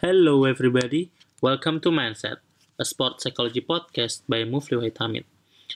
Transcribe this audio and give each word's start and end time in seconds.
Hello 0.00 0.48
everybody, 0.48 1.12
welcome 1.44 1.76
to 1.76 1.92
Mindset, 1.92 2.40
a 2.80 2.88
sport 2.88 3.20
psychology 3.20 3.60
podcast 3.60 4.24
by 4.24 4.48
Mufli 4.48 4.80
Wahid. 4.80 5.28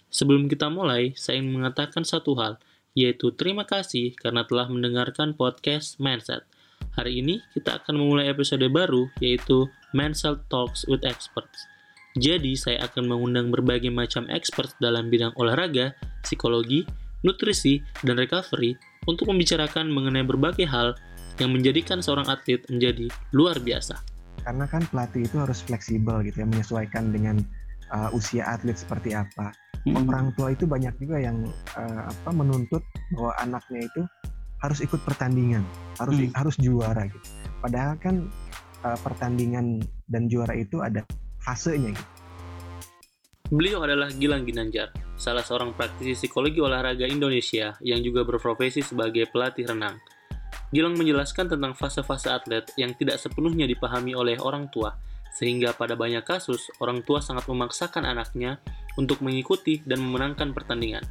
Sebelum 0.08 0.48
kita 0.48 0.72
mulai, 0.72 1.12
saya 1.12 1.44
ingin 1.44 1.60
mengatakan 1.60 2.08
satu 2.08 2.32
hal, 2.40 2.56
yaitu 2.96 3.36
terima 3.36 3.68
kasih 3.68 4.16
karena 4.16 4.48
telah 4.48 4.72
mendengarkan 4.72 5.36
podcast 5.36 6.00
Mindset. 6.00 6.40
Hari 6.96 7.20
ini 7.20 7.44
kita 7.52 7.84
akan 7.84 8.00
memulai 8.00 8.32
episode 8.32 8.64
baru, 8.72 9.12
yaitu 9.20 9.68
Mindset 9.92 10.40
Talks 10.48 10.88
with 10.88 11.04
Experts. 11.04 11.68
Jadi, 12.16 12.56
saya 12.56 12.88
akan 12.88 13.04
mengundang 13.04 13.52
berbagai 13.52 13.92
macam 13.92 14.24
expert 14.32 14.72
dalam 14.80 15.12
bidang 15.12 15.36
olahraga, 15.36 16.00
psikologi, 16.24 16.88
nutrisi, 17.20 17.84
dan 18.00 18.16
recovery 18.16 18.72
untuk 19.04 19.28
membicarakan 19.28 19.92
mengenai 19.92 20.24
berbagai 20.24 20.64
hal 20.64 20.96
yang 21.36 21.52
menjadikan 21.52 22.00
seorang 22.00 22.24
atlet 22.32 22.64
menjadi 22.72 23.12
luar 23.36 23.60
biasa 23.60 24.13
karena 24.42 24.64
kan 24.66 24.82
pelatih 24.90 25.24
itu 25.24 25.36
harus 25.38 25.62
fleksibel 25.62 26.24
gitu 26.26 26.42
ya 26.42 26.46
menyesuaikan 26.50 27.14
dengan 27.14 27.38
uh, 27.94 28.10
usia 28.16 28.44
atlet 28.48 28.74
seperti 28.74 29.14
apa. 29.14 29.54
Hmm. 29.84 30.08
Orang 30.08 30.32
tua 30.34 30.56
itu 30.56 30.64
banyak 30.64 30.96
juga 30.98 31.20
yang 31.20 31.44
uh, 31.76 32.02
apa 32.08 32.30
menuntut 32.32 32.82
bahwa 33.14 33.32
anaknya 33.38 33.86
itu 33.86 34.02
harus 34.64 34.80
ikut 34.80 35.00
pertandingan, 35.04 35.62
harus 36.00 36.16
hmm. 36.16 36.32
harus 36.32 36.56
juara 36.56 37.04
gitu. 37.06 37.28
Padahal 37.60 37.94
kan 38.00 38.26
uh, 38.82 38.98
pertandingan 39.04 39.84
dan 40.08 40.26
juara 40.26 40.56
itu 40.56 40.80
ada 40.80 41.04
fasenya 41.44 41.92
gitu. 41.92 42.12
Beliau 43.52 43.84
adalah 43.84 44.08
Gilang 44.08 44.48
Ginanjar, 44.48 44.88
salah 45.20 45.44
seorang 45.44 45.76
praktisi 45.76 46.16
psikologi 46.16 46.64
olahraga 46.64 47.04
Indonesia 47.04 47.76
yang 47.84 48.00
juga 48.00 48.24
berprofesi 48.24 48.80
sebagai 48.80 49.28
pelatih 49.28 49.68
renang. 49.68 50.00
Gilang 50.72 50.96
menjelaskan 50.96 51.52
tentang 51.52 51.72
fase-fase 51.76 52.32
atlet 52.32 52.64
yang 52.78 52.96
tidak 52.96 53.20
sepenuhnya 53.20 53.68
dipahami 53.68 54.16
oleh 54.16 54.40
orang 54.40 54.70
tua, 54.72 54.96
sehingga 55.34 55.74
pada 55.74 55.98
banyak 55.98 56.22
kasus 56.22 56.70
orang 56.78 57.02
tua 57.02 57.18
sangat 57.18 57.50
memaksakan 57.50 58.06
anaknya 58.06 58.62
untuk 58.94 59.18
mengikuti 59.20 59.82
dan 59.82 59.98
memenangkan 59.98 60.54
pertandingan, 60.54 61.02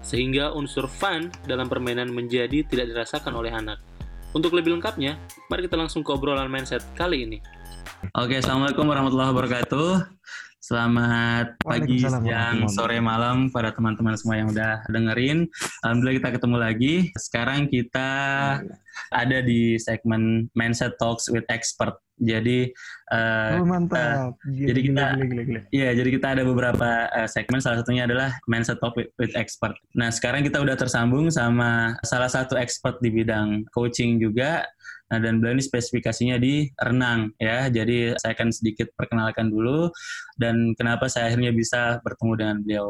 sehingga 0.00 0.54
unsur 0.54 0.86
fun 0.86 1.28
dalam 1.44 1.66
permainan 1.66 2.10
menjadi 2.14 2.62
tidak 2.66 2.94
dirasakan 2.94 3.34
oleh 3.34 3.50
anak. 3.50 3.82
Untuk 4.32 4.56
lebih 4.56 4.78
lengkapnya, 4.78 5.20
mari 5.52 5.68
kita 5.68 5.76
langsung 5.76 6.00
ke 6.00 6.10
obrolan 6.14 6.48
mindset 6.48 6.80
kali 6.96 7.28
ini. 7.28 7.38
Oke, 8.16 8.40
Assalamualaikum 8.40 8.88
warahmatullahi 8.88 9.30
wabarakatuh. 9.34 9.88
Selamat 10.62 11.58
pagi, 11.58 11.98
siang, 11.98 12.70
sore, 12.70 13.02
malam 13.02 13.50
pada 13.50 13.74
teman-teman 13.74 14.14
semua 14.14 14.38
yang 14.38 14.54
udah 14.54 14.86
dengerin. 14.94 15.50
Alhamdulillah 15.82 16.22
kita 16.22 16.30
ketemu 16.38 16.56
lagi. 16.62 16.94
Sekarang 17.18 17.66
kita 17.66 18.10
ada 19.10 19.38
di 19.42 19.74
segmen 19.82 20.46
Mindset 20.54 20.94
Talks 21.02 21.26
with 21.34 21.42
Expert. 21.50 21.98
Jadi 22.14 22.70
uh, 23.12 23.60
oh, 23.60 23.66
mantap. 23.68 24.32
Uh, 24.40 24.50
jadi 24.50 24.80
kita 24.80 25.02
Iya, 25.68 25.90
jadi 25.92 26.08
kita 26.08 26.26
ada 26.34 26.42
beberapa 26.42 27.12
uh, 27.12 27.28
segmen 27.28 27.60
salah 27.60 27.84
satunya 27.84 28.08
adalah 28.08 28.32
Mindset 28.48 28.80
Talk 28.80 28.96
with, 28.96 29.12
with 29.20 29.36
Expert. 29.36 29.76
Nah, 29.92 30.08
sekarang 30.08 30.42
kita 30.42 30.58
udah 30.58 30.74
tersambung 30.74 31.28
sama 31.28 31.94
salah 32.02 32.32
satu 32.32 32.56
expert 32.56 32.98
di 33.04 33.12
bidang 33.12 33.68
coaching 33.70 34.16
juga 34.16 34.64
Nah, 35.12 35.20
dan 35.20 35.44
beliau 35.44 35.60
ini 35.60 35.64
spesifikasinya 35.68 36.40
di 36.40 36.72
renang 36.80 37.36
ya. 37.36 37.68
Jadi 37.68 38.16
saya 38.16 38.32
akan 38.32 38.48
sedikit 38.48 38.88
perkenalkan 38.96 39.52
dulu 39.52 39.92
dan 40.40 40.72
kenapa 40.72 41.04
saya 41.12 41.28
akhirnya 41.28 41.52
bisa 41.52 42.00
bertemu 42.00 42.32
dengan 42.40 42.56
beliau. 42.64 42.88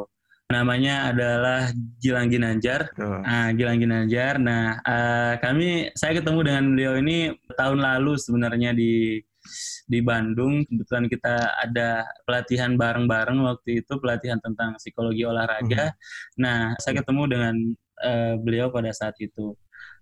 Namanya 0.54 1.10
adalah 1.10 1.74
Gilang 1.98 2.30
Ginanjar. 2.30 2.94
Nah, 2.94 3.50
Gilang 3.58 3.82
Ginanjar. 3.82 4.38
Nah, 4.38 4.78
uh, 4.86 5.34
kami 5.42 5.90
saya 5.98 6.14
ketemu 6.14 6.40
dengan 6.46 6.64
beliau 6.70 6.94
ini 7.02 7.34
tahun 7.58 7.82
lalu 7.82 8.14
sebenarnya 8.14 8.70
di 8.70 9.18
di 9.86 10.00
Bandung. 10.00 10.64
Kebetulan 10.66 11.06
kita 11.10 11.34
ada 11.62 12.06
pelatihan 12.24 12.74
bareng-bareng 12.74 13.38
waktu 13.44 13.84
itu 13.84 13.92
pelatihan 13.98 14.38
tentang 14.40 14.78
psikologi 14.78 15.26
olahraga. 15.26 15.92
Hmm. 15.92 16.40
Nah, 16.40 16.60
saya 16.80 17.02
ketemu 17.02 17.22
dengan 17.28 17.54
uh, 18.02 18.34
beliau 18.40 18.72
pada 18.72 18.90
saat 18.94 19.14
itu. 19.18 19.54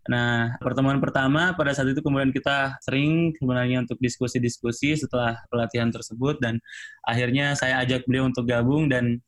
Nah, 0.09 0.57
pertemuan 0.65 0.97
pertama 0.97 1.53
pada 1.53 1.77
saat 1.77 1.93
itu 1.93 2.01
kemudian 2.01 2.33
kita 2.33 2.81
sering 2.81 3.37
sebenarnya 3.37 3.85
untuk 3.85 4.01
diskusi-diskusi 4.01 4.97
setelah 4.97 5.37
pelatihan 5.53 5.93
tersebut 5.93 6.41
dan 6.41 6.57
akhirnya 7.05 7.53
saya 7.53 7.85
ajak 7.85 8.09
beliau 8.09 8.25
untuk 8.25 8.49
gabung 8.49 8.89
dan 8.89 9.21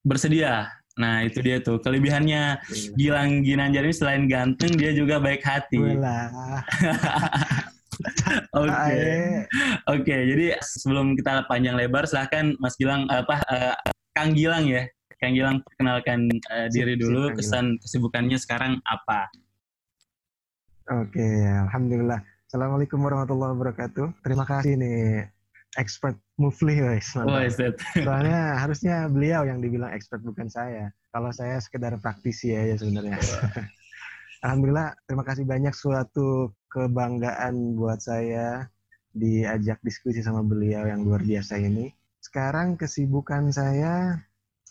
bersedia. 0.00 0.72
Nah, 0.96 1.24
itu 1.24 1.40
dia 1.44 1.60
tuh 1.60 1.80
kelebihannya 1.80 2.60
Gilang 2.96 3.44
Ginanjar 3.44 3.84
ini 3.86 3.94
selain 3.94 4.24
ganteng 4.26 4.74
dia 4.76 4.92
juga 4.96 5.20
baik 5.20 5.44
hati. 5.44 5.80
Oke, 8.60 8.70
oke. 9.86 10.02
Okay. 10.02 10.20
Jadi 10.32 10.46
sebelum 10.62 11.14
kita 11.14 11.44
panjang 11.46 11.76
lebar, 11.76 12.08
silahkan 12.08 12.56
Mas 12.58 12.74
Gilang 12.80 13.06
apa 13.12 13.38
uh, 13.46 13.76
Kang 14.16 14.34
Gilang 14.34 14.66
ya, 14.66 14.88
Kang 15.20 15.36
Gilang 15.36 15.62
perkenalkan 15.62 16.26
uh, 16.50 16.66
diri 16.72 16.96
dulu, 16.96 17.30
kesan 17.36 17.78
kesibukannya 17.78 18.40
sekarang 18.40 18.80
apa? 18.88 19.28
Oke, 20.90 21.22
alhamdulillah. 21.68 22.18
Assalamualaikum 22.50 22.98
warahmatullahi 22.98 23.54
wabarakatuh. 23.54 24.26
Terima 24.26 24.42
kasih 24.42 24.74
nih 24.74 25.30
expert 25.78 26.18
Mufli 26.34 26.82
guys. 26.82 27.14
Oh, 27.14 27.30
Soalnya 28.06 28.58
harusnya 28.58 29.06
beliau 29.06 29.46
yang 29.46 29.62
dibilang 29.62 29.94
expert 29.94 30.24
bukan 30.26 30.50
saya. 30.50 30.90
Kalau 31.14 31.30
saya 31.30 31.62
sekedar 31.62 31.94
praktisi 32.02 32.50
aja 32.56 32.80
sebenarnya. 32.80 33.18
Alhamdulillah, 34.44 34.96
terima 35.04 35.22
kasih 35.22 35.44
banyak 35.44 35.74
suatu 35.76 36.50
kebanggaan 36.70 37.74
buat 37.74 37.98
saya 37.98 38.70
diajak 39.10 39.82
diskusi 39.82 40.22
sama 40.22 40.46
beliau 40.46 40.86
yang 40.86 41.02
luar 41.02 41.20
biasa 41.26 41.58
ini. 41.58 41.90
Sekarang 42.22 42.78
kesibukan 42.78 43.50
saya 43.50 44.22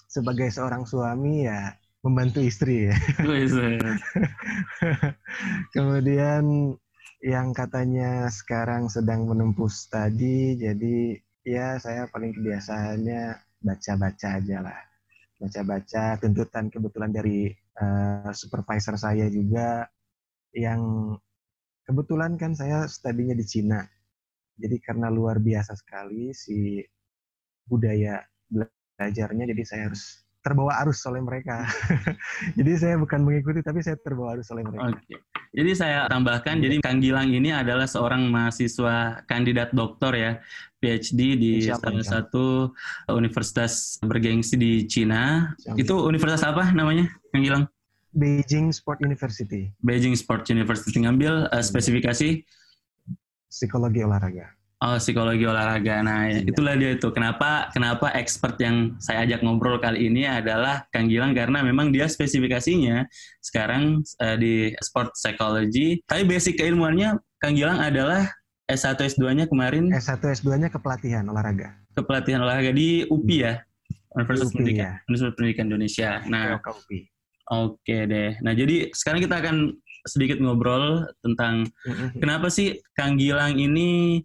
sebagai 0.08 0.48
seorang 0.50 0.88
suami 0.88 1.46
ya 1.46 1.76
membantu 2.00 2.40
istri 2.40 2.88
ya. 2.88 2.96
Kemudian 5.76 6.74
yang 7.20 7.52
katanya 7.52 8.32
sekarang 8.32 8.88
sedang 8.88 9.28
menempuh 9.28 9.68
studi, 9.68 10.56
jadi 10.56 11.20
ya 11.44 11.76
saya 11.84 12.08
paling 12.08 12.32
kebiasaannya 12.32 13.36
baca-baca 13.60 14.28
aja 14.40 14.58
lah. 14.64 14.80
Baca-baca 15.40 16.20
tuntutan 16.20 16.72
kebetulan 16.72 17.12
dari 17.12 17.52
uh, 17.80 18.32
supervisor 18.32 18.96
saya 18.96 19.28
juga 19.28 19.88
yang 20.56 21.16
kebetulan 21.90 22.38
kan 22.38 22.54
saya 22.54 22.86
studinya 22.86 23.34
di 23.34 23.42
Cina. 23.42 23.82
Jadi 24.62 24.78
karena 24.78 25.10
luar 25.10 25.42
biasa 25.42 25.74
sekali 25.74 26.30
si 26.38 26.86
budaya 27.66 28.22
belajarnya, 28.46 29.50
jadi 29.50 29.64
saya 29.66 29.82
harus 29.90 30.22
terbawa 30.46 30.78
arus 30.86 31.02
oleh 31.10 31.20
mereka. 31.26 31.66
jadi 32.60 32.72
saya 32.78 32.96
bukan 33.02 33.26
mengikuti 33.26 33.66
tapi 33.66 33.82
saya 33.82 33.98
terbawa 33.98 34.38
arus 34.38 34.54
oleh 34.54 34.64
mereka. 34.70 34.94
Okay. 35.02 35.18
Jadi 35.50 35.72
saya 35.74 36.06
tambahkan, 36.06 36.62
jadi 36.62 36.78
Kang 36.78 37.02
Gilang 37.02 37.34
ini 37.34 37.50
adalah 37.50 37.90
seorang 37.90 38.30
mahasiswa 38.30 39.26
kandidat 39.26 39.74
doktor 39.74 40.14
ya, 40.14 40.38
PhD 40.78 41.42
di 41.42 41.54
Siapa, 41.66 41.90
salah 41.90 42.06
satu 42.06 42.70
universitas 43.18 43.98
bergengsi 44.06 44.62
di 44.62 44.86
Cina. 44.86 45.56
Siapa. 45.58 45.74
Itu 45.74 46.06
universitas 46.06 46.46
apa 46.46 46.70
namanya, 46.70 47.10
Kang 47.34 47.42
Gilang? 47.42 47.66
Beijing 48.14 48.74
Sport 48.74 49.02
University. 49.06 49.70
Beijing 49.86 50.18
Sport 50.18 50.50
University 50.50 50.98
ngambil 51.06 51.50
uh, 51.54 51.64
spesifikasi 51.64 52.42
psikologi 53.50 54.02
olahraga. 54.02 54.60
Oh, 54.80 54.96
psikologi 54.96 55.44
olahraga. 55.44 56.00
Nah, 56.00 56.32
iya. 56.32 56.40
itulah 56.40 56.72
dia 56.80 56.96
itu. 56.96 57.12
Kenapa 57.12 57.68
kenapa 57.76 58.16
expert 58.16 58.56
yang 58.64 58.96
saya 59.04 59.28
ajak 59.28 59.44
ngobrol 59.44 59.76
kali 59.84 60.08
ini 60.08 60.24
adalah 60.24 60.88
Kang 60.96 61.12
Gilang 61.12 61.36
karena 61.36 61.60
memang 61.60 61.92
dia 61.92 62.08
spesifikasinya 62.08 63.04
sekarang 63.44 64.00
uh, 64.24 64.36
di 64.40 64.72
sport 64.80 65.12
psychology. 65.20 66.00
Tapi 66.08 66.24
basic 66.24 66.64
keilmuannya 66.64 67.20
Kang 67.44 67.60
Gilang 67.60 67.84
adalah 67.84 68.32
S1 68.72 69.02
S2-nya 69.18 69.52
kemarin 69.52 69.92
S1 69.92 70.22
S2-nya 70.22 70.72
kepelatihan 70.72 71.28
olahraga. 71.28 71.76
Kepelatihan 71.92 72.40
olahraga 72.40 72.72
di 72.72 73.04
UPI 73.12 73.38
ya. 73.44 73.54
Universitas 74.16 74.48
UPI, 74.48 74.58
Pendidikan, 74.64 74.86
ya. 74.88 74.92
Universitas 75.12 75.36
Pendidikan 75.36 75.66
Indonesia. 75.68 76.10
Nah, 76.24 76.44
Oke 77.50 78.06
deh. 78.06 78.38
Nah, 78.46 78.54
jadi 78.54 78.94
sekarang 78.94 79.26
kita 79.26 79.42
akan 79.42 79.58
sedikit 80.06 80.38
ngobrol 80.40 81.10
tentang 81.20 81.68
kenapa 82.22 82.48
sih 82.48 82.80
Kang 82.96 83.20
Gilang 83.20 83.60
ini 83.60 84.22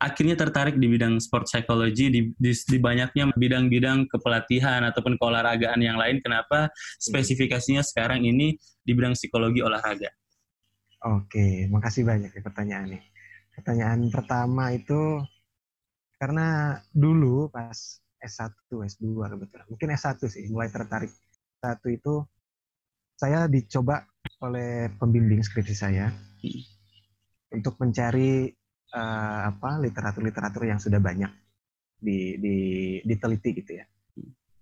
akhirnya 0.00 0.34
tertarik 0.34 0.76
di 0.76 0.90
bidang 0.90 1.22
sport 1.22 1.46
psychology 1.46 2.10
di, 2.10 2.20
di, 2.34 2.50
di 2.50 2.78
banyaknya 2.82 3.30
bidang-bidang 3.38 4.10
kepelatihan 4.10 4.82
ataupun 4.90 5.14
keolahragaan 5.16 5.80
yang 5.80 5.96
lain 5.96 6.18
kenapa 6.18 6.66
spesifikasinya 6.98 7.80
sekarang 7.80 8.26
ini 8.26 8.58
di 8.82 8.92
bidang 8.92 9.14
psikologi 9.14 9.62
olahraga 9.62 10.10
Oke, 11.04 11.68
makasih 11.68 12.00
banyak 12.08 12.32
ya 12.32 12.40
pertanyaan 12.40 12.96
nih. 12.96 13.02
Pertanyaan 13.52 14.08
pertama 14.08 14.72
itu 14.72 15.20
karena 16.16 16.80
dulu 16.96 17.52
pas 17.52 18.00
S1, 18.24 18.56
S2 18.72 19.04
kebetulan, 19.36 19.68
mungkin 19.68 19.88
S1 19.92 20.16
sih 20.32 20.48
mulai 20.48 20.72
tertarik. 20.72 21.12
Satu 21.60 21.92
itu 21.92 22.24
saya 23.14 23.46
dicoba 23.46 24.02
oleh 24.42 24.90
pembimbing 24.98 25.40
skripsi 25.40 25.74
saya 25.74 26.10
hmm. 26.10 26.62
untuk 27.56 27.78
mencari 27.80 28.50
uh, 28.94 29.40
apa 29.54 29.80
literatur-literatur 29.80 30.68
yang 30.68 30.80
sudah 30.82 30.98
banyak 30.98 31.30
di, 31.98 32.36
di 32.36 32.56
diteliti 33.02 33.50
gitu 33.56 33.72
ya. 33.80 33.86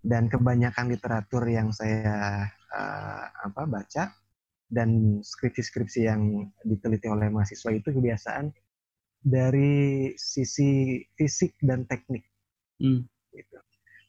Dan 0.02 0.26
kebanyakan 0.26 0.90
literatur 0.90 1.46
yang 1.46 1.70
saya 1.70 2.43
uh, 2.75 3.25
apa 3.46 3.62
baca 3.70 4.10
dan 4.66 5.20
skripsi-skripsi 5.22 6.00
yang 6.08 6.50
diteliti 6.64 7.06
oleh 7.06 7.31
mahasiswa 7.31 7.70
itu 7.70 7.93
kebiasaan 7.93 8.50
dari 9.22 10.10
sisi 10.19 10.98
fisik 11.14 11.55
dan 11.62 11.87
teknik. 11.87 12.26
Hmm. 12.82 13.06
Gitu. 13.31 13.58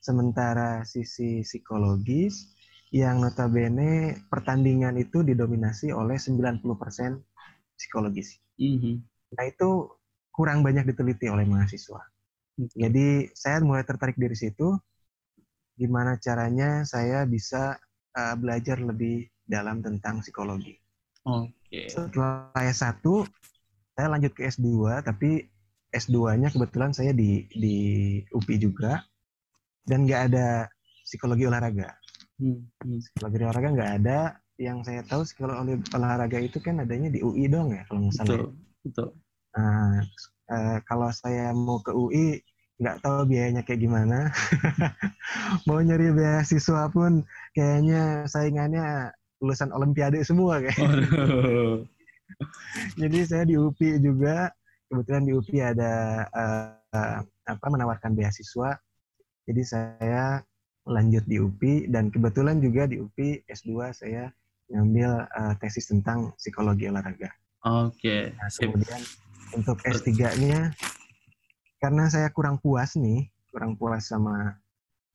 Sementara 0.01 0.81
sisi 0.83 1.45
psikologis 1.45 2.52
yang 2.93 3.25
notabene 3.25 4.21
pertandingan 4.29 4.93
itu 5.01 5.25
didominasi 5.25 5.89
oleh 5.89 6.21
90% 6.21 6.61
psikologis. 7.73 8.37
Mm 8.61 8.77
-hmm. 8.77 8.95
Nah 9.33 9.43
itu 9.49 9.89
kurang 10.29 10.61
banyak 10.61 10.85
diteliti 10.93 11.25
oleh 11.25 11.41
mahasiswa. 11.49 12.05
Okay. 12.53 12.85
Jadi 12.85 13.33
saya 13.33 13.65
mulai 13.65 13.81
tertarik 13.81 14.13
dari 14.13 14.37
situ, 14.37 14.77
gimana 15.73 16.21
caranya 16.21 16.85
saya 16.85 17.25
bisa 17.25 17.81
uh, 18.13 18.35
belajar 18.37 18.77
lebih 18.77 19.25
dalam 19.41 19.81
tentang 19.81 20.21
psikologi. 20.21 20.77
Oke. 21.25 21.49
Okay. 21.65 21.89
Setelah 21.89 22.53
S1, 22.61 23.01
saya 23.97 24.07
lanjut 24.09 24.37
ke 24.37 24.53
S2, 24.53 25.01
tapi 25.01 25.49
S2-nya 25.89 26.53
kebetulan 26.53 26.93
saya 26.93 27.09
di 27.09 27.49
di 27.49 27.77
UPI 28.29 28.57
juga, 28.61 29.01
dan 29.85 30.05
nggak 30.05 30.21
ada 30.29 30.69
psikologi 31.05 31.49
olahraga. 31.49 32.02
Hmm. 32.41 32.65
Hmm. 32.81 32.99
Psikologi 33.01 33.37
olahraga 33.43 33.69
nggak 33.73 33.91
ada. 34.03 34.19
Yang 34.57 34.77
saya 34.85 35.01
tahu 35.05 35.21
psikologi 35.25 35.73
olahraga 35.93 36.37
itu 36.39 36.57
kan 36.61 36.81
adanya 36.81 37.09
di 37.09 37.19
UI 37.21 37.49
dong 37.49 37.73
ya, 37.73 37.83
kalau 37.89 38.07
nggak 38.07 38.15
salah. 38.15 38.29
Ya. 38.29 38.37
Betul. 38.37 38.51
Betul. 38.83 39.09
Nah, 39.53 40.01
eh, 40.49 40.77
kalau 40.89 41.09
saya 41.13 41.53
mau 41.53 41.77
ke 41.81 41.91
UI, 41.93 42.41
nggak 42.81 42.99
tahu 43.05 43.19
biayanya 43.29 43.61
kayak 43.61 43.81
gimana. 43.85 44.29
mau 45.69 45.79
nyari 45.79 46.09
beasiswa 46.13 46.89
pun 46.89 47.21
kayaknya 47.53 48.25
saingannya 48.25 49.13
lulusan 49.43 49.69
Olimpiade 49.75 50.23
semua 50.25 50.63
kayak. 50.63 50.79
Oh, 50.79 51.83
Jadi 53.01 53.19
saya 53.29 53.43
di 53.45 53.55
UPI 53.59 54.01
juga, 54.01 54.49
kebetulan 54.89 55.23
di 55.27 55.31
UPI 55.37 55.59
ada 55.75 55.93
uh, 56.33 57.19
apa 57.45 57.65
menawarkan 57.67 58.17
beasiswa. 58.17 58.79
Jadi 59.43 59.61
saya 59.67 60.39
lanjut 60.83 61.23
di 61.23 61.39
UPI 61.39 61.87
dan 61.87 62.11
kebetulan 62.11 62.59
juga 62.59 62.87
di 62.87 62.99
UPI 62.99 63.47
S2 63.47 63.71
saya 63.95 64.27
ngambil 64.71 65.27
uh, 65.31 65.53
tesis 65.59 65.87
tentang 65.87 66.35
psikologi 66.35 66.91
olahraga. 66.91 67.31
Oke. 67.63 67.99
Okay. 67.99 68.23
Nah, 68.35 68.49
kemudian 68.51 69.01
untuk 69.55 69.77
S3-nya 69.85 70.75
karena 71.79 72.03
saya 72.07 72.27
kurang 72.31 72.59
puas 72.59 72.95
nih, 72.95 73.27
kurang 73.51 73.75
puas 73.79 74.07
sama 74.07 74.55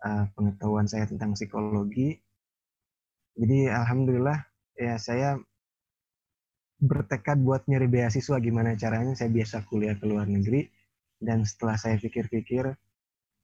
uh, 0.04 0.24
pengetahuan 0.36 0.88
saya 0.88 1.04
tentang 1.08 1.36
psikologi. 1.36 2.16
Jadi 3.38 3.70
alhamdulillah 3.70 4.38
ya 4.78 4.96
saya 4.96 5.38
bertekad 6.78 7.42
buat 7.42 7.66
nyari 7.66 7.90
beasiswa 7.90 8.38
gimana 8.38 8.78
caranya 8.78 9.14
saya 9.18 9.30
biasa 9.34 9.66
kuliah 9.66 9.98
ke 9.98 10.06
luar 10.06 10.30
negeri 10.30 10.70
dan 11.18 11.42
setelah 11.42 11.74
saya 11.74 11.98
pikir-pikir 11.98 12.70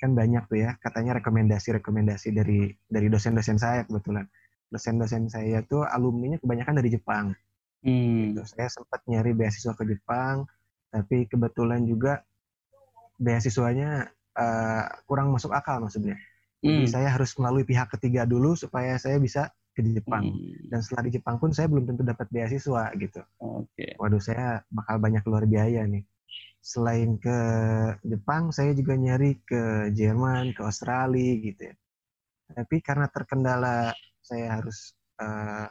kan 0.00 0.11
banyak 0.12 0.44
tuh 0.50 0.58
ya 0.61 0.76
katanya 0.82 1.19
rekomendasi-rekomendasi 1.23 2.29
dari 2.35 2.73
dari 2.91 3.06
dosen-dosen 3.08 3.56
saya 3.56 3.87
kebetulan 3.87 4.26
dosen-dosen 4.69 5.31
saya 5.31 5.62
tuh 5.64 5.87
alumninya 5.87 6.37
kebanyakan 6.43 6.82
dari 6.82 6.91
Jepang 6.93 7.32
hmm. 7.87 8.35
gitu. 8.35 8.43
saya 8.46 8.69
sempat 8.69 9.00
nyari 9.06 9.32
beasiswa 9.32 9.73
ke 9.73 9.85
Jepang 9.87 10.44
tapi 10.94 11.26
kebetulan 11.26 11.82
juga 11.87 12.23
beasiswanya 13.19 14.11
uh, 14.38 14.85
kurang 15.06 15.35
masuk 15.35 15.55
akal 15.55 15.82
maksudnya. 15.82 16.19
Jadi 16.64 16.88
hmm. 16.88 16.93
saya 16.94 17.08
harus 17.12 17.37
melalui 17.37 17.67
pihak 17.67 17.93
ketiga 17.93 18.25
dulu 18.25 18.56
supaya 18.56 18.96
saya 18.96 19.20
bisa 19.20 19.52
ke 19.75 19.85
Jepang. 19.85 20.31
Hmm. 20.32 20.70
Dan 20.70 20.79
setelah 20.81 21.02
di 21.11 21.12
Jepang 21.19 21.37
pun 21.37 21.50
saya 21.52 21.69
belum 21.69 21.85
tentu 21.85 22.02
dapat 22.06 22.31
beasiswa 22.31 22.94
gitu. 22.96 23.20
Okay. 23.43 23.99
Waduh 24.00 24.23
saya 24.23 24.62
bakal 24.70 24.96
banyak 25.02 25.23
keluar 25.26 25.44
biaya 25.44 25.85
nih. 25.85 26.02
Selain 26.65 27.21
ke 27.21 27.39
Jepang, 28.09 28.49
saya 28.49 28.73
juga 28.73 28.97
nyari 28.97 29.37
ke 29.45 29.93
Jerman, 29.93 30.57
ke 30.57 30.65
Australia 30.65 31.33
gitu 31.45 31.63
ya. 31.69 31.75
Tapi 32.57 32.81
karena 32.81 33.05
terkendala 33.13 33.93
saya 34.25 34.57
harus 34.57 34.97
uh, 35.21 35.69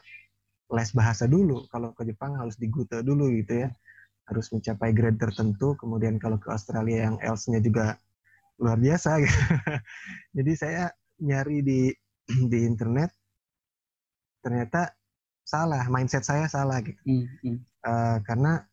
les 0.70 0.90
bahasa 0.94 1.26
dulu. 1.26 1.66
Kalau 1.74 1.98
ke 1.98 2.06
Jepang 2.06 2.38
harus 2.38 2.54
digute 2.62 3.02
dulu 3.02 3.34
gitu 3.34 3.66
ya 3.66 3.70
harus 4.28 4.48
mencapai 4.52 4.96
grade 4.96 5.20
tertentu. 5.20 5.76
Kemudian 5.76 6.16
kalau 6.22 6.40
ke 6.40 6.48
Australia 6.52 7.10
yang 7.12 7.18
else-nya 7.20 7.60
juga 7.60 8.00
luar 8.62 8.80
biasa. 8.80 9.18
Gitu. 9.24 9.40
Jadi 10.40 10.52
saya 10.56 10.84
nyari 11.20 11.60
di 11.64 11.82
di 12.52 12.60
internet, 12.64 13.12
ternyata 14.40 14.96
salah, 15.44 15.84
mindset 15.92 16.24
saya 16.24 16.48
salah 16.48 16.80
gitu. 16.80 17.00
Mm 17.04 17.24
-hmm. 17.28 17.58
uh, 17.84 18.18
karena 18.24 18.64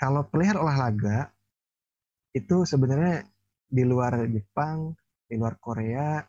kalau 0.00 0.24
pelihara 0.28 0.60
olahraga 0.64 1.28
itu 2.36 2.68
sebenarnya 2.68 3.24
di 3.64 3.82
luar 3.88 4.28
Jepang, 4.28 4.92
di 5.24 5.40
luar 5.40 5.56
Korea, 5.56 6.20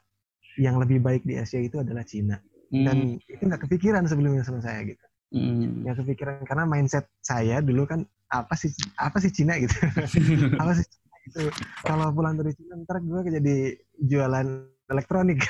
yang 0.57 0.80
lebih 0.80 1.04
baik 1.04 1.27
di 1.27 1.36
Asia 1.36 1.59
itu 1.59 1.83
adalah 1.83 2.07
Cina. 2.07 2.39
Dan 2.71 3.19
itu 3.27 3.44
nggak 3.44 3.68
kepikiran 3.68 4.07
sebelumnya 4.07 4.44
sama 4.48 4.63
saya 4.63 4.88
gitu. 4.88 5.06
Mm. 5.36 5.83
Nggak 5.83 5.95
kepikiran 6.04 6.44
karena 6.48 6.63
mindset 6.63 7.06
saya 7.19 7.59
dulu 7.59 7.83
kan 7.83 8.07
apa 8.31 8.56
sih 8.56 8.71
apa 9.00 9.19
sih 9.19 9.31
Cina 9.31 9.56
gitu? 9.59 9.75
Apa 10.62 10.71
sih 10.75 10.83
Cina 10.83 11.15
gitu? 11.27 11.39
Kalau 11.83 12.12
pulang 12.12 12.36
dari 12.36 12.51
Cina 12.56 12.75
ntar 12.83 13.00
gue 13.00 13.19
jadi 13.39 13.56
jualan 14.03 14.48
elektronik. 14.92 15.44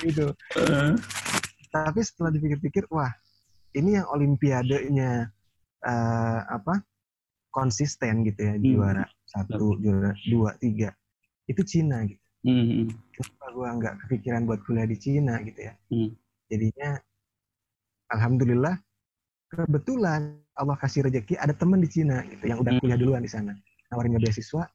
Gitu. 0.00 0.32
Tapi 1.68 2.00
setelah 2.00 2.30
dipikir-pikir 2.32 2.88
wah 2.88 3.12
ini 3.76 4.00
yang 4.00 4.06
olimpiadenya 4.08 5.28
uh, 5.84 6.40
apa 6.48 6.80
konsisten 7.56 8.28
gitu 8.28 8.40
ya 8.44 8.54
hmm. 8.60 8.64
juara 8.68 9.04
satu 9.24 9.80
juara 9.80 10.12
dua 10.28 10.52
tiga 10.60 10.92
itu 11.48 11.64
Cina 11.64 12.04
gitu 12.04 12.20
hmm. 12.44 12.92
kenapa 13.16 13.46
gue 13.56 13.68
nggak 13.80 13.94
kepikiran 14.04 14.44
buat 14.44 14.60
kuliah 14.68 14.84
di 14.84 15.00
Cina 15.00 15.40
gitu 15.40 15.64
ya 15.64 15.72
hmm. 15.88 16.12
jadinya 16.52 16.90
alhamdulillah 18.12 18.76
kebetulan 19.48 20.36
Allah 20.52 20.76
kasih 20.76 21.08
rezeki 21.08 21.40
ada 21.40 21.56
teman 21.56 21.80
di 21.80 21.88
Cina 21.88 22.20
gitu 22.28 22.44
yang 22.44 22.60
udah 22.60 22.76
hmm. 22.76 22.82
kuliah 22.84 22.98
duluan 23.00 23.24
di 23.24 23.32
sana 23.32 23.56
nawarin 23.88 24.20
beasiswa 24.20 24.68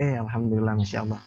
eh 0.00 0.16
alhamdulillah 0.16 0.72
masya 0.80 1.04
Allah 1.04 1.20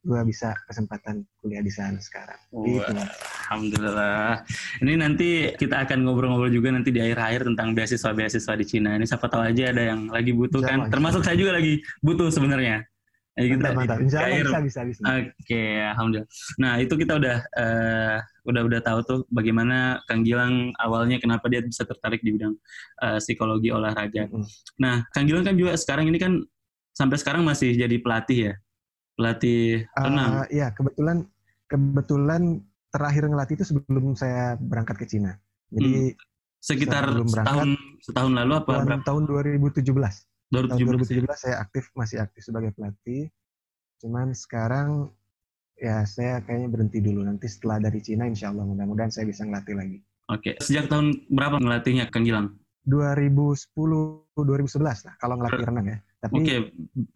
gue 0.00 0.20
bisa 0.24 0.56
kesempatan 0.64 1.28
kuliah 1.44 1.60
di 1.60 1.68
sana 1.68 2.00
sekarang. 2.00 2.40
gitu. 2.64 2.88
Alhamdulillah. 2.88 4.40
Ini 4.80 4.92
nanti 4.96 5.28
kita 5.60 5.84
akan 5.84 6.08
ngobrol-ngobrol 6.08 6.48
juga 6.48 6.72
nanti 6.72 6.88
di 6.88 7.04
akhir-akhir 7.04 7.52
tentang 7.52 7.76
beasiswa-beasiswa 7.76 8.54
di 8.56 8.64
Cina. 8.64 8.96
Ini 8.96 9.04
siapa 9.04 9.28
tahu 9.28 9.44
aja 9.44 9.68
ada 9.68 9.82
yang 9.92 10.08
lagi 10.08 10.32
butuh 10.32 10.64
kan. 10.64 10.88
Termasuk 10.88 11.20
saya 11.20 11.36
juga 11.36 11.60
lagi 11.60 11.84
butuh 12.00 12.32
sebenarnya. 12.32 12.80
Ya, 13.38 13.56
kita 13.56 13.72
mantap, 13.72 13.96
mantap. 13.96 13.98
bisa, 14.04 14.58
bisa, 14.60 14.80
bisa. 14.84 15.00
Oke, 15.06 15.32
okay, 15.38 15.80
alhamdulillah. 15.86 16.28
Nah, 16.60 16.72
itu 16.82 16.94
kita 16.98 17.12
udah 17.16 17.36
uh, 17.56 18.16
udah 18.44 18.62
udah 18.68 18.80
tahu 18.82 18.98
tuh 19.06 19.18
bagaimana 19.30 20.02
Kang 20.04 20.26
Gilang 20.26 20.74
awalnya 20.76 21.16
kenapa 21.22 21.46
dia 21.46 21.62
bisa 21.64 21.86
tertarik 21.86 22.20
di 22.20 22.36
bidang 22.36 22.58
uh, 23.00 23.16
psikologi 23.22 23.70
olahraga. 23.72 24.28
Mm 24.28 24.44
-hmm. 24.44 24.44
Nah, 24.82 25.06
Kang 25.14 25.24
Gilang 25.24 25.46
kan 25.46 25.56
juga 25.56 25.72
sekarang 25.78 26.10
ini 26.10 26.18
kan 26.20 26.42
sampai 26.92 27.16
sekarang 27.16 27.46
masih 27.46 27.72
jadi 27.78 27.96
pelatih 28.02 28.38
ya, 28.50 28.54
pelatih 29.20 29.84
renang. 29.92 30.32
Uh, 30.40 30.46
iya, 30.48 30.72
kebetulan 30.72 31.28
kebetulan 31.68 32.64
terakhir 32.88 33.28
ngelatih 33.28 33.54
itu 33.60 33.66
sebelum 33.68 34.16
saya 34.16 34.56
berangkat 34.56 34.96
ke 34.96 35.06
Cina. 35.06 35.36
Jadi 35.68 36.16
hmm. 36.16 36.16
sekitar 36.58 37.04
setahun 37.28 37.76
setahun 38.00 38.32
lalu 38.32 38.52
apa 38.56 38.72
berapa? 38.80 39.04
Tahun 39.04 39.22
2017. 39.28 39.84
2017. 40.50 40.72
Tahun 40.72 40.80
2017 41.06 41.28
saya 41.36 41.56
aktif 41.62 41.92
masih 41.94 42.18
aktif 42.24 42.42
sebagai 42.48 42.72
pelatih. 42.74 43.28
Cuman 44.00 44.32
sekarang 44.32 45.12
ya 45.78 46.02
saya 46.08 46.42
kayaknya 46.42 46.68
berhenti 46.72 46.98
dulu. 46.98 47.22
Nanti 47.22 47.46
setelah 47.46 47.78
dari 47.78 48.00
Cina 48.02 48.26
insya 48.26 48.50
Allah 48.50 48.66
mudah-mudahan 48.66 49.12
saya 49.12 49.28
bisa 49.28 49.46
ngelatih 49.46 49.76
lagi. 49.78 49.98
Oke. 50.32 50.58
Sejak 50.58 50.90
tahun 50.90 51.28
berapa 51.30 51.60
ngelatihnya 51.62 52.10
Kang 52.10 52.26
Gilang? 52.26 52.58
2010 52.88 53.76
2011 54.34 54.82
lah 54.82 55.14
kalau 55.20 55.34
ngelatih 55.38 55.64
renang 55.68 55.86
ya. 55.86 55.98
Tapi 56.20 56.40
okay. 56.42 56.58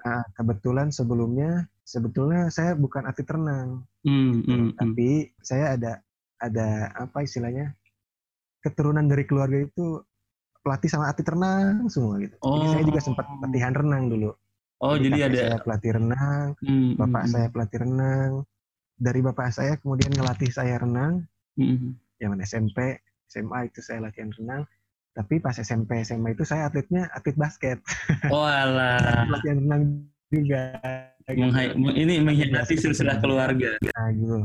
uh, 0.06 0.24
kebetulan 0.38 0.88
sebelumnya 0.94 1.66
sebetulnya 1.84 2.48
saya 2.48 2.72
bukan 2.74 3.04
atlet 3.04 3.28
renang. 3.28 3.84
Hmm, 4.02 4.40
gitu. 4.40 4.48
hmm, 4.50 4.58
hmm. 4.58 4.70
tapi 4.80 5.08
hmm. 5.28 5.30
saya 5.44 5.64
ada 5.76 5.92
ada 6.40 6.68
apa 6.96 7.24
istilahnya 7.24 7.76
keturunan 8.64 9.04
dari 9.04 9.24
keluarga 9.28 9.60
itu 9.60 10.00
pelatih 10.64 10.88
sama 10.88 11.12
atlet 11.12 11.28
renang 11.28 11.86
semua 11.92 12.16
gitu. 12.24 12.34
Oh. 12.40 12.56
Jadi 12.56 12.66
saya 12.72 12.84
juga 12.88 13.00
sempat 13.04 13.24
latihan 13.44 13.76
renang 13.76 14.08
dulu. 14.08 14.32
Oh, 14.82 14.96
jadi, 14.98 15.16
jadi 15.16 15.20
ada 15.28 15.38
saya 15.38 15.58
pelatih 15.64 15.92
renang, 15.96 16.46
hmm, 16.60 16.90
bapak 16.98 17.24
hmm. 17.24 17.32
saya 17.32 17.46
pelatih 17.52 17.78
renang. 17.84 18.32
Dari 18.94 19.20
bapak 19.22 19.48
saya 19.52 19.72
kemudian 19.78 20.10
ngelatih 20.12 20.50
saya 20.50 20.74
renang. 20.80 21.24
Hmm. 21.54 21.94
Zaman 22.18 22.40
SMP, 22.42 22.98
SMA 23.28 23.70
itu 23.70 23.80
saya 23.84 24.02
latihan 24.02 24.32
renang. 24.34 24.64
Tapi 25.14 25.38
pas 25.38 25.54
SMP 25.54 26.02
SMA 26.02 26.34
itu 26.34 26.42
saya 26.42 26.66
atletnya 26.66 27.06
atlet 27.14 27.38
basket. 27.38 27.78
Oh 28.34 28.42
alah. 28.64 29.30
Latihan 29.30 29.62
renang 29.62 30.10
juga. 30.42 30.62
Menghai, 31.30 31.72
ini 31.96 32.20
mengkhianati 32.20 32.74
silsilah 32.76 33.22
keluarga. 33.22 33.78
Nah 33.80 34.08
gitu. 34.12 34.38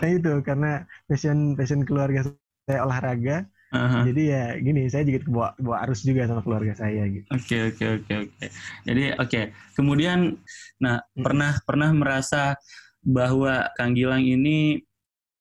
nah 0.00 0.08
itu 0.10 0.32
karena 0.42 0.86
passion 1.06 1.54
passion 1.54 1.86
keluarga 1.86 2.26
saya 2.66 2.80
olahraga. 2.82 3.46
Uh-huh. 3.72 4.04
Jadi 4.04 4.22
ya 4.28 4.44
gini, 4.60 4.84
saya 4.92 5.08
juga 5.08 5.24
bawa, 5.32 5.48
bawa 5.56 5.76
arus 5.88 6.04
juga 6.04 6.28
sama 6.28 6.44
keluarga 6.44 6.76
saya 6.76 7.08
gitu. 7.08 7.24
Oke 7.32 7.56
oke 7.72 7.84
oke 8.00 8.12
oke. 8.28 8.46
Jadi 8.84 9.02
oke. 9.16 9.28
Okay. 9.28 9.44
Kemudian, 9.72 10.36
nah 10.76 11.00
hmm. 11.00 11.24
pernah 11.24 11.52
pernah 11.64 11.90
merasa 11.96 12.52
bahwa 13.00 13.72
Kang 13.74 13.96
Gilang 13.96 14.22
ini 14.22 14.76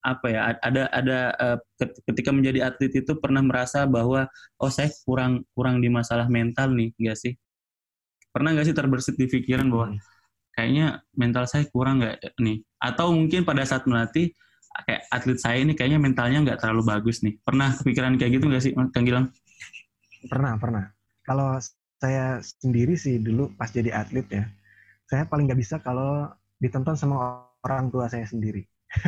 apa 0.01 0.27
ya 0.33 0.39
ada 0.65 0.89
ada 0.89 1.19
uh, 1.37 1.57
ketika 2.09 2.33
menjadi 2.33 2.73
atlet 2.73 2.89
itu 3.05 3.13
pernah 3.21 3.45
merasa 3.45 3.85
bahwa 3.85 4.25
oh 4.57 4.71
saya 4.73 4.89
kurang 5.05 5.45
kurang 5.53 5.77
di 5.77 5.93
masalah 5.93 6.25
mental 6.25 6.73
nih 6.73 6.89
enggak 6.97 7.17
sih 7.21 7.33
pernah 8.31 8.55
nggak 8.55 8.67
sih 8.67 8.75
terbersit 8.75 9.15
di 9.19 9.27
pikiran 9.27 9.67
bahwa 9.67 9.87
hmm. 9.93 9.99
kayaknya 10.55 10.85
mental 11.15 11.45
saya 11.45 11.67
kurang 11.69 12.01
nggak 12.01 12.39
nih 12.39 12.63
atau 12.79 13.11
mungkin 13.13 13.43
pada 13.43 13.63
saat 13.67 13.85
melatih 13.85 14.31
kayak 14.87 15.03
atlet 15.11 15.39
saya 15.39 15.57
ini 15.61 15.75
kayaknya 15.75 15.99
mentalnya 15.99 16.39
nggak 16.47 16.59
terlalu 16.63 16.87
bagus 16.87 17.21
nih 17.21 17.35
pernah 17.43 17.75
kepikiran 17.75 18.15
kayak 18.15 18.39
gitu 18.39 18.45
nggak 18.47 18.63
sih 18.63 18.71
Kang 18.95 19.05
Gilang 19.05 19.27
pernah 20.31 20.55
pernah 20.55 20.83
kalau 21.27 21.59
saya 22.01 22.39
sendiri 22.41 22.95
sih 22.95 23.19
dulu 23.19 23.51
pas 23.59 23.69
jadi 23.69 23.91
atlet 23.93 24.25
ya 24.31 24.43
saya 25.11 25.27
paling 25.27 25.51
nggak 25.51 25.59
bisa 25.59 25.75
kalau 25.83 26.31
ditonton 26.63 26.95
sama 26.95 27.45
orang 27.67 27.91
tua 27.91 28.07
saya 28.07 28.23
sendiri 28.23 28.63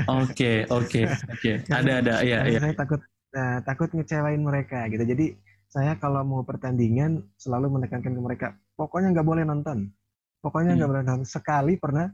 Oke, 0.07 0.63
oke, 0.71 1.01
oke. 1.27 1.51
Ada, 1.79 1.91
ada, 1.99 2.13
iya, 2.23 2.47
iya. 2.47 2.59
Saya 2.63 2.71
takut 2.71 3.03
uh, 3.35 3.59
takut 3.67 3.89
ngecewain 3.91 4.39
mereka 4.39 4.87
gitu. 4.87 5.03
Jadi 5.03 5.35
saya 5.67 5.99
kalau 5.99 6.23
mau 6.23 6.41
pertandingan 6.47 7.19
selalu 7.35 7.79
menekankan 7.79 8.15
ke 8.15 8.21
mereka, 8.21 8.47
pokoknya 8.77 9.13
nggak 9.13 9.27
boleh 9.27 9.43
nonton. 9.45 9.89
Pokoknya 10.43 10.75
nggak 10.75 10.87
hmm. 10.87 10.93
boleh 10.93 11.03
nonton. 11.07 11.27
Sekali 11.27 11.73
pernah 11.79 12.07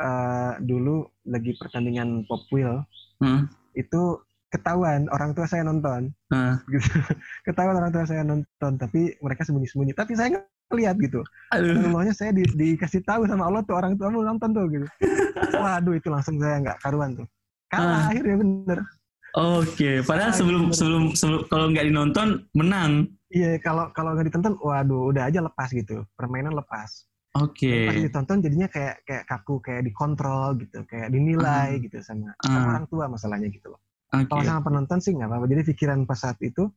uh, 0.00 0.52
dulu 0.60 1.06
lagi 1.28 1.56
pertandingan 1.56 2.28
pop 2.28 2.44
wheel, 2.52 2.84
hmm. 3.24 3.48
itu 3.78 4.20
ketahuan 4.52 5.08
orang 5.08 5.32
tua 5.32 5.48
saya 5.48 5.64
nonton, 5.64 6.12
hmm. 6.28 6.54
gitu. 6.76 6.92
ketahuan 7.48 7.80
orang 7.80 7.92
tua 7.92 8.04
saya 8.04 8.20
nonton, 8.20 8.72
tapi 8.76 9.16
mereka 9.24 9.48
sembunyi-sembunyi. 9.48 9.96
Tapi 9.96 10.12
saya 10.12 10.44
lihat 10.72 10.96
gitu. 11.00 11.20
Allahnya 11.52 12.12
saya 12.16 12.32
di, 12.32 12.44
dikasih 12.44 13.04
tahu 13.04 13.28
sama 13.28 13.48
Allah 13.48 13.64
tuh 13.64 13.76
orang 13.76 13.96
tua 13.96 14.08
mau 14.08 14.24
nonton 14.24 14.52
tuh 14.52 14.64
gitu. 14.72 14.86
Waduh 15.62 15.94
itu 15.96 16.08
langsung 16.08 16.40
saya 16.40 16.60
nggak 16.60 16.78
karuan 16.80 17.16
tuh. 17.16 17.26
Kalah 17.72 18.08
ah. 18.08 18.10
akhirnya 18.12 18.36
bener. 18.40 18.78
Oke, 19.32 19.64
okay. 19.64 19.96
padahal 20.04 20.36
sebelum 20.36 20.76
sebelum 20.76 21.16
sebelum 21.16 21.48
kalau 21.48 21.72
nggak 21.72 21.88
dinonton 21.88 22.44
menang. 22.52 23.08
Iya, 23.32 23.56
kalau 23.64 23.88
kalau 23.96 24.12
nggak 24.12 24.28
ditonton, 24.28 24.54
waduh, 24.60 25.08
udah 25.08 25.32
aja 25.32 25.40
lepas 25.40 25.72
gitu, 25.72 26.04
permainan 26.14 26.52
lepas. 26.52 27.08
Oke. 27.40 27.64
Okay. 27.64 27.88
Pas 27.88 27.96
ditonton 27.96 28.38
jadinya 28.44 28.68
kayak 28.68 29.00
kayak 29.08 29.24
kaku, 29.24 29.56
kayak 29.64 29.88
dikontrol 29.88 30.52
gitu, 30.60 30.84
kayak 30.84 31.08
dinilai 31.08 31.80
uh. 31.80 31.80
gitu 31.80 31.96
sama, 32.04 32.36
uh. 32.36 32.44
sama 32.44 32.66
orang 32.76 32.86
tua 32.92 33.04
masalahnya 33.08 33.48
gitu 33.48 33.72
loh. 33.72 33.80
Okay. 34.12 34.28
Kalau 34.28 34.42
sama 34.44 34.60
penonton 34.60 35.00
sih 35.00 35.16
nggak 35.16 35.32
apa-apa. 35.32 35.46
Jadi 35.48 35.62
pikiran 35.72 36.04
pas 36.04 36.20
saat 36.20 36.36
itu 36.44 36.68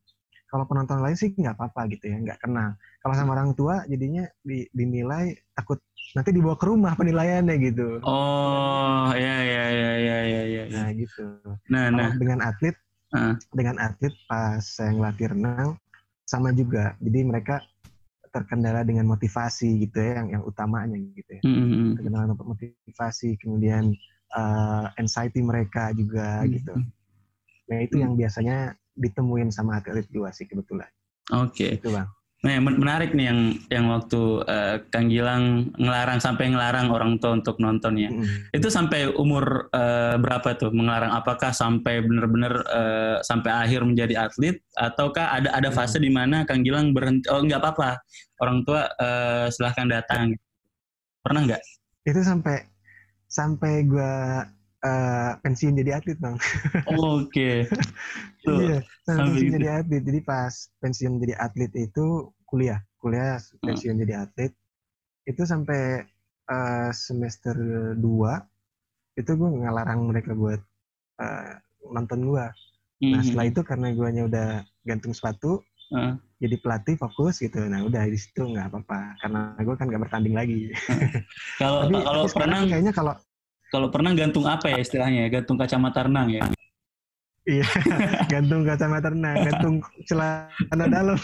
kalau 0.56 0.64
penonton 0.70 1.02
lain 1.02 1.18
sih 1.18 1.36
nggak 1.36 1.58
apa-apa 1.58 1.92
gitu 1.92 2.08
ya 2.08 2.18
nggak 2.22 2.40
kenal 2.40 2.78
kalau 3.04 3.14
sama 3.18 3.36
orang 3.36 3.52
tua 3.58 3.84
jadinya 3.90 4.24
di, 4.40 4.64
dinilai 4.72 5.36
takut 5.52 5.82
nanti 6.16 6.32
dibawa 6.32 6.56
ke 6.56 6.66
rumah 6.70 6.94
penilaiannya 6.96 7.56
gitu 7.60 8.00
oh 8.06 9.12
ya 9.12 9.38
ya 9.44 9.66
ya 9.68 9.92
ya 10.00 10.20
ya 10.24 10.42
ya 10.48 10.64
nah 10.72 10.88
gitu 10.96 11.26
nah 11.68 11.92
nah 11.92 12.14
dengan 12.16 12.40
atlet 12.46 12.76
uh. 13.12 13.36
dengan 13.52 13.76
atlet 13.82 14.14
pas 14.30 14.64
saya 14.64 14.94
ngelatih 14.96 15.36
renang 15.36 15.76
sama 16.36 16.52
juga 16.52 17.00
jadi 17.00 17.20
mereka 17.24 17.64
terkendala 18.36 18.84
dengan 18.84 19.08
motivasi 19.08 19.88
gitu 19.88 19.96
ya 19.96 20.20
yang 20.20 20.40
yang 20.40 20.44
utamanya 20.44 21.00
gitu 21.00 21.40
ya 21.40 21.42
mm-hmm. 21.48 21.96
terkendala 21.96 22.36
motivasi 22.36 23.40
kemudian 23.40 23.96
uh, 24.36 24.92
anxiety 25.00 25.40
mereka 25.40 25.96
juga 25.96 26.44
mm-hmm. 26.44 26.54
gitu 26.60 26.74
nah 27.66 27.78
itu 27.80 27.96
mm-hmm. 27.96 28.04
yang 28.04 28.14
biasanya 28.20 28.58
ditemuin 28.96 29.52
sama 29.52 29.84
atlet 29.84 30.08
dua 30.10 30.32
sih 30.32 30.48
kebetulan. 30.48 30.88
Oke. 31.36 31.68
Okay. 31.68 31.72
Itu 31.78 31.92
bang. 31.92 32.08
Nah, 32.44 32.62
menarik 32.62 33.18
nih 33.18 33.26
yang 33.32 33.40
yang 33.74 33.86
waktu 33.90 34.22
uh, 34.46 34.78
Kang 34.94 35.10
Gilang 35.10 35.74
ngelarang 35.82 36.22
sampai 36.22 36.54
ngelarang 36.54 36.94
orang 36.94 37.18
tua 37.18 37.42
untuk 37.42 37.58
nontonnya. 37.58 38.14
Mm. 38.14 38.54
Itu 38.54 38.70
sampai 38.70 39.10
umur 39.18 39.72
uh, 39.74 40.20
berapa 40.22 40.54
tuh 40.54 40.70
mengelarang? 40.70 41.10
Apakah 41.10 41.50
sampai 41.50 42.06
benar-benar 42.06 42.54
uh, 42.70 43.18
sampai 43.26 43.50
akhir 43.50 43.82
menjadi 43.88 44.30
atlet 44.30 44.62
ataukah 44.78 45.34
ada 45.42 45.58
ada 45.58 45.74
fase 45.74 45.98
mm. 45.98 46.06
di 46.06 46.12
mana 46.14 46.38
Kang 46.46 46.62
Gilang 46.62 46.94
berhenti? 46.94 47.26
Oh 47.34 47.42
nggak 47.42 47.66
apa-apa, 47.66 47.98
orang 48.38 48.62
tua 48.62 48.94
uh, 48.94 49.50
silahkan 49.50 49.90
datang. 49.90 50.38
Pernah 51.26 51.50
nggak? 51.50 51.64
Itu 52.06 52.22
sampai 52.22 52.62
sampai 53.26 53.90
gue 53.90 54.14
uh, 54.86 55.32
pensiun 55.42 55.74
jadi 55.74 55.98
atlet 55.98 56.18
bang. 56.22 56.38
Oh, 56.94 57.18
Oke. 57.26 57.66
Okay. 57.66 58.54
iya, 58.54 58.80
pensiun 59.10 59.50
jadi 59.58 59.68
atlet. 59.82 60.02
Jadi 60.06 60.20
pas 60.22 60.54
pensiun 60.80 61.18
jadi 61.18 61.34
atlet 61.42 61.74
itu 61.74 62.30
kuliah, 62.46 62.80
kuliah 63.02 63.42
pensiun 63.66 63.98
hmm. 63.98 64.04
jadi 64.06 64.14
atlet 64.30 64.54
itu 65.26 65.42
sampai 65.42 66.06
uh, 66.50 66.90
semester 66.94 67.58
2 67.98 67.98
itu 69.16 69.32
gue 69.32 69.50
ngelarang 69.50 70.12
mereka 70.12 70.38
buat 70.38 70.62
uh, 71.24 71.52
nonton 71.90 72.30
gue. 72.30 72.46
Mm-hmm. 72.46 73.12
Nah 73.12 73.20
hmm, 73.20 73.26
setelah 73.28 73.46
hmm. 73.48 73.54
itu 73.56 73.62
karena 73.64 73.88
gue 73.92 74.10
udah 74.28 74.50
gantung 74.88 75.14
sepatu, 75.16 75.64
uh. 75.96 76.16
jadi 76.40 76.56
pelatih 76.60 76.96
fokus 77.00 77.40
gitu. 77.40 77.60
Nah 77.66 77.84
udah 77.84 78.04
di 78.08 78.20
situ 78.20 78.44
nggak 78.44 78.72
apa-apa 78.72 79.20
karena 79.24 79.42
gue 79.60 79.76
kan 79.76 79.86
nggak 79.88 80.04
bertanding 80.08 80.36
lagi. 80.36 80.72
kalau 81.60 81.88
kalau 82.08 82.24
pernah 82.32 82.60
kayaknya 82.68 82.94
kalau 82.96 83.14
kalau 83.74 83.90
pernah 83.90 84.14
gantung 84.14 84.46
apa 84.46 84.70
ya 84.70 84.78
istilahnya? 84.82 85.28
Ya? 85.28 85.42
Gantung 85.42 85.58
kacamata 85.58 86.06
renang 86.06 86.30
ya? 86.30 86.46
Iya, 87.46 87.62
gantung 88.34 88.66
kacamata 88.66 89.14
renang, 89.14 89.38
gantung 89.46 89.76
celana 90.10 90.86
dalam. 90.90 91.14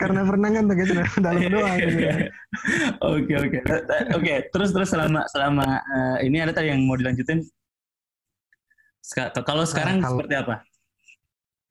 Karena 0.00 0.20
renang 0.28 0.52
kan 0.52 0.64
pakai 0.68 0.84
celana 0.84 1.16
dalam 1.16 1.40
doang. 1.48 1.76
Gitu 1.80 2.00
ya. 2.04 2.28
Oke 3.00 3.34
oke 3.40 3.58
oke. 4.20 4.34
Terus 4.52 4.76
terus 4.76 4.92
selama 4.92 5.24
selama 5.32 5.80
uh, 5.80 6.20
ini 6.20 6.44
ada 6.44 6.52
tadi 6.52 6.68
yang 6.72 6.84
mau 6.84 6.96
dilanjutin. 7.00 7.40
kalau 9.42 9.66
sekarang 9.66 9.98
nah, 9.98 10.06
kalau, 10.06 10.20
seperti 10.20 10.34
apa? 10.36 10.54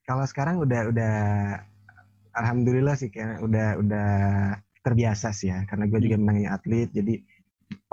Kalau 0.10 0.26
sekarang 0.26 0.56
udah 0.60 0.82
udah 0.92 1.16
alhamdulillah 2.36 2.98
sih 2.98 3.14
kayak 3.14 3.40
udah 3.46 3.78
udah 3.80 4.10
terbiasa 4.82 5.30
sih 5.36 5.52
ya 5.52 5.68
karena 5.68 5.92
gue 5.92 6.00
juga 6.02 6.16
hmm. 6.16 6.24
menangani 6.24 6.48
atlet 6.50 6.90
jadi 6.90 7.14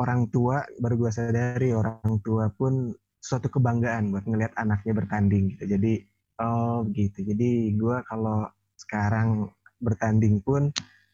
orang 0.01 0.29
tua 0.33 0.65
baru 0.81 1.07
gue 1.07 1.11
sadari 1.13 1.71
orang 1.73 2.21
tua 2.25 2.49
pun 2.53 2.93
suatu 3.21 3.51
kebanggaan 3.51 4.15
buat 4.15 4.25
ngelihat 4.25 4.55
anaknya 4.57 4.93
bertanding 4.95 5.57
gitu. 5.57 5.65
Jadi 5.77 6.05
oh 6.41 6.87
gitu. 6.93 7.25
Jadi 7.27 7.75
gue 7.75 7.97
kalau 8.07 8.47
sekarang 8.77 9.51
bertanding 9.81 10.41
pun 10.41 10.71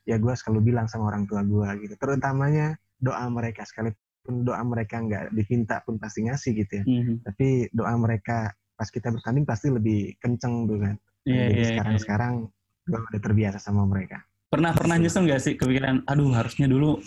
ya 0.07 0.19
gue 0.19 0.35
selalu 0.35 0.75
bilang 0.75 0.87
sama 0.91 1.11
orang 1.15 1.25
tua 1.25 1.41
gue 1.47 1.89
gitu. 1.89 1.95
Terutamanya 1.97 2.77
doa 2.99 3.27
mereka 3.33 3.67
sekalipun 3.67 4.47
doa 4.47 4.63
mereka 4.63 5.03
nggak 5.03 5.35
diminta 5.35 5.83
pun 5.83 5.99
pasti 5.99 6.27
ngasih 6.27 6.53
gitu 6.63 6.73
ya. 6.83 6.85
Mm-hmm. 6.87 7.17
Tapi 7.27 7.49
doa 7.75 7.95
mereka 7.99 8.53
pas 8.79 8.89
kita 8.91 9.11
bertanding 9.15 9.47
pasti 9.47 9.71
lebih 9.71 10.15
kenceng 10.19 10.67
tuh 10.67 10.79
kan. 10.79 10.97
Yeah, 11.23 11.51
Jadi 11.51 11.63
yeah, 11.63 11.71
sekarang-sekarang 11.75 12.33
yeah. 12.47 12.89
gue 12.91 12.99
udah 12.99 13.21
terbiasa 13.23 13.59
sama 13.63 13.87
mereka. 13.87 14.23
Pernah 14.53 14.77
pernah 14.77 15.01
nyesel 15.01 15.25
nggak 15.25 15.41
sih 15.41 15.55
kepikiran, 15.57 16.05
aduh 16.05 16.29
harusnya 16.37 16.69
dulu 16.69 17.01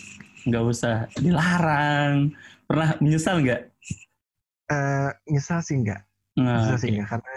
nggak 0.45 0.63
usah 0.65 1.09
dilarang 1.17 2.33
pernah 2.69 2.97
menyesal 3.01 3.41
nggak 3.41 3.61
uh, 4.69 5.09
nyesal 5.29 5.59
sih 5.65 5.81
nggak 5.81 6.01
nah, 6.37 6.61
nyesal 6.61 6.77
okay. 6.77 6.81
sih 6.81 6.89
nggak 6.97 7.09
karena 7.09 7.35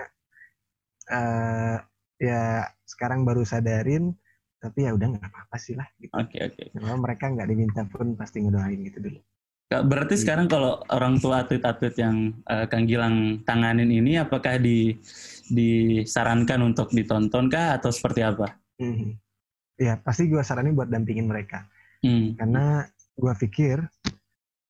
uh, 1.12 1.76
ya 2.18 2.66
sekarang 2.84 3.24
baru 3.24 3.42
sadarin 3.46 4.12
tapi 4.58 4.84
ya 4.84 4.90
udah 4.90 5.06
nggak 5.14 5.22
apa-apa 5.30 5.56
sih 5.56 5.78
lah 5.78 5.86
gitu. 6.02 6.10
Oke 6.18 6.34
okay, 6.34 6.40
oke. 6.50 6.62
Okay. 6.74 6.98
mereka 6.98 7.24
nggak 7.30 7.48
diminta 7.48 7.82
pun 7.86 8.18
pasti 8.18 8.42
ngedoain 8.42 8.82
gitu 8.90 8.98
dulu. 8.98 9.20
Berarti 9.68 10.14
gitu. 10.18 10.22
sekarang 10.26 10.50
kalau 10.50 10.82
orang 10.90 11.22
tua 11.22 11.46
atlet-atlet 11.46 11.94
yang 12.00 12.34
uh, 12.50 12.66
Kang 12.66 12.90
Gilang 12.90 13.46
tanganin 13.46 13.92
ini 13.92 14.18
apakah 14.18 14.58
di 14.58 14.98
disarankan 15.46 16.74
untuk 16.74 16.90
ditonton 16.90 17.46
kah 17.46 17.78
atau 17.78 17.94
seperti 17.94 18.26
apa? 18.26 18.58
Mm 18.82 18.94
-hmm. 18.94 19.10
Ya 19.78 19.94
pasti 20.02 20.26
gue 20.26 20.42
saranin 20.42 20.74
buat 20.74 20.90
dampingin 20.90 21.30
mereka. 21.30 21.62
Mm. 22.02 22.34
Karena 22.34 22.82
gue 23.18 23.32
pikir 23.34 23.82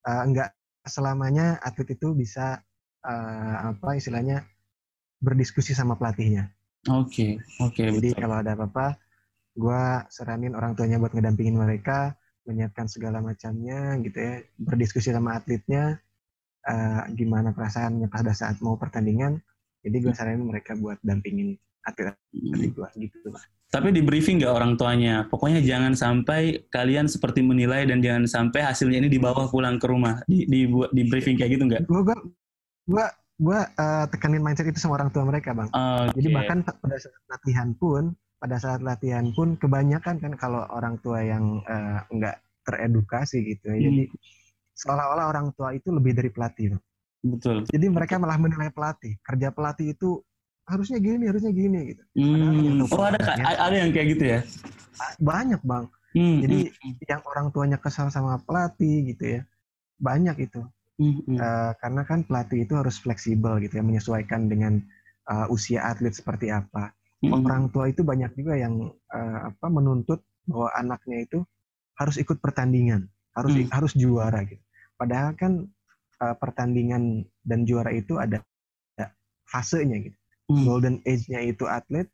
uh, 0.09 0.23
nggak 0.25 0.49
selamanya 0.89 1.61
atlet 1.61 1.93
itu 1.93 2.17
bisa 2.17 2.57
uh, 3.05 3.55
apa 3.69 3.95
istilahnya 3.95 4.41
berdiskusi 5.21 5.77
sama 5.77 5.99
pelatihnya. 5.99 6.49
Oke, 6.87 7.37
okay, 7.37 7.61
oke. 7.61 7.75
Okay, 7.75 7.87
Jadi 7.91 8.09
betul. 8.15 8.21
kalau 8.23 8.35
ada 8.39 8.51
apa-apa, 8.55 8.87
gue 9.53 9.83
saranin 10.07 10.55
orang 10.55 10.73
tuanya 10.79 10.95
buat 10.95 11.11
ngedampingin 11.11 11.59
mereka, 11.59 12.15
menyiapkan 12.47 12.87
segala 12.87 13.19
macamnya 13.19 13.99
gitu 13.99 14.15
ya, 14.15 14.33
berdiskusi 14.55 15.11
sama 15.11 15.35
atletnya, 15.35 15.99
uh, 16.65 17.03
gimana 17.13 17.51
perasaannya 17.51 18.07
pada 18.07 18.31
saat 18.31 18.63
mau 18.63 18.79
pertandingan, 18.79 19.43
Jadi 19.79 19.95
gue 20.03 20.11
saranin 20.11 20.43
mereka 20.43 20.75
buat 20.75 20.99
dampingin 20.99 21.55
atlet-atlet 21.87 22.71
gue 22.75 22.87
gitu 22.99 23.31
lah. 23.31 23.43
Tapi 23.69 23.93
di 23.93 24.01
briefing 24.01 24.41
nggak 24.41 24.49
orang 24.49 24.73
tuanya? 24.81 25.29
Pokoknya 25.29 25.61
jangan 25.61 25.93
sampai 25.93 26.65
kalian 26.73 27.05
seperti 27.05 27.45
menilai 27.45 27.85
dan 27.85 28.01
jangan 28.01 28.25
sampai 28.25 28.65
hasilnya 28.65 29.05
ini 29.05 29.09
dibawa 29.13 29.45
pulang 29.45 29.77
ke 29.77 29.85
rumah. 29.85 30.25
Di 30.25 30.49
di, 30.49 30.65
di 30.65 31.03
briefing 31.05 31.37
kayak 31.37 31.53
gitu 31.53 31.63
nggak? 31.69 31.81
Gue 31.85 32.01
gue 32.89 33.05
gue 33.39 33.59
uh, 33.61 34.05
tekanin 34.09 34.41
mindset 34.41 34.65
itu 34.67 34.81
sama 34.81 34.97
orang 34.97 35.13
tua 35.13 35.21
mereka 35.23 35.53
bang. 35.53 35.69
Okay. 35.69 36.17
Jadi 36.17 36.27
bahkan 36.33 36.57
pada 36.65 36.97
saat 36.97 37.23
latihan 37.29 37.69
pun, 37.77 38.03
pada 38.41 38.57
saat 38.57 38.81
latihan 38.81 39.25
pun 39.37 39.53
kebanyakan 39.61 40.17
kan 40.17 40.33
kalau 40.33 40.65
orang 40.73 40.97
tua 41.05 41.21
yang 41.21 41.61
uh, 41.69 42.01
nggak 42.09 42.41
teredukasi 42.65 43.53
gitu 43.53 43.69
ya. 43.69 43.77
Hmm. 43.77 43.85
Jadi 43.85 44.03
seolah-olah 44.81 45.25
orang 45.29 45.53
tua 45.53 45.77
itu 45.77 45.93
lebih 45.93 46.17
dari 46.17 46.33
pelatih. 46.33 46.73
Betul. 47.21 47.67
Jadi 47.69 47.85
mereka 47.91 48.17
malah 48.17 48.41
menilai 48.41 48.73
pelatih. 48.73 49.19
Kerja 49.21 49.53
pelatih 49.53 49.93
itu 49.93 50.23
harusnya 50.69 50.99
gini 51.01 51.25
harusnya 51.25 51.49
gini 51.49 51.79
gitu 51.93 52.03
hmm. 52.13 52.85
oh 52.93 53.03
ada 53.09 53.19
ada 53.41 53.75
yang 53.75 53.89
kayak 53.89 54.07
gitu 54.13 54.23
ya 54.37 54.39
banyak 55.17 55.61
bang 55.65 55.85
hmm. 56.13 56.37
jadi 56.45 56.59
hmm. 56.69 56.93
yang 57.09 57.21
orang 57.25 57.47
tuanya 57.49 57.77
kesal 57.81 58.13
sama 58.13 58.37
pelatih 58.45 59.09
gitu 59.09 59.39
ya 59.39 59.41
banyak 59.97 60.45
itu 60.45 60.61
hmm. 61.01 61.35
uh, 61.41 61.73
karena 61.81 62.01
kan 62.05 62.21
pelatih 62.23 62.69
itu 62.69 62.73
harus 62.77 63.01
fleksibel 63.01 63.57
gitu 63.65 63.81
ya 63.81 63.83
menyesuaikan 63.83 64.45
dengan 64.45 64.77
uh, 65.25 65.49
usia 65.49 65.89
atlet 65.89 66.13
seperti 66.13 66.53
apa 66.53 66.93
hmm. 67.25 67.33
orang 67.33 67.73
tua 67.73 67.89
itu 67.89 68.05
banyak 68.05 68.29
juga 68.37 68.53
yang 68.55 68.93
uh, 69.09 69.39
apa 69.49 69.67
menuntut 69.67 70.21
bahwa 70.45 70.69
anaknya 70.77 71.25
itu 71.25 71.39
harus 71.97 72.15
ikut 72.21 72.37
pertandingan 72.37 73.09
harus 73.33 73.51
hmm. 73.57 73.73
harus 73.73 73.97
juara 73.97 74.45
gitu 74.45 74.61
padahal 75.01 75.33
kan 75.33 75.65
uh, 76.21 76.35
pertandingan 76.37 77.25
dan 77.41 77.65
juara 77.65 77.89
itu 77.89 78.21
ada 78.21 78.45
fasenya 79.49 79.97
gitu 79.97 80.18
Hmm. 80.49 80.65
Golden 80.65 80.97
age-nya 81.05 81.45
itu 81.45 81.69
atlet, 81.69 82.09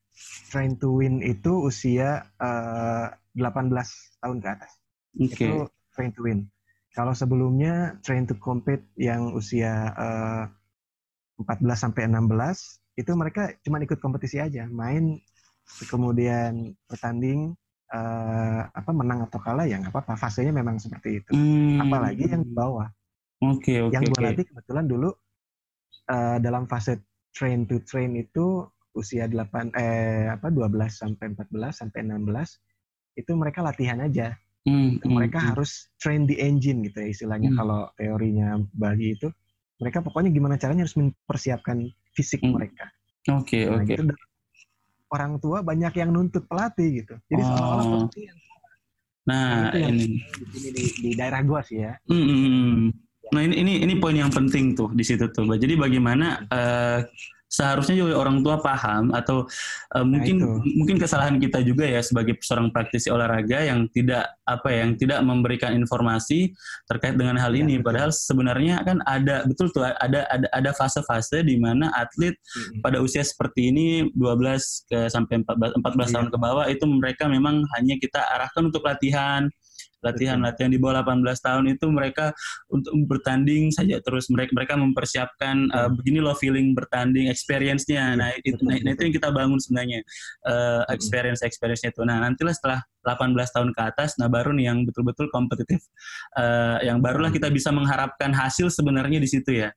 train 0.51 0.75
to 0.75 0.91
win 0.99 1.23
itu 1.23 1.55
usia 1.71 2.27
uh, 2.43 3.07
eh, 3.39 3.39
18 3.39 3.71
tahun 4.19 4.37
ke 4.43 4.47
atas. 4.51 4.71
Okay. 5.15 5.47
Itu 5.47 5.71
train 5.95 6.11
to 6.11 6.21
win. 6.27 6.39
Kalau 6.91 7.15
sebelumnya 7.15 7.95
train 8.03 8.27
to 8.27 8.35
compete 8.35 8.83
yang 8.99 9.31
usia 9.31 9.91
uh, 9.95 10.43
eh, 11.39 11.63
14 11.63 11.83
sampai 11.87 12.11
16 12.11 12.99
itu 12.99 13.11
mereka 13.15 13.51
cuma 13.63 13.79
ikut 13.83 13.99
kompetisi 13.99 14.39
aja, 14.39 14.67
main 14.71 15.19
kemudian 15.87 16.75
bertanding 16.87 17.55
uh, 17.91 18.61
apa 18.71 18.91
menang 18.95 19.27
atau 19.27 19.39
kalah 19.41 19.67
ya 19.67 19.81
nggak 19.81 19.91
apa-apa 19.91 20.15
fasenya 20.15 20.51
memang 20.55 20.79
seperti 20.79 21.23
itu. 21.23 21.31
Hmm. 21.35 21.83
Apalagi 21.83 22.27
yang 22.27 22.43
di 22.43 22.53
bawah. 22.55 22.87
Oke 23.43 23.75
okay, 23.75 23.77
oke. 23.83 23.91
Okay, 23.91 23.95
yang 23.95 24.03
gue 24.07 24.15
okay. 24.15 24.25
latih 24.31 24.45
kebetulan 24.47 24.85
dulu 24.87 25.09
uh, 26.07 26.37
dalam 26.39 26.63
fase 26.71 27.03
train 27.35 27.67
to 27.67 27.83
train 27.83 28.15
itu 28.15 28.63
usia 28.95 29.27
8 29.27 29.75
eh 29.75 30.31
apa 30.31 30.47
12 30.47 30.71
sampai 30.87 31.35
14 31.35 31.75
sampai 31.75 31.99
16 32.07 33.19
itu 33.19 33.31
mereka 33.35 33.59
latihan 33.59 33.99
aja. 33.99 34.33
Hmm 34.65 34.97
mereka 35.05 35.37
hmm, 35.37 35.47
harus 35.53 35.93
train 36.01 36.25
the 36.25 36.41
engine 36.41 36.81
gitu 36.81 36.97
ya 36.97 37.13
istilahnya 37.13 37.53
hmm. 37.53 37.59
kalau 37.59 37.85
teorinya 38.01 38.57
Bagi 38.73 39.13
itu 39.13 39.29
mereka 39.77 40.01
pokoknya 40.01 40.33
gimana 40.33 40.55
caranya 40.57 40.87
harus 40.87 40.97
mempersiapkan 40.97 41.85
fisik 42.15 42.41
hmm. 42.41 42.55
mereka. 42.55 42.89
Oke, 43.29 43.61
okay, 43.61 43.63
nah, 43.67 43.77
oke. 43.77 43.85
Okay. 43.85 43.95
Gitu, 43.99 44.13
orang 45.11 45.33
tua 45.37 45.57
banyak 45.61 45.93
yang 45.99 46.09
nuntut 46.15 46.47
pelatih 46.49 47.03
gitu. 47.03 47.15
Jadi 47.29 47.41
oh. 47.43 47.47
seolah-olah 47.51 47.85
pelatih 47.85 48.23
yang 48.31 48.39
Nah, 49.25 49.73
nah 49.73 49.89
ini 49.89 50.21
di, 50.53 50.69
di, 50.69 50.85
di 51.01 51.11
daerah 51.17 51.41
gua 51.41 51.65
sih 51.65 51.81
ya. 51.81 51.97
Hmm, 52.05 52.13
hmm, 52.13 52.39
hmm. 52.45 52.89
Nah 53.33 53.41
ini 53.41 53.55
ini 53.57 53.73
ini 53.81 53.93
poin 53.97 54.13
yang 54.13 54.29
penting 54.29 54.77
tuh 54.77 54.91
di 54.93 55.01
situ 55.01 55.25
tuh. 55.31 55.47
Jadi 55.57 55.73
bagaimana 55.79 56.45
uh, 56.51 56.99
seharusnya 57.45 57.95
juga 57.95 58.19
orang 58.19 58.43
tua 58.43 58.59
paham 58.59 59.15
atau 59.15 59.47
uh, 59.95 60.05
mungkin 60.05 60.43
nah, 60.43 60.59
mungkin 60.75 60.97
kesalahan 60.99 61.39
kita 61.39 61.63
juga 61.63 61.87
ya 61.87 62.03
sebagai 62.03 62.35
seorang 62.43 62.73
praktisi 62.73 63.07
olahraga 63.07 63.63
yang 63.63 63.87
tidak 63.93 64.27
apa 64.43 64.67
ya, 64.73 64.77
yang 64.83 64.93
tidak 64.99 65.19
memberikan 65.23 65.71
informasi 65.77 66.51
terkait 66.89 67.15
dengan 67.15 67.39
hal 67.39 67.55
ya, 67.55 67.63
ini. 67.63 67.79
Betul. 67.79 67.85
Padahal 67.87 68.11
sebenarnya 68.11 68.75
kan 68.83 68.99
ada 69.07 69.47
betul 69.47 69.71
tuh 69.71 69.87
ada 69.87 70.27
ada 70.27 70.47
ada 70.51 70.71
fase-fase 70.75 71.45
di 71.45 71.55
mana 71.55 71.93
atlet 71.95 72.35
hmm. 72.35 72.83
pada 72.83 72.99
usia 72.99 73.23
seperti 73.23 73.71
ini 73.71 73.87
12 74.13 74.91
ke 74.91 74.99
sampai 75.07 75.45
14 75.45 75.79
14 75.79 75.85
ya. 75.85 76.05
tahun 76.19 76.29
ke 76.33 76.37
bawah 76.37 76.65
itu 76.67 76.85
mereka 76.89 77.29
memang 77.31 77.63
hanya 77.77 77.95
kita 78.01 78.19
arahkan 78.35 78.67
untuk 78.67 78.83
latihan 78.83 79.47
latihan-latihan 80.03 80.71
di 80.71 80.79
bawah 80.81 81.03
18 81.05 81.23
tahun 81.39 81.65
itu 81.75 81.85
mereka 81.91 82.35
untuk 82.67 82.93
bertanding 83.07 83.71
saja 83.71 84.01
terus 84.03 84.27
mereka 84.27 84.51
mereka 84.55 84.73
mempersiapkan 84.75 85.69
uh, 85.71 85.89
begini 85.91 86.19
loh 86.19 86.35
feeling 86.35 86.73
bertanding 86.75 87.31
experience-nya. 87.31 88.17
Nah, 88.17 88.29
itu 88.41 88.59
nah, 88.65 88.75
itu 88.79 89.01
yang 89.07 89.15
kita 89.15 89.29
bangun 89.31 89.59
sebenarnya 89.61 89.99
uh, 90.45 90.83
experience 90.91 91.41
experience-nya 91.45 91.93
itu. 91.95 92.01
Nah, 92.03 92.21
nantilah 92.25 92.53
setelah 92.53 92.79
18 93.05 93.37
tahun 93.53 93.69
ke 93.77 93.81
atas 93.85 94.17
nah 94.17 94.25
baru 94.25 94.49
nih 94.57 94.65
yang 94.73 94.81
betul-betul 94.81 95.29
kompetitif 95.29 95.85
uh, 96.41 96.81
yang 96.81 96.97
barulah 96.99 97.29
kita 97.29 97.53
bisa 97.53 97.69
mengharapkan 97.69 98.33
hasil 98.33 98.73
sebenarnya 98.73 99.21
di 99.21 99.29
situ 99.29 99.61
ya. 99.61 99.69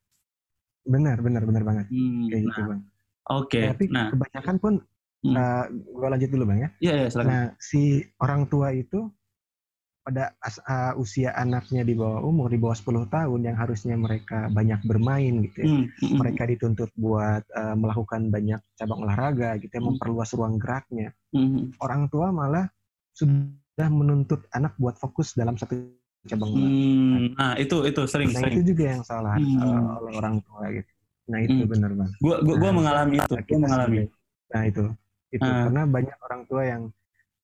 Benar, 0.88 1.20
benar, 1.20 1.44
benar 1.44 1.62
banget. 1.68 1.86
Hmm, 1.92 2.32
Kayak 2.32 2.40
gitu, 2.40 2.48
nah. 2.48 2.56
gitu, 2.56 2.70
Bang. 2.72 2.82
Oke. 3.28 3.60
Okay. 3.60 3.64
Tapi 3.68 3.84
nah. 3.92 4.08
kebanyakan 4.08 4.56
pun 4.56 4.72
hmm. 5.24 5.34
uh, 5.36 5.64
gue 5.68 6.08
lanjut 6.08 6.30
dulu 6.32 6.44
bang 6.48 6.58
ya. 6.58 6.70
Iya, 6.80 6.92
iya 6.96 7.06
silakan. 7.12 7.28
Nah, 7.28 7.44
si 7.60 8.00
orang 8.24 8.42
tua 8.48 8.68
itu 8.72 9.00
pada 10.08 10.32
uh, 10.40 10.96
usia 10.96 11.36
anaknya 11.36 11.84
di 11.84 11.92
bawah 11.92 12.24
umur 12.24 12.48
di 12.48 12.56
bawah 12.56 12.72
10 12.72 13.12
tahun 13.12 13.40
yang 13.44 13.56
harusnya 13.60 13.92
mereka 13.92 14.48
banyak 14.48 14.80
bermain 14.88 15.44
gitu 15.44 15.56
ya. 15.60 15.68
Mm, 15.68 15.84
-hmm. 15.84 16.16
Mereka 16.24 16.42
dituntut 16.48 16.88
buat 16.96 17.44
uh, 17.52 17.76
melakukan 17.76 18.32
banyak 18.32 18.56
cabang 18.80 19.04
olahraga 19.04 19.60
gitu 19.60 19.68
ya, 19.68 19.84
mm. 19.84 19.88
memperluas 19.92 20.32
ruang 20.32 20.56
geraknya. 20.56 21.12
Mm. 21.36 21.76
Orang 21.84 22.08
tua 22.08 22.32
malah 22.32 22.72
sudah 23.12 23.88
menuntut 23.92 24.48
anak 24.56 24.72
buat 24.80 24.96
fokus 24.96 25.36
dalam 25.36 25.60
satu 25.60 25.76
cabang 26.24 26.56
olahraga. 26.56 26.72
Mm. 26.72 27.26
Nah, 27.36 27.54
itu 27.60 27.76
itu 27.84 28.00
sering 28.08 28.32
nah, 28.32 28.40
sering. 28.40 28.56
itu 28.56 28.62
juga 28.72 28.84
yang 28.96 29.02
salah 29.04 29.36
mm. 29.36 29.60
uh, 29.60 30.00
oleh 30.00 30.12
orang 30.16 30.34
tua 30.40 30.64
gitu. 30.72 30.90
Nah, 31.28 31.38
itu 31.44 31.60
mm. 31.60 31.68
benar 31.68 31.90
banget. 31.92 32.16
Gua 32.24 32.36
gua, 32.40 32.56
gua 32.56 32.70
nah, 32.72 32.76
mengalami 32.80 33.16
itu. 33.20 33.34
Gua 33.44 33.60
mengalami. 33.60 33.96
Nah, 34.56 34.62
itu. 34.64 34.84
Itu 35.28 35.44
uh. 35.44 35.68
karena 35.68 35.82
banyak 35.84 36.16
orang 36.24 36.42
tua 36.48 36.62
yang 36.64 36.82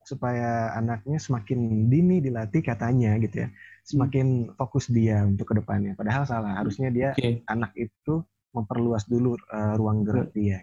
supaya 0.04 0.72
anaknya 0.76 1.18
semakin 1.20 1.88
dini 1.88 2.20
dilatih 2.20 2.60
katanya 2.60 3.16
gitu 3.20 3.44
ya. 3.44 3.48
Semakin 3.84 4.54
fokus 4.56 4.88
dia 4.88 5.24
untuk 5.24 5.52
ke 5.52 5.54
depannya 5.60 5.92
padahal 5.96 6.24
salah 6.24 6.56
harusnya 6.56 6.88
dia 6.88 7.08
okay. 7.12 7.44
anak 7.48 7.72
itu 7.76 8.24
memperluas 8.54 9.04
dulu 9.10 9.36
uh, 9.50 9.74
ruang 9.76 10.06
gerak 10.06 10.30
dia. 10.32 10.62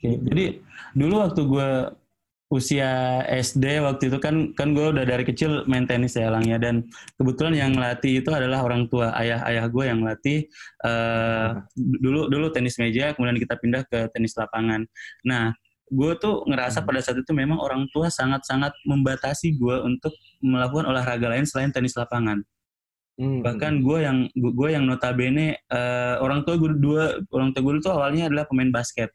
Okay. 0.00 0.16
jadi 0.16 0.44
dulu 0.96 1.14
waktu 1.20 1.40
gue 1.44 1.70
usia 2.50 3.22
SD 3.30 3.78
waktu 3.78 4.10
itu 4.10 4.18
kan 4.18 4.50
kan 4.58 4.74
gue 4.74 4.90
udah 4.90 5.06
dari 5.06 5.22
kecil 5.22 5.62
main 5.70 5.86
tenis 5.86 6.18
ya 6.18 6.34
langnya 6.34 6.58
dan 6.58 6.82
kebetulan 7.14 7.54
yang 7.54 7.72
latih 7.78 8.18
itu 8.18 8.30
adalah 8.34 8.66
orang 8.66 8.90
tua 8.90 9.14
ayah 9.22 9.38
ayah 9.46 9.70
gue 9.70 9.84
yang 9.86 10.02
latih 10.02 10.50
uh, 10.82 11.62
dulu 11.78 12.26
dulu 12.26 12.50
tenis 12.50 12.74
meja 12.82 13.14
kemudian 13.14 13.38
kita 13.38 13.54
pindah 13.54 13.86
ke 13.86 14.10
tenis 14.10 14.34
lapangan. 14.34 14.82
Nah 15.22 15.54
gue 15.90 16.12
tuh 16.22 16.46
ngerasa 16.46 16.80
hmm. 16.80 16.86
pada 16.86 17.00
saat 17.02 17.18
itu 17.18 17.32
memang 17.34 17.58
orang 17.58 17.90
tua 17.90 18.06
sangat-sangat 18.08 18.70
membatasi 18.86 19.58
gue 19.58 19.76
untuk 19.82 20.14
melakukan 20.38 20.86
olahraga 20.86 21.26
lain 21.26 21.44
selain 21.44 21.74
tenis 21.74 21.98
lapangan. 21.98 22.40
Hmm. 23.18 23.42
Bahkan 23.42 23.82
gue 23.82 23.98
yang 24.00 24.18
gue 24.32 24.68
yang 24.70 24.86
notabene 24.86 25.58
uh, 25.68 26.22
orang 26.22 26.46
tua 26.46 26.56
gue 26.56 26.72
dua 26.78 27.18
orang 27.34 27.50
tua 27.52 27.60
gue 27.66 27.72
itu 27.82 27.90
awalnya 27.90 28.30
adalah 28.30 28.46
pemain 28.46 28.70
basket. 28.70 29.10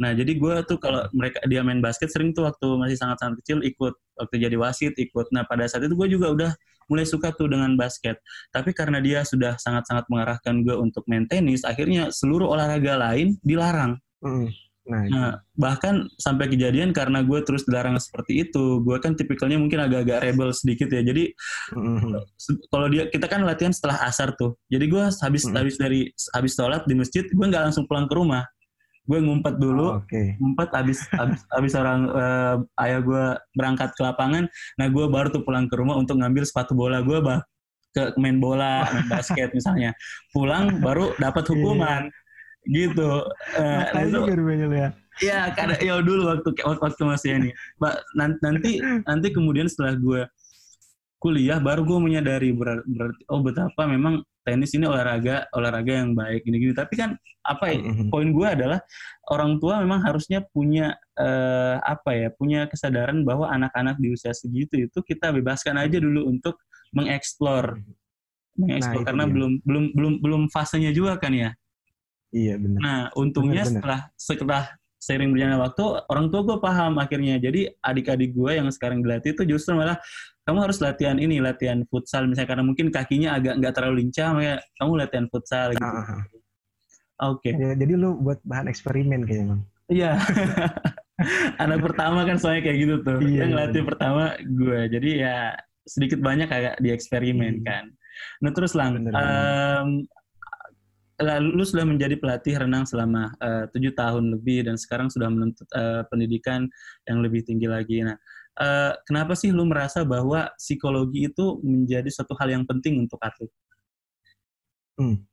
Nah 0.00 0.16
jadi 0.16 0.32
gue 0.34 0.54
tuh 0.64 0.80
kalau 0.80 1.06
mereka 1.12 1.44
dia 1.46 1.60
main 1.60 1.78
basket 1.78 2.08
sering 2.08 2.32
tuh 2.32 2.48
waktu 2.48 2.66
masih 2.80 2.96
sangat-sangat 2.98 3.38
kecil 3.44 3.62
ikut 3.62 3.94
waktu 4.16 4.34
jadi 4.42 4.56
wasit 4.56 4.96
ikut. 4.96 5.28
Nah 5.30 5.44
pada 5.44 5.68
saat 5.68 5.84
itu 5.86 5.94
gue 5.94 6.08
juga 6.08 6.32
udah 6.32 6.50
mulai 6.88 7.04
suka 7.04 7.30
tuh 7.36 7.52
dengan 7.52 7.76
basket. 7.76 8.18
Tapi 8.50 8.72
karena 8.72 8.98
dia 8.98 9.22
sudah 9.22 9.60
sangat-sangat 9.60 10.08
mengarahkan 10.08 10.64
gue 10.64 10.74
untuk 10.74 11.04
main 11.04 11.28
tenis, 11.28 11.62
akhirnya 11.62 12.08
seluruh 12.08 12.48
olahraga 12.48 12.96
lain 12.96 13.36
dilarang. 13.44 14.00
Hmm. 14.24 14.48
Nah, 14.88 15.04
nah 15.12 15.30
bahkan 15.52 16.08
sampai 16.16 16.48
kejadian 16.48 16.96
karena 16.96 17.20
gue 17.20 17.44
terus 17.44 17.68
dilarang 17.68 18.00
seperti 18.00 18.48
itu, 18.48 18.80
gue 18.80 18.96
kan 19.04 19.12
tipikalnya 19.12 19.60
mungkin 19.60 19.84
agak-agak 19.84 20.24
rebel 20.24 20.48
sedikit 20.56 20.88
ya. 20.88 21.04
Jadi 21.04 21.28
mm-hmm. 21.76 22.12
kalau 22.72 22.88
dia 22.88 23.04
kita 23.12 23.28
kan 23.28 23.44
latihan 23.44 23.70
setelah 23.70 24.00
asar 24.08 24.32
tuh. 24.40 24.56
Jadi 24.72 24.88
gue 24.88 25.04
habis 25.04 25.44
mm-hmm. 25.44 25.58
habis 25.60 25.76
dari 25.76 26.00
habis 26.32 26.52
sholat 26.56 26.88
di 26.88 26.96
masjid, 26.96 27.28
gue 27.28 27.46
nggak 27.46 27.68
langsung 27.68 27.84
pulang 27.84 28.08
ke 28.08 28.16
rumah. 28.16 28.48
Gue 29.08 29.24
ngumpet 29.24 29.56
dulu, 29.56 29.96
oh, 29.96 30.04
okay. 30.04 30.36
ngumpet 30.36 30.68
habis 30.72 31.00
habis 31.16 31.40
habis 31.48 31.72
orang 31.76 32.12
uh, 32.12 32.56
ayah 32.84 33.00
gue 33.00 33.24
berangkat 33.56 33.92
ke 33.92 34.00
lapangan. 34.04 34.48
Nah 34.80 34.86
gue 34.88 35.04
baru 35.08 35.28
tuh 35.32 35.44
pulang 35.44 35.68
ke 35.68 35.76
rumah 35.76 35.96
untuk 35.96 36.20
ngambil 36.20 36.44
sepatu 36.44 36.72
bola 36.76 37.00
gue 37.04 37.20
bah 37.20 37.40
ke 37.96 38.12
main 38.20 38.36
bola, 38.36 38.84
main 38.88 39.08
basket 39.08 39.52
misalnya. 39.56 39.96
Pulang 40.32 40.84
baru 40.84 41.16
dapat 41.16 41.44
iya. 41.44 41.50
hukuman 41.56 42.02
gitu. 42.66 43.26
Uh, 43.54 43.82
itu, 44.02 44.18
ya. 44.74 44.90
Iya, 45.18 45.40
karena 45.54 45.74
ya 45.82 45.98
dulu 45.98 46.30
waktu 46.30 46.50
waktu 46.62 47.02
masih 47.02 47.30
ini. 47.42 47.50
Mbak 47.82 47.94
nanti 48.14 48.70
nanti 49.06 49.28
kemudian 49.34 49.66
setelah 49.66 49.98
gue 49.98 50.22
kuliah 51.18 51.58
baru 51.58 51.82
gue 51.82 51.98
menyadari 51.98 52.54
ber 52.54 52.86
berarti 52.86 53.22
oh 53.26 53.42
betapa 53.42 53.82
memang 53.90 54.22
tenis 54.46 54.72
ini 54.78 54.86
olahraga 54.86 55.50
olahraga 55.50 55.92
yang 56.06 56.14
baik 56.14 56.46
gini-gini 56.46 56.72
tapi 56.72 56.94
kan 56.94 57.18
apa 57.42 57.74
ya 57.74 57.82
mm-hmm. 57.82 58.08
poin 58.08 58.30
gue 58.30 58.48
adalah 58.48 58.78
orang 59.28 59.58
tua 59.58 59.82
memang 59.82 60.00
harusnya 60.06 60.46
punya 60.54 60.94
uh, 61.18 61.82
apa 61.82 62.10
ya 62.14 62.28
punya 62.32 62.70
kesadaran 62.70 63.26
bahwa 63.26 63.50
anak-anak 63.50 63.98
di 63.98 64.14
usia 64.14 64.30
segitu 64.30 64.88
itu 64.88 64.98
kita 65.02 65.34
bebaskan 65.34 65.76
aja 65.76 65.98
dulu 65.98 66.30
untuk 66.30 66.62
mengeksplor 66.94 67.82
mengeksplor 68.54 69.02
nah, 69.02 69.06
karena 69.10 69.24
dia. 69.26 69.34
belum 69.34 69.52
belum 69.66 69.84
belum 69.98 70.12
belum 70.22 70.42
fasenya 70.54 70.94
juga 70.94 71.18
kan 71.18 71.34
ya 71.34 71.50
iya 72.34 72.54
benar. 72.60 72.80
Nah 72.80 73.00
untungnya 73.16 73.64
benar. 73.64 73.72
setelah 73.72 74.00
setelah 74.16 74.64
sering 74.98 75.30
berjalannya 75.30 75.62
waktu 75.62 75.82
orang 76.10 76.26
tua 76.28 76.40
gue 76.44 76.58
paham 76.58 76.92
akhirnya. 76.98 77.38
Jadi 77.38 77.70
adik-adik 77.80 78.34
gue 78.34 78.50
yang 78.58 78.68
sekarang 78.68 79.00
dilatih 79.00 79.32
itu 79.32 79.42
justru 79.46 79.78
malah 79.78 79.96
kamu 80.42 80.58
harus 80.68 80.78
latihan 80.82 81.16
ini 81.16 81.38
latihan 81.38 81.86
futsal. 81.86 82.26
Misalnya 82.26 82.50
karena 82.50 82.64
mungkin 82.66 82.90
kakinya 82.90 83.38
agak 83.38 83.62
nggak 83.62 83.72
terlalu 83.78 83.94
lincah 84.04 84.28
makanya 84.34 84.56
kamu 84.76 84.90
latihan 84.98 85.26
futsal 85.30 85.66
gitu. 85.72 85.86
Uh, 85.86 85.96
oke. 87.32 87.40
Okay. 87.40 87.52
ya, 87.54 87.72
jadi 87.78 87.92
lu 87.94 88.18
buat 88.18 88.42
bahan 88.42 88.66
eksperimen 88.66 89.22
kayaknya 89.24 89.46
bang. 89.54 89.60
Iya. 89.88 90.12
Anak 91.64 91.80
pertama 91.82 92.22
kan 92.26 92.36
soalnya 92.38 92.62
kayak 92.66 92.78
gitu 92.78 92.94
tuh. 93.02 93.18
Iya, 93.22 93.46
yang 93.46 93.52
latih 93.54 93.82
pertama 93.86 94.34
gue 94.38 94.80
jadi 94.90 95.10
ya 95.18 95.36
sedikit 95.88 96.20
banyak 96.20 96.50
agak 96.50 96.74
dieksperimen 96.82 97.62
hmm. 97.62 97.66
kan. 97.66 97.84
Nah 98.42 98.50
terus 98.50 98.74
lang 98.74 98.98
bener, 98.98 99.14
um, 99.14 100.04
lalu 101.18 101.48
lu 101.58 101.64
sudah 101.66 101.82
menjadi 101.82 102.14
pelatih 102.14 102.62
renang 102.62 102.86
selama 102.86 103.34
eh, 103.42 103.64
tujuh 103.74 103.92
tahun 103.98 104.38
lebih 104.38 104.70
dan 104.70 104.78
sekarang 104.78 105.10
sudah 105.10 105.26
menuntut 105.26 105.66
uh, 105.74 106.06
pendidikan 106.06 106.70
yang 107.10 107.18
lebih 107.18 107.42
tinggi 107.42 107.66
lagi. 107.66 108.06
Nah, 108.06 108.14
uh, 108.62 108.94
kenapa 109.02 109.34
sih 109.34 109.50
lu 109.50 109.66
merasa 109.66 110.06
bahwa 110.06 110.46
psikologi 110.54 111.26
itu 111.26 111.58
menjadi 111.66 112.06
suatu 112.06 112.38
hal 112.38 112.54
yang 112.54 112.64
penting 112.64 113.02
untuk 113.02 113.18
atlet? 113.18 113.50
Hmm. 114.98 115.26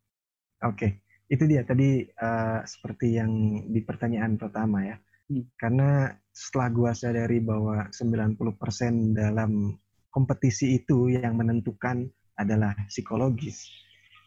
Oke, 0.65 0.73
okay. 0.73 0.91
itu 1.29 1.45
dia 1.45 1.61
tadi 1.61 2.01
uh, 2.05 2.65
seperti 2.65 3.21
yang 3.21 3.31
di 3.69 3.81
pertanyaan 3.85 4.41
pertama 4.41 4.81
ya. 4.81 4.97
Hmm. 5.29 5.45
Karena 5.53 6.09
setelah 6.33 6.69
gua 6.73 6.91
sadari 6.97 7.41
bahwa 7.41 7.85
90% 7.93 9.13
dalam 9.13 9.77
kompetisi 10.09 10.81
itu 10.81 11.13
yang 11.13 11.37
menentukan 11.37 12.09
adalah 12.41 12.73
psikologis. 12.89 13.69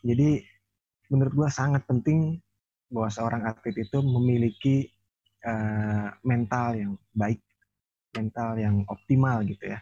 Jadi 0.06 0.57
menurut 1.08 1.34
gue 1.34 1.48
sangat 1.50 1.84
penting 1.88 2.40
bahwa 2.88 3.08
seorang 3.12 3.42
atlet 3.44 3.76
itu 3.84 3.98
memiliki 4.00 4.76
uh, 5.44 6.08
mental 6.24 6.76
yang 6.76 6.92
baik, 7.12 7.40
mental 8.16 8.56
yang 8.56 8.84
optimal 8.88 9.44
gitu 9.44 9.76
ya. 9.76 9.80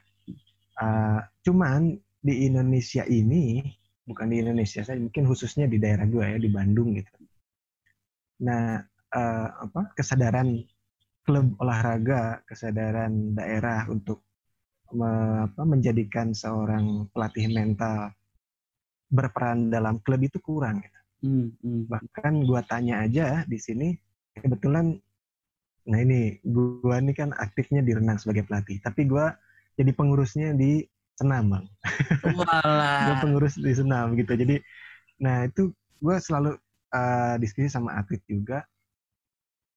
Uh, 0.76 1.22
cuman 1.46 1.96
di 2.20 2.50
Indonesia 2.50 3.06
ini, 3.06 3.62
bukan 4.06 4.26
di 4.30 4.42
Indonesia 4.42 4.82
saya 4.82 4.98
mungkin 4.98 5.26
khususnya 5.26 5.70
di 5.70 5.78
daerah 5.78 6.06
gue 6.06 6.24
ya 6.26 6.38
di 6.38 6.50
Bandung 6.50 6.98
gitu. 6.98 7.14
Nah, 8.42 8.82
uh, 9.14 9.48
apa 9.70 9.94
kesadaran 9.94 10.62
klub 11.26 11.58
olahraga, 11.58 12.42
kesadaran 12.46 13.34
daerah 13.34 13.86
untuk 13.90 14.22
me, 14.94 15.42
apa, 15.50 15.62
menjadikan 15.66 16.30
seorang 16.30 17.10
pelatih 17.10 17.50
mental 17.50 18.14
berperan 19.10 19.70
dalam 19.70 19.98
klub 20.02 20.22
itu 20.22 20.38
kurang. 20.38 20.82
Gitu. 20.82 20.95
Hmm, 21.26 21.50
hmm. 21.58 21.90
Bahkan 21.90 22.32
gua 22.46 22.62
tanya 22.62 23.02
aja 23.02 23.42
di 23.50 23.58
sini 23.58 23.98
kebetulan 24.38 24.94
nah 25.86 25.98
ini 26.02 26.42
gua 26.42 26.98
ini 26.98 27.14
kan 27.14 27.30
aktifnya 27.34 27.82
di 27.82 27.94
renang 27.94 28.18
sebagai 28.18 28.46
pelatih, 28.46 28.78
tapi 28.82 29.06
gua 29.10 29.34
jadi 29.74 29.90
pengurusnya 29.90 30.54
di 30.54 30.86
senam, 31.18 31.50
Bang. 31.50 31.66
gua 33.06 33.14
pengurus 33.18 33.58
di 33.58 33.74
senam 33.74 34.14
gitu. 34.14 34.38
Jadi 34.38 34.62
nah 35.18 35.46
itu 35.46 35.74
gua 35.98 36.22
selalu 36.22 36.54
uh, 36.94 37.34
diskusi 37.42 37.66
sama 37.66 37.98
atlet 37.98 38.22
juga 38.30 38.62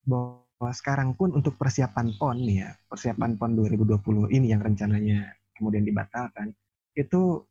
bahwa 0.06 0.72
sekarang 0.74 1.18
pun 1.18 1.34
untuk 1.34 1.58
persiapan 1.58 2.14
PON 2.18 2.38
nih 2.46 2.58
ya, 2.66 2.70
persiapan 2.90 3.38
PON 3.38 3.52
2020 3.58 4.34
ini 4.34 4.54
yang 4.54 4.62
rencananya 4.62 5.34
kemudian 5.58 5.86
dibatalkan, 5.86 6.54
itu 6.98 7.44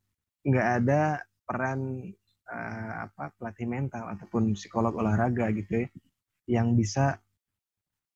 nggak 0.46 0.68
ada 0.82 1.22
peran 1.48 2.12
uh, 2.48 3.08
apa 3.08 3.32
pelatih 3.36 3.68
mental 3.68 4.08
ataupun 4.08 4.56
psikolog 4.56 4.96
olahraga 4.96 5.52
gitu 5.52 5.84
ya 5.84 5.88
yang 6.48 6.72
bisa 6.74 7.20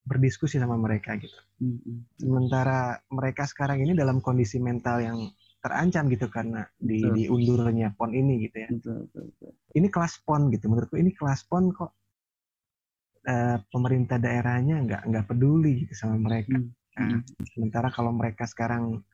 berdiskusi 0.03 0.59
sama 0.59 0.75
mereka 0.75 1.15
gitu. 1.15 1.39
Sementara 2.19 2.99
mereka 3.07 3.47
sekarang 3.47 3.87
ini 3.87 3.95
dalam 3.95 4.19
kondisi 4.19 4.59
mental 4.59 4.99
yang 4.99 5.19
terancam 5.63 6.11
gitu 6.11 6.27
karena 6.27 6.67
di 6.75 7.07
betul. 7.07 7.39
diundurnya 7.39 7.95
pon 7.95 8.11
ini 8.11 8.51
gitu 8.51 8.57
ya. 8.67 8.69
Betul, 8.73 9.07
betul, 9.07 9.23
betul. 9.31 9.51
Ini 9.79 9.87
kelas 9.95 10.15
pon 10.27 10.51
gitu 10.51 10.65
menurutku 10.67 10.99
ini 10.99 11.15
kelas 11.15 11.47
pon 11.47 11.71
kok 11.71 11.95
uh, 13.31 13.63
pemerintah 13.71 14.19
daerahnya 14.19 14.83
nggak 14.83 15.03
nggak 15.07 15.25
peduli 15.31 15.87
gitu 15.87 15.95
sama 15.95 16.19
mereka. 16.19 16.59
Mm-hmm. 16.59 16.99
Nah, 16.99 17.21
sementara 17.55 17.89
kalau 17.95 18.11
mereka 18.11 18.45
sekarang 18.45 19.07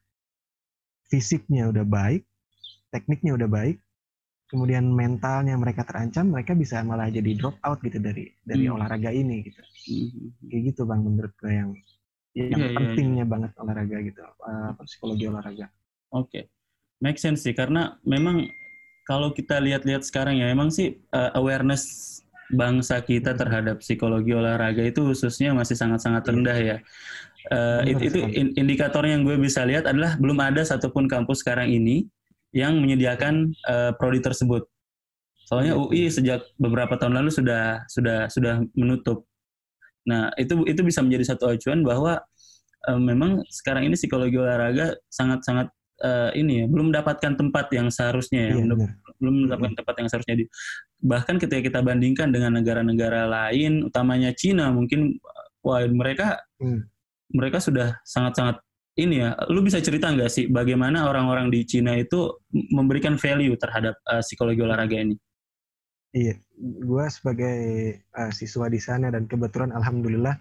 fisiknya 1.12 1.68
udah 1.68 1.84
baik, 1.84 2.24
tekniknya 2.88 3.36
udah 3.36 3.48
baik, 3.48 3.76
kemudian 4.48 4.88
mentalnya 4.88 5.54
mereka 5.54 5.84
terancam, 5.84 6.32
mereka 6.32 6.56
bisa 6.56 6.80
malah 6.80 7.12
jadi 7.12 7.36
drop 7.36 7.60
out 7.62 7.78
gitu 7.84 8.00
dari 8.00 8.32
dari 8.42 8.64
hmm. 8.66 8.74
olahraga 8.80 9.12
ini 9.12 9.44
gitu. 9.44 9.60
Hmm. 9.60 10.32
Kayak 10.48 10.62
gitu 10.72 10.82
bang 10.88 11.00
menurut 11.04 11.32
gue 11.36 11.52
yang 11.52 11.70
yang 12.36 12.60
yeah, 12.60 12.70
iya, 12.70 12.76
pentingnya 12.76 13.24
yeah, 13.24 13.30
banget 13.30 13.50
olahraga 13.58 13.96
gitu, 14.04 14.22
uh, 14.24 14.70
psikologi 14.86 15.24
olahraga. 15.26 15.66
Oke, 16.08 16.28
okay. 16.28 16.42
make 17.02 17.18
sense 17.18 17.44
sih 17.44 17.52
karena 17.52 17.98
memang 18.06 18.46
kalau 19.08 19.32
kita 19.32 19.56
lihat-lihat 19.58 20.04
sekarang 20.04 20.36
ya, 20.36 20.46
memang 20.52 20.68
sih 20.68 21.00
uh, 21.16 21.32
awareness 21.34 22.20
bangsa 22.52 23.00
kita 23.04 23.36
terhadap 23.36 23.80
psikologi 23.80 24.32
olahraga 24.32 24.84
itu 24.84 25.04
khususnya 25.04 25.52
masih 25.52 25.76
sangat-sangat 25.76 26.24
iya. 26.24 26.30
rendah 26.32 26.58
ya. 26.60 26.76
Uh, 27.48 27.80
itu, 27.88 28.12
itu 28.12 28.18
indikator 28.60 29.00
yang 29.08 29.24
gue 29.24 29.40
bisa 29.40 29.64
lihat 29.64 29.88
adalah 29.88 30.20
belum 30.20 30.36
ada 30.36 30.60
satupun 30.60 31.08
kampus 31.08 31.40
sekarang 31.40 31.72
ini 31.72 32.04
yang 32.52 32.80
menyediakan 32.80 33.52
uh, 33.68 33.92
prodi 33.96 34.20
tersebut. 34.24 34.64
Soalnya 35.48 35.76
iya, 35.76 35.80
UI 35.80 36.00
iya. 36.08 36.12
sejak 36.12 36.40
beberapa 36.60 37.00
tahun 37.00 37.16
lalu 37.24 37.32
sudah 37.32 37.84
sudah 37.88 38.28
sudah 38.28 38.60
menutup. 38.76 39.24
Nah, 40.04 40.32
itu 40.40 40.64
itu 40.68 40.80
bisa 40.84 41.00
menjadi 41.00 41.34
satu 41.36 41.52
acuan 41.52 41.80
bahwa 41.84 42.20
uh, 42.88 43.00
memang 43.00 43.44
sekarang 43.48 43.88
ini 43.88 43.96
psikologi 43.96 44.36
olahraga 44.36 44.96
sangat-sangat 45.08 45.72
uh, 46.04 46.30
ini 46.36 46.64
ya, 46.64 46.66
belum 46.68 46.92
mendapatkan 46.92 47.32
tempat 47.36 47.66
yang 47.72 47.88
seharusnya 47.88 48.52
ya, 48.52 48.60
iya, 48.60 48.64
belum, 48.64 48.78
belum 49.18 49.34
mendapatkan 49.48 49.76
tempat 49.80 49.94
yang 50.04 50.08
seharusnya 50.08 50.36
di 50.36 50.44
bahkan 50.98 51.36
ketika 51.40 51.60
kita 51.64 51.80
bandingkan 51.80 52.28
dengan 52.28 52.58
negara-negara 52.58 53.24
lain, 53.28 53.88
utamanya 53.88 54.34
Cina, 54.36 54.68
mungkin 54.68 55.16
wah 55.64 55.84
mereka 55.88 56.40
hmm. 56.60 56.86
mereka 57.34 57.58
sudah 57.60 57.98
sangat-sangat 58.04 58.60
ini 58.98 59.22
ya, 59.22 59.38
lu 59.46 59.62
bisa 59.62 59.78
cerita 59.78 60.10
nggak 60.10 60.26
sih 60.26 60.44
bagaimana 60.50 61.06
orang-orang 61.06 61.54
di 61.54 61.62
Cina 61.62 61.94
itu 61.94 62.34
memberikan 62.74 63.14
value 63.14 63.54
terhadap 63.54 63.94
uh, 64.10 64.18
psikologi 64.18 64.58
olahraga 64.58 64.98
ini? 64.98 65.14
Iya, 66.10 66.34
gue 66.58 67.04
sebagai 67.06 67.58
uh, 68.18 68.32
siswa 68.34 68.66
di 68.66 68.82
sana 68.82 69.14
dan 69.14 69.30
kebetulan 69.30 69.70
alhamdulillah 69.70 70.34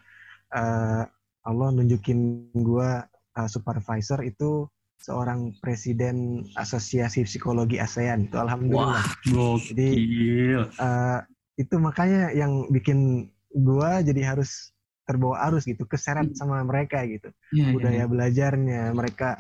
uh, 0.58 1.04
Allah 1.46 1.70
nunjukin 1.70 2.50
gue 2.58 2.90
uh, 3.38 3.50
supervisor 3.52 4.26
itu 4.26 4.66
seorang 4.98 5.54
presiden 5.62 6.42
asosiasi 6.58 7.24
psikologi 7.30 7.78
ASEAN 7.78 8.26
itu 8.26 8.38
alhamdulillah. 8.42 9.06
Wah, 9.06 9.58
Jadi 9.70 9.90
uh, 10.82 11.22
itu 11.62 11.76
makanya 11.78 12.34
yang 12.34 12.66
bikin 12.74 13.30
gue 13.54 13.92
jadi 14.02 14.34
harus 14.34 14.74
terbawa 15.08 15.40
arus 15.48 15.64
gitu, 15.64 15.88
keseret 15.88 16.36
hmm. 16.36 16.38
sama 16.38 16.60
mereka 16.68 17.00
gitu. 17.08 17.32
Ya, 17.56 17.72
Budaya 17.72 18.04
ya, 18.04 18.06
belajarnya 18.06 18.84
mereka 18.92 19.40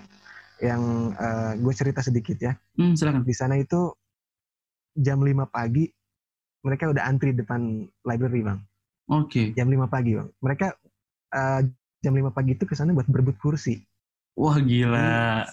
yang 0.63 1.13
uh, 1.13 1.53
gue 1.59 1.73
cerita 1.75 1.99
sedikit 1.99 2.39
ya. 2.39 2.55
Hmm, 2.79 2.95
silakan. 2.95 3.27
Di 3.27 3.35
sana 3.35 3.59
itu 3.59 3.91
jam 4.97 5.19
5 5.19 5.45
pagi 5.51 5.85
mereka 6.65 6.89
udah 6.89 7.03
antri 7.05 7.35
depan 7.35 7.85
library, 8.07 8.41
Bang. 8.41 8.59
Oke. 9.11 9.27
Okay. 9.29 9.45
Jam 9.53 9.69
5 9.69 9.91
pagi, 9.91 10.17
Bang. 10.17 10.29
Mereka 10.41 10.67
uh, 11.35 11.61
jam 12.01 12.13
5 12.15 12.31
pagi 12.33 12.51
itu 12.55 12.63
ke 12.65 12.73
sana 12.73 12.95
buat 12.95 13.05
berebut 13.05 13.37
kursi. 13.37 13.83
Wah, 14.39 14.57
gila. 14.57 15.45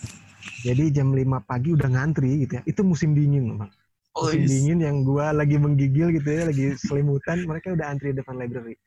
Jadi, 0.64 0.90
jadi 0.90 1.02
jam 1.02 1.12
5 1.12 1.44
pagi 1.44 1.74
udah 1.76 1.88
ngantri 1.90 2.46
gitu 2.48 2.52
ya. 2.58 2.62
Itu 2.64 2.86
musim 2.86 3.12
dingin, 3.12 3.58
Bang. 3.58 3.70
Musim 4.14 4.42
oh, 4.42 4.46
dingin 4.46 4.78
yang 4.78 4.96
gue 5.02 5.26
lagi 5.26 5.56
menggigil 5.58 6.14
gitu 6.14 6.28
ya, 6.30 6.42
lagi 6.46 6.78
selimutan, 6.78 7.42
mereka 7.50 7.74
udah 7.74 7.90
antri 7.90 8.14
depan 8.14 8.38
library 8.38 8.78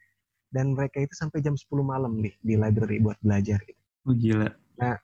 dan 0.53 0.73
mereka 0.73 1.03
itu 1.03 1.13
sampai 1.13 1.43
jam 1.43 1.53
10 1.55 1.67
malam 1.83 2.19
nih 2.19 2.33
di 2.39 2.55
library 2.55 3.03
buat 3.03 3.19
belajar 3.19 3.59
gitu. 3.63 3.81
Oh 4.07 4.15
gila. 4.15 4.49
Nah, 4.79 4.95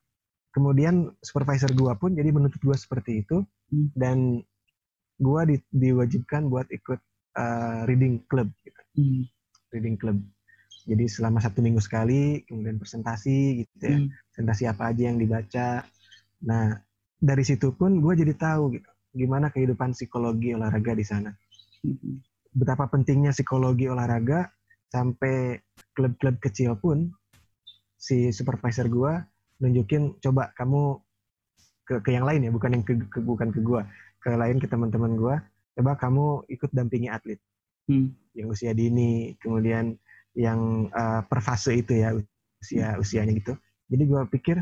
kemudian 0.55 1.11
supervisor 1.19 1.71
gua 1.75 1.97
pun 1.99 2.15
jadi 2.15 2.29
menuntut 2.31 2.61
gua 2.63 2.77
seperti 2.77 3.25
itu 3.25 3.43
hmm. 3.73 3.91
dan 3.95 4.39
gua 5.19 5.43
di, 5.43 5.59
diwajibkan 5.73 6.47
buat 6.47 6.67
ikut 6.71 6.99
uh, 7.35 7.83
reading 7.89 8.23
club 8.31 8.47
gitu. 8.63 8.81
Hmm. 8.99 9.23
Reading 9.75 9.95
club. 9.99 10.17
Jadi 10.83 11.07
selama 11.07 11.39
satu 11.39 11.63
minggu 11.63 11.79
sekali, 11.79 12.43
kemudian 12.43 12.75
presentasi 12.79 13.63
gitu 13.63 13.83
ya. 13.83 13.97
Hmm. 13.99 14.07
Presentasi 14.31 14.63
apa 14.67 14.91
aja 14.91 15.03
yang 15.11 15.17
dibaca. 15.19 15.83
Nah, 16.43 16.75
dari 17.23 17.43
situ 17.43 17.71
pun 17.71 18.03
gue 18.03 18.13
jadi 18.19 18.35
tahu 18.35 18.79
gitu 18.79 18.89
gimana 19.13 19.53
kehidupan 19.53 19.93
psikologi 19.93 20.57
olahraga 20.57 20.97
di 20.97 21.05
sana. 21.05 21.31
Mm-hmm. 21.85 22.15
Betapa 22.57 22.89
pentingnya 22.89 23.31
psikologi 23.31 23.85
olahraga 23.85 24.49
sampai 24.93 25.57
klub-klub 25.97 26.37
kecil 26.37 26.77
pun 26.77 27.09
si 27.97 28.29
supervisor 28.29 28.85
gue 28.85 29.13
nunjukin 29.57 30.21
coba 30.21 30.53
kamu 30.53 31.01
ke 31.89 31.97
ke 32.05 32.09
yang 32.13 32.29
lain 32.29 32.45
ya 32.45 32.51
bukan 32.53 32.77
yang 32.77 32.83
ke, 32.85 32.93
ke 33.09 33.19
bukan 33.19 33.49
ke 33.49 33.59
gue 33.59 33.81
ke 34.21 34.29
lain 34.37 34.61
ke 34.61 34.69
teman-teman 34.69 35.17
gue 35.17 35.35
coba 35.81 35.97
kamu 35.97 36.45
ikut 36.53 36.69
dampingi 36.69 37.09
atlet 37.09 37.41
hmm. 37.89 38.13
yang 38.37 38.53
usia 38.53 38.77
dini 38.77 39.33
kemudian 39.41 39.97
yang 40.37 40.93
uh, 40.93 41.25
per 41.25 41.41
fase 41.41 41.73
itu 41.73 41.97
ya 41.97 42.13
usia 42.61 42.95
usianya 43.01 43.33
gitu 43.33 43.57
jadi 43.89 44.03
gue 44.05 44.21
pikir 44.29 44.57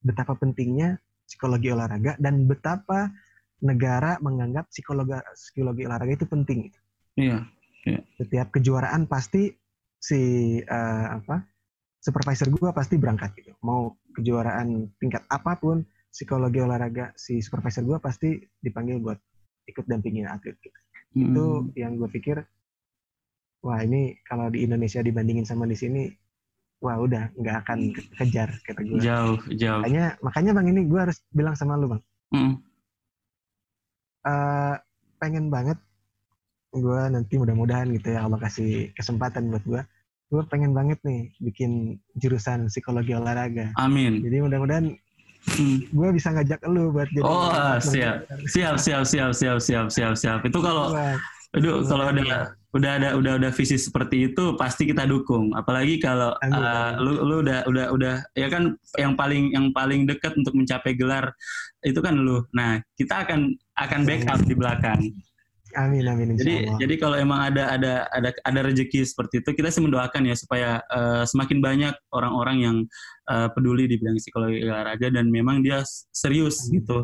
betapa 0.00 0.32
pentingnya 0.36 0.96
psikologi 1.24 1.72
olahraga 1.72 2.16
dan 2.20 2.44
betapa 2.44 3.12
negara 3.64 4.20
menganggap 4.20 4.68
psikologi 4.68 5.16
psikologi 5.32 5.88
olahraga 5.88 6.12
itu 6.12 6.26
penting. 6.28 6.60
Iya. 7.16 7.48
Iya. 7.84 8.00
Setiap 8.20 8.52
kejuaraan 8.54 9.06
pasti 9.08 9.52
si 10.00 10.20
uh, 10.60 11.06
apa 11.16 11.44
supervisor 12.04 12.52
gue 12.52 12.70
pasti 12.76 13.00
berangkat 13.00 13.32
gitu. 13.40 13.56
Mau 13.64 13.96
kejuaraan 14.12 14.92
tingkat 15.00 15.24
apa 15.32 15.56
pun 15.56 15.80
psikologi 16.12 16.60
olahraga 16.60 17.16
si 17.16 17.40
supervisor 17.40 17.82
gue 17.88 17.98
pasti 17.98 18.36
dipanggil 18.60 19.00
buat 19.00 19.16
ikut 19.64 19.84
dampingin 19.88 20.28
atlet 20.28 20.54
gitu. 20.60 20.78
Hmm. 21.16 21.24
Itu 21.32 21.44
yang 21.80 21.96
gue 21.96 22.08
pikir 22.12 22.44
wah 23.64 23.80
ini 23.80 24.20
kalau 24.28 24.52
di 24.52 24.68
Indonesia 24.68 25.00
dibandingin 25.00 25.48
sama 25.48 25.64
di 25.64 25.72
sini 25.72 26.04
wah 26.84 27.00
udah 27.00 27.32
nggak 27.32 27.56
akan 27.64 27.78
kejar 28.20 28.52
kata 28.60 28.80
gue. 28.84 29.00
Jauh, 29.00 29.40
jauh. 29.56 29.80
Makanya, 29.80 30.20
makanya 30.20 30.52
bang 30.52 30.66
ini 30.68 30.80
gue 30.84 31.00
harus 31.00 31.18
bilang 31.32 31.56
sama 31.56 31.80
lu 31.80 31.96
bang. 31.96 32.02
Mm. 32.36 32.54
Uh, 34.24 34.76
pengen 35.16 35.48
banget 35.48 35.80
gue 36.74 37.00
nanti 37.10 37.34
mudah-mudahan 37.38 37.90
gitu 37.94 38.14
ya 38.14 38.26
Allah 38.26 38.38
kasih 38.42 38.90
kesempatan 38.98 39.50
buat 39.50 39.64
gue. 39.64 39.82
Gue 40.32 40.42
pengen 40.50 40.74
banget 40.74 40.98
nih 41.06 41.30
bikin 41.38 42.00
jurusan 42.18 42.66
psikologi 42.66 43.14
olahraga. 43.14 43.70
Amin. 43.78 44.18
Jadi 44.24 44.42
mudah-mudahan 44.42 44.86
hmm. 45.54 45.94
gue 45.94 46.08
bisa 46.10 46.34
ngajak 46.34 46.60
lu 46.66 46.90
buat 46.90 47.06
jadi. 47.14 47.22
Oh 47.22 47.78
siap. 47.78 48.26
siap, 48.50 48.76
siap, 48.82 49.04
siap, 49.06 49.30
siap, 49.30 49.58
siap, 49.62 49.86
siap, 49.92 50.12
siap. 50.18 50.40
Itu 50.42 50.58
kalau, 50.58 50.90
aduh 51.54 51.86
kalau 51.86 52.04
ada 52.10 52.50
udah 52.74 52.92
ada 52.98 53.08
udah 53.14 53.32
udah 53.38 53.50
visi 53.54 53.78
seperti 53.78 54.34
itu 54.34 54.58
pasti 54.58 54.90
kita 54.90 55.06
dukung 55.06 55.54
apalagi 55.54 56.02
kalau 56.02 56.34
uh, 56.42 56.90
lu 56.98 57.22
lu 57.22 57.36
udah 57.46 57.62
udah 57.70 57.86
udah 57.94 58.14
ya 58.34 58.50
kan 58.50 58.74
yang 58.98 59.14
paling 59.14 59.54
yang 59.54 59.70
paling 59.70 60.10
dekat 60.10 60.34
untuk 60.34 60.58
mencapai 60.58 60.98
gelar 60.98 61.30
itu 61.86 62.02
kan 62.02 62.18
lu 62.18 62.42
nah 62.50 62.82
kita 62.98 63.22
akan 63.22 63.54
akan 63.78 64.00
backup 64.02 64.42
di 64.42 64.54
belakang 64.58 65.00
Amin 65.74 66.06
amin. 66.06 66.38
Jadi 66.38 66.70
Allah. 66.70 66.78
jadi 66.78 66.94
kalau 66.98 67.16
emang 67.18 67.40
ada 67.50 67.74
ada 67.74 67.92
ada 68.14 68.30
ada 68.46 68.60
rezeki 68.62 69.02
seperti 69.02 69.42
itu 69.42 69.50
kita 69.54 69.68
sih 69.74 69.82
mendoakan 69.82 70.22
ya 70.26 70.34
supaya 70.38 70.78
uh, 70.90 71.26
semakin 71.26 71.58
banyak 71.58 71.94
orang-orang 72.14 72.56
yang 72.62 72.76
uh, 73.28 73.48
peduli 73.52 73.90
di 73.90 74.00
bidang 74.00 74.18
psikologi 74.18 74.64
olahraga 74.64 75.08
dan 75.10 75.28
memang 75.28 75.60
dia 75.60 75.82
serius 76.12 76.68
amin. 76.68 76.80
gitu 76.80 76.98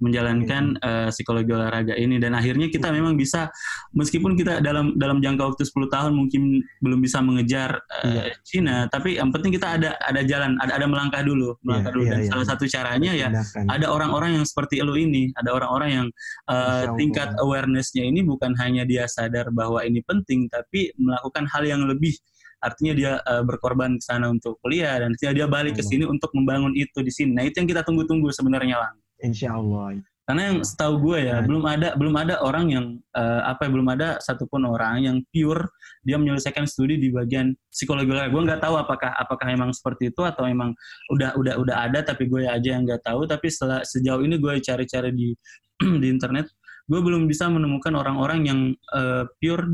menjalankan 0.00 0.76
uh, 0.80 1.08
psikologi 1.10 1.50
olahraga 1.52 1.94
ini 1.98 2.16
dan 2.22 2.32
akhirnya 2.32 2.70
kita 2.72 2.88
memang 2.88 3.18
bisa 3.18 3.52
meskipun 3.92 4.34
kita 4.38 4.62
dalam 4.64 4.96
dalam 4.96 5.20
jangka 5.20 5.54
waktu 5.54 5.62
10 5.68 5.94
tahun 5.94 6.12
mungkin 6.16 6.42
belum 6.80 6.98
bisa 7.02 7.18
mengejar 7.20 7.82
uh, 8.02 8.30
iya. 8.30 8.34
Cina 8.46 8.76
tapi 8.88 9.20
yang 9.20 9.34
penting 9.34 9.54
kita 9.54 9.78
ada 9.80 9.98
ada 10.00 10.22
jalan 10.24 10.56
ada 10.62 10.78
ada 10.80 10.86
melangkah 10.88 11.22
dulu 11.22 11.56
melangkah 11.60 11.92
iya, 11.92 11.96
dulu 11.96 12.04
iya, 12.04 12.12
dan 12.12 12.20
iya. 12.20 12.30
salah 12.30 12.46
satu 12.46 12.64
caranya 12.68 13.12
ya 13.12 13.28
ada 13.68 13.86
orang-orang 13.92 14.40
yang 14.40 14.46
seperti 14.46 14.80
lo 14.82 14.96
ini 14.96 15.30
ada 15.36 15.54
orang-orang 15.54 15.90
yang 15.90 16.06
uh, 16.48 16.94
tingkat 16.96 17.34
awarenessnya 17.38 18.06
ini 18.06 18.22
bukan 18.22 18.54
hanya 18.58 18.86
dia 18.86 19.04
sadar 19.08 19.50
bahwa 19.50 19.82
ini 19.84 20.00
penting, 20.04 20.48
tapi 20.48 20.92
melakukan 20.96 21.44
hal 21.48 21.62
yang 21.64 21.82
lebih. 21.84 22.14
Artinya 22.62 22.92
dia 22.94 23.12
uh, 23.26 23.42
berkorban 23.42 23.98
ke 23.98 24.04
sana 24.06 24.30
untuk 24.30 24.62
kuliah 24.62 25.02
dan 25.02 25.12
dia 25.18 25.46
balik 25.50 25.76
ke 25.78 25.82
sini 25.82 26.06
untuk 26.06 26.30
membangun 26.32 26.72
itu 26.78 27.02
di 27.02 27.10
sini. 27.10 27.34
Nah 27.34 27.44
itu 27.44 27.58
yang 27.58 27.68
kita 27.68 27.82
tunggu-tunggu 27.82 28.30
sebenarnya 28.30 28.78
lang. 28.78 28.94
Insya 29.22 29.58
Allah. 29.58 29.98
Karena 30.22 30.54
yang 30.54 30.58
setahu 30.62 31.02
gue 31.02 31.26
ya 31.26 31.42
nah. 31.42 31.50
belum 31.50 31.64
ada 31.66 31.88
belum 31.98 32.14
ada 32.14 32.34
orang 32.46 32.70
yang 32.70 32.86
uh, 33.18 33.42
apa 33.42 33.66
ya, 33.66 33.70
belum 33.74 33.88
ada 33.90 34.08
satupun 34.22 34.62
orang 34.62 35.02
yang 35.02 35.16
pure 35.34 35.66
dia 36.06 36.14
menyelesaikan 36.14 36.62
studi 36.62 36.94
di 36.94 37.10
bagian 37.10 37.52
psikologi. 37.66 38.06
Gue 38.06 38.42
nggak 38.46 38.62
tahu 38.62 38.78
apakah 38.78 39.10
apakah 39.18 39.50
memang 39.50 39.74
seperti 39.74 40.14
itu 40.14 40.22
atau 40.22 40.46
memang 40.46 40.70
udah 41.10 41.34
udah 41.34 41.54
udah 41.58 41.76
ada 41.90 42.06
tapi 42.06 42.30
gue 42.30 42.46
aja 42.46 42.78
yang 42.78 42.86
nggak 42.86 43.02
tahu. 43.02 43.26
Tapi 43.26 43.50
setelah, 43.50 43.82
sejauh 43.82 44.22
ini 44.22 44.38
gue 44.38 44.62
cari-cari 44.62 45.10
di 45.10 45.34
di 46.02 46.06
internet 46.06 46.48
gue 46.86 47.00
belum 47.02 47.30
bisa 47.30 47.46
menemukan 47.46 47.94
orang-orang 47.94 48.40
yang 48.46 48.60
uh, 48.94 49.26
pure 49.38 49.66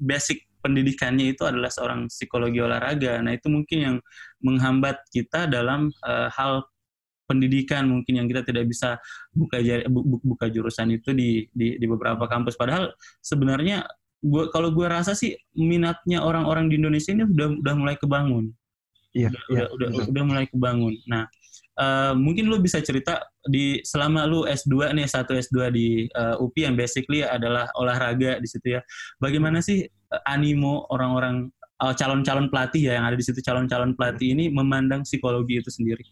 basic 0.00 0.49
pendidikannya 0.60 1.32
itu 1.32 1.42
adalah 1.48 1.72
seorang 1.72 2.06
psikologi 2.06 2.60
olahraga. 2.60 3.18
Nah 3.24 3.36
itu 3.36 3.48
mungkin 3.48 3.78
yang 3.80 3.96
menghambat 4.44 5.00
kita 5.12 5.48
dalam 5.48 5.92
uh, 6.04 6.28
hal 6.32 6.64
pendidikan 7.30 7.86
mungkin 7.86 8.18
yang 8.18 8.26
kita 8.26 8.42
tidak 8.42 8.66
bisa 8.66 8.98
buka 9.30 9.62
buka 10.26 10.50
jurusan 10.50 10.90
itu 10.90 11.14
di, 11.14 11.46
di 11.54 11.78
di 11.78 11.86
beberapa 11.86 12.26
kampus. 12.26 12.58
Padahal 12.58 12.90
sebenarnya 13.22 13.86
gua 14.18 14.50
kalau 14.50 14.74
gue 14.74 14.84
rasa 14.84 15.14
sih 15.16 15.38
minatnya 15.54 16.20
orang-orang 16.20 16.68
di 16.68 16.76
Indonesia 16.76 17.14
ini 17.14 17.24
udah 17.24 17.62
udah 17.62 17.74
mulai 17.78 17.96
kebangun. 17.96 18.50
Iya, 19.10 19.30
udah, 19.30 19.42
iya, 19.50 19.64
udah, 19.74 19.88
udah, 19.90 20.06
udah 20.06 20.22
mulai 20.22 20.46
kebangun. 20.46 20.94
Nah, 21.10 21.26
uh, 21.78 22.14
mungkin 22.14 22.46
lu 22.46 22.62
bisa 22.62 22.78
cerita 22.78 23.26
di 23.42 23.82
selama 23.82 24.22
lu 24.26 24.46
S2 24.46 24.94
nih 24.94 25.06
satu 25.10 25.34
S2 25.34 25.58
di 25.74 26.06
uh, 26.14 26.36
eh, 26.38 26.44
UPI 26.44 26.70
yang 26.70 26.76
basically 26.78 27.26
adalah 27.26 27.66
olahraga 27.74 28.38
di 28.38 28.46
situ 28.46 28.78
ya. 28.78 28.80
Bagaimana 29.18 29.58
sih 29.64 29.82
animo 30.26 30.86
orang-orang 30.90 31.50
uh, 31.80 31.94
calon-calon 31.96 32.50
pelatih 32.52 32.90
ya 32.90 32.92
yang 33.00 33.06
ada 33.08 33.16
di 33.16 33.24
situ 33.24 33.40
calon-calon 33.40 33.96
pelatih 33.96 34.36
ini 34.36 34.52
memandang 34.52 35.02
psikologi 35.02 35.58
itu 35.62 35.70
sendiri? 35.72 36.04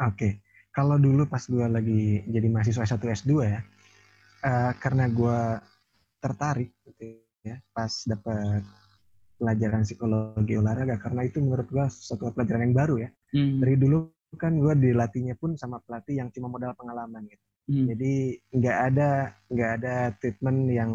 Oke. 0.00 0.16
Okay. 0.16 0.32
Kalau 0.70 1.02
dulu 1.02 1.26
pas 1.26 1.42
gue 1.42 1.66
lagi 1.66 2.22
jadi 2.30 2.46
mahasiswa 2.46 2.86
satu 2.86 3.10
S2 3.10 3.32
ya, 3.42 3.58
uh, 4.46 4.72
karena 4.78 5.10
gue 5.10 5.38
tertarik 6.22 6.70
gitu 6.86 7.18
ya, 7.42 7.58
pas 7.74 7.90
dapat 8.06 8.62
pelajaran 9.40 9.82
psikologi 9.82 10.54
olahraga 10.54 11.00
karena 11.00 11.26
itu 11.26 11.42
menurut 11.42 11.66
gue 11.66 11.86
suatu 11.90 12.30
pelajaran 12.30 12.70
yang 12.70 12.76
baru 12.76 12.94
ya. 13.02 13.10
Hmm. 13.34 13.58
Dari 13.58 13.74
dulu 13.82 14.14
kan 14.38 14.54
gue 14.62 14.74
dilatihnya 14.78 15.34
pun 15.34 15.58
sama 15.58 15.82
pelatih 15.82 16.22
yang 16.22 16.28
cuma 16.30 16.46
modal 16.46 16.70
pengalaman 16.78 17.26
gitu. 17.26 17.44
Hmm. 17.66 17.86
Jadi 17.90 18.38
nggak 18.54 18.78
ada 18.94 19.10
nggak 19.50 19.70
ada 19.82 19.94
treatment 20.22 20.58
yang 20.70 20.90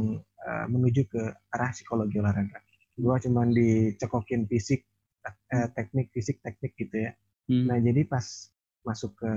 uh, 0.45 0.65
menuju 0.69 1.09
ke 1.09 1.21
arah 1.51 1.71
psikologi 1.73 2.21
olahraga. 2.21 2.61
Gue 2.95 3.15
cuma 3.19 3.43
dicekokin 3.49 4.47
fisik, 4.47 4.85
uh, 5.25 5.67
teknik 5.73 6.13
fisik 6.13 6.39
teknik 6.45 6.77
gitu 6.77 7.09
ya. 7.09 7.11
Hmm. 7.49 7.67
Nah 7.69 7.77
jadi 7.81 8.05
pas 8.05 8.23
masuk 8.85 9.17
ke 9.17 9.31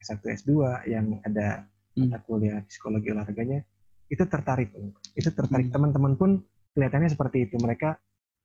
S1 0.00 0.24
S2 0.44 0.52
yang 0.88 1.20
ada 1.24 1.68
hmm. 1.96 2.08
mata 2.08 2.18
kuliah 2.24 2.60
psikologi 2.66 3.12
olahraganya 3.12 3.60
itu 4.06 4.22
tertarik, 4.22 4.70
itu 5.18 5.30
tertarik 5.34 5.68
hmm. 5.68 5.74
teman-teman 5.74 6.14
pun 6.14 6.30
kelihatannya 6.78 7.10
seperti 7.10 7.50
itu 7.50 7.58
mereka 7.58 7.98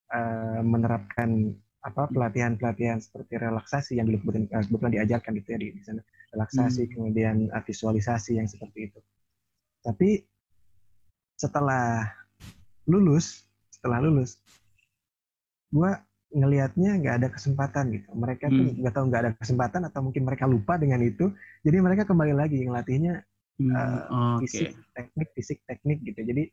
uh, 0.10 0.62
menerapkan 0.66 1.54
apa 1.82 2.06
pelatihan-pelatihan 2.14 3.02
seperti 3.02 3.42
relaksasi 3.42 3.98
yang 3.98 4.06
dulu 4.06 4.30
kebetulan, 4.30 4.46
eh, 4.54 4.64
kebetulan 4.70 4.94
diajarkan 5.02 5.32
gitu 5.42 5.50
ya 5.50 5.58
di, 5.58 5.68
di 5.74 5.82
sana 5.82 6.02
relaksasi 6.30 6.82
hmm. 6.86 6.92
kemudian 6.94 7.36
uh, 7.50 7.64
visualisasi 7.66 8.38
yang 8.38 8.46
seperti 8.46 8.90
itu 8.90 9.00
tapi 9.82 10.22
setelah 11.42 12.06
lulus 12.86 13.50
setelah 13.74 13.98
lulus 14.06 14.38
gue 15.74 15.92
ngelihatnya 16.32 17.02
nggak 17.02 17.16
ada 17.18 17.28
kesempatan 17.34 17.92
gitu 17.98 18.08
mereka 18.14 18.48
hmm. 18.48 18.56
tuh 18.56 18.66
nggak 18.78 18.94
tahu 18.94 19.06
nggak 19.10 19.22
ada 19.26 19.32
kesempatan 19.42 19.82
atau 19.90 20.00
mungkin 20.06 20.24
mereka 20.24 20.46
lupa 20.46 20.78
dengan 20.78 21.02
itu 21.02 21.34
jadi 21.66 21.82
mereka 21.82 22.06
kembali 22.06 22.38
lagi 22.38 22.62
ngelatihnya 22.62 23.26
hmm. 23.58 23.74
uh, 23.74 24.38
okay. 24.38 24.46
fisik 24.46 24.70
teknik 24.94 25.30
fisik 25.34 25.60
teknik 25.66 26.00
gitu 26.06 26.22
jadi 26.22 26.44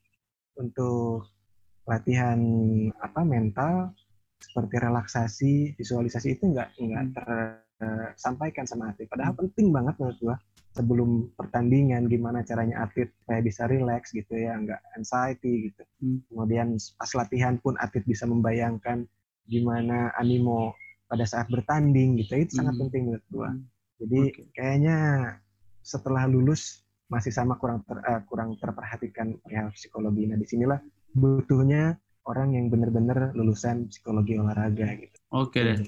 untuk 0.59 1.29
latihan 1.89 2.41
apa 3.01 3.21
mental 3.25 3.97
seperti 4.39 4.77
relaksasi, 4.79 5.53
visualisasi 5.75 6.39
itu 6.39 6.45
nggak 6.55 6.79
nggak 6.79 7.05
hmm. 7.11 7.15
tersampaikan 7.17 8.65
sama 8.69 8.95
atlet. 8.95 9.11
Padahal 9.11 9.35
hmm. 9.35 9.41
penting 9.43 9.67
banget 9.75 9.95
menurut 9.99 10.19
gua 10.23 10.37
sebelum 10.77 11.33
pertandingan 11.35 12.07
gimana 12.07 12.45
caranya 12.45 12.87
atlet 12.87 13.11
supaya 13.25 13.41
bisa 13.41 13.67
relax 13.67 14.13
gitu 14.13 14.35
ya, 14.37 14.55
nggak 14.59 14.81
anxiety 14.99 15.73
gitu. 15.73 15.83
Hmm. 16.03 16.19
Kemudian 16.29 16.69
pas 16.97 17.11
latihan 17.17 17.55
pun 17.59 17.75
atlet 17.81 18.05
bisa 18.05 18.29
membayangkan 18.29 19.09
gimana 19.49 20.13
animo 20.21 20.77
pada 21.09 21.25
saat 21.25 21.49
bertanding 21.49 22.21
gitu. 22.21 22.37
Itu 22.37 22.53
hmm. 22.55 22.59
sangat 22.63 22.75
penting 22.79 23.03
menurut 23.11 23.27
gua. 23.33 23.51
Hmm. 23.51 23.65
Jadi 23.99 24.21
okay. 24.31 24.47
kayaknya 24.55 24.97
setelah 25.83 26.29
lulus 26.29 26.85
masih 27.09 27.33
sama 27.33 27.57
kurang 27.57 27.81
ter, 27.89 27.97
uh, 28.05 28.21
kurang 28.29 28.55
terperhatikan 28.61 29.33
ya 29.49 29.73
psikologi. 29.73 30.29
Nah 30.29 30.37
di 30.37 30.45
sinilah 30.45 30.79
butuhnya 31.17 31.97
orang 32.29 32.53
yang 32.53 32.69
benar-benar 32.69 33.33
lulusan 33.33 33.89
psikologi 33.89 34.37
olahraga 34.37 34.93
gitu. 35.01 35.17
Oke 35.33 35.65
deh. 35.65 35.81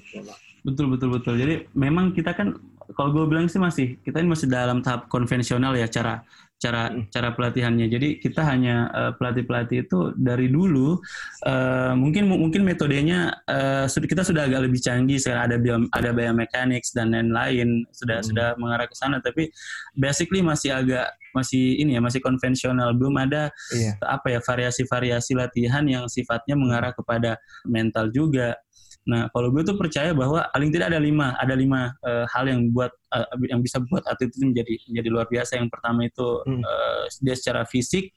Betul 0.65 0.89
betul 0.89 1.13
betul. 1.13 1.37
Jadi 1.37 1.69
memang 1.77 2.17
kita 2.17 2.33
kan 2.33 2.57
kalau 2.95 3.09
gue 3.15 3.25
bilang 3.27 3.47
sih 3.47 3.61
masih 3.61 3.99
kita 4.01 4.19
ini 4.21 4.29
masih 4.31 4.47
dalam 4.51 4.83
tahap 4.83 5.07
konvensional 5.07 5.75
ya 5.77 5.87
cara 5.87 6.23
cara 6.61 6.93
hmm. 6.93 7.09
cara 7.09 7.33
pelatihannya. 7.33 7.89
Jadi 7.89 8.21
kita 8.21 8.45
hanya 8.45 8.87
uh, 8.93 9.11
pelatih-pelatih 9.17 9.89
itu 9.89 10.13
dari 10.13 10.53
dulu 10.53 11.01
uh, 11.49 11.93
mungkin 11.97 12.29
mungkin 12.29 12.61
metodenya 12.61 13.33
uh, 13.49 13.89
kita 13.89 14.21
sudah 14.21 14.45
agak 14.45 14.69
lebih 14.69 14.77
canggih 14.77 15.17
sekarang 15.17 15.49
ada 15.49 15.57
bio, 15.57 15.75
ada 15.89 16.13
biomechanics 16.13 16.93
dan 16.93 17.09
lain-lain 17.09 17.89
sudah 17.89 18.21
hmm. 18.21 18.27
sudah 18.29 18.47
mengarah 18.61 18.85
ke 18.85 18.93
sana 18.93 19.17
tapi 19.17 19.49
basically 19.97 20.45
masih 20.45 20.77
agak 20.77 21.09
masih 21.31 21.79
ini 21.79 21.95
ya 21.95 22.01
masih 22.03 22.19
konvensional 22.19 22.91
belum 22.91 23.15
ada 23.15 23.49
iya. 23.71 23.95
apa 24.03 24.35
ya 24.35 24.39
variasi-variasi 24.43 25.31
latihan 25.33 25.87
yang 25.87 26.05
sifatnya 26.11 26.59
mengarah 26.59 26.91
kepada 26.91 27.39
mental 27.63 28.11
juga 28.11 28.59
Nah, 29.01 29.25
kalau 29.33 29.49
gue 29.49 29.65
tuh 29.65 29.73
percaya 29.81 30.13
bahwa 30.13 30.45
paling 30.53 30.69
tidak 30.69 30.93
ada 30.93 31.01
lima, 31.01 31.33
ada 31.41 31.57
lima 31.57 31.89
uh, 32.05 32.25
hal 32.29 32.45
yang 32.45 32.69
buat 32.69 32.93
uh, 33.09 33.25
yang 33.49 33.65
bisa 33.65 33.81
buat 33.81 34.05
atlet 34.05 34.29
itu 34.29 34.45
menjadi 34.45 34.73
menjadi 34.93 35.09
luar 35.09 35.25
biasa. 35.25 35.57
Yang 35.57 35.69
pertama 35.73 36.05
itu 36.05 36.27
hmm. 36.45 36.61
uh, 36.61 37.03
dia 37.25 37.35
secara 37.35 37.61
fisik, 37.65 38.13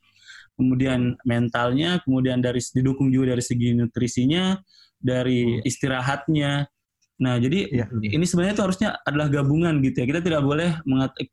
kemudian 0.60 1.16
mentalnya, 1.24 2.04
kemudian 2.04 2.44
dari 2.44 2.60
didukung 2.60 3.08
juga 3.08 3.32
dari 3.32 3.44
segi 3.44 3.72
nutrisinya, 3.72 4.60
dari 5.00 5.60
hmm. 5.60 5.68
istirahatnya. 5.68 6.52
Nah, 7.14 7.38
jadi 7.38 7.70
ya. 7.70 7.86
ini 7.88 8.26
sebenarnya 8.26 8.58
itu 8.58 8.64
harusnya 8.66 8.88
adalah 9.06 9.32
gabungan 9.32 9.80
gitu 9.80 10.04
ya. 10.04 10.06
Kita 10.10 10.20
tidak 10.20 10.42
boleh 10.44 10.84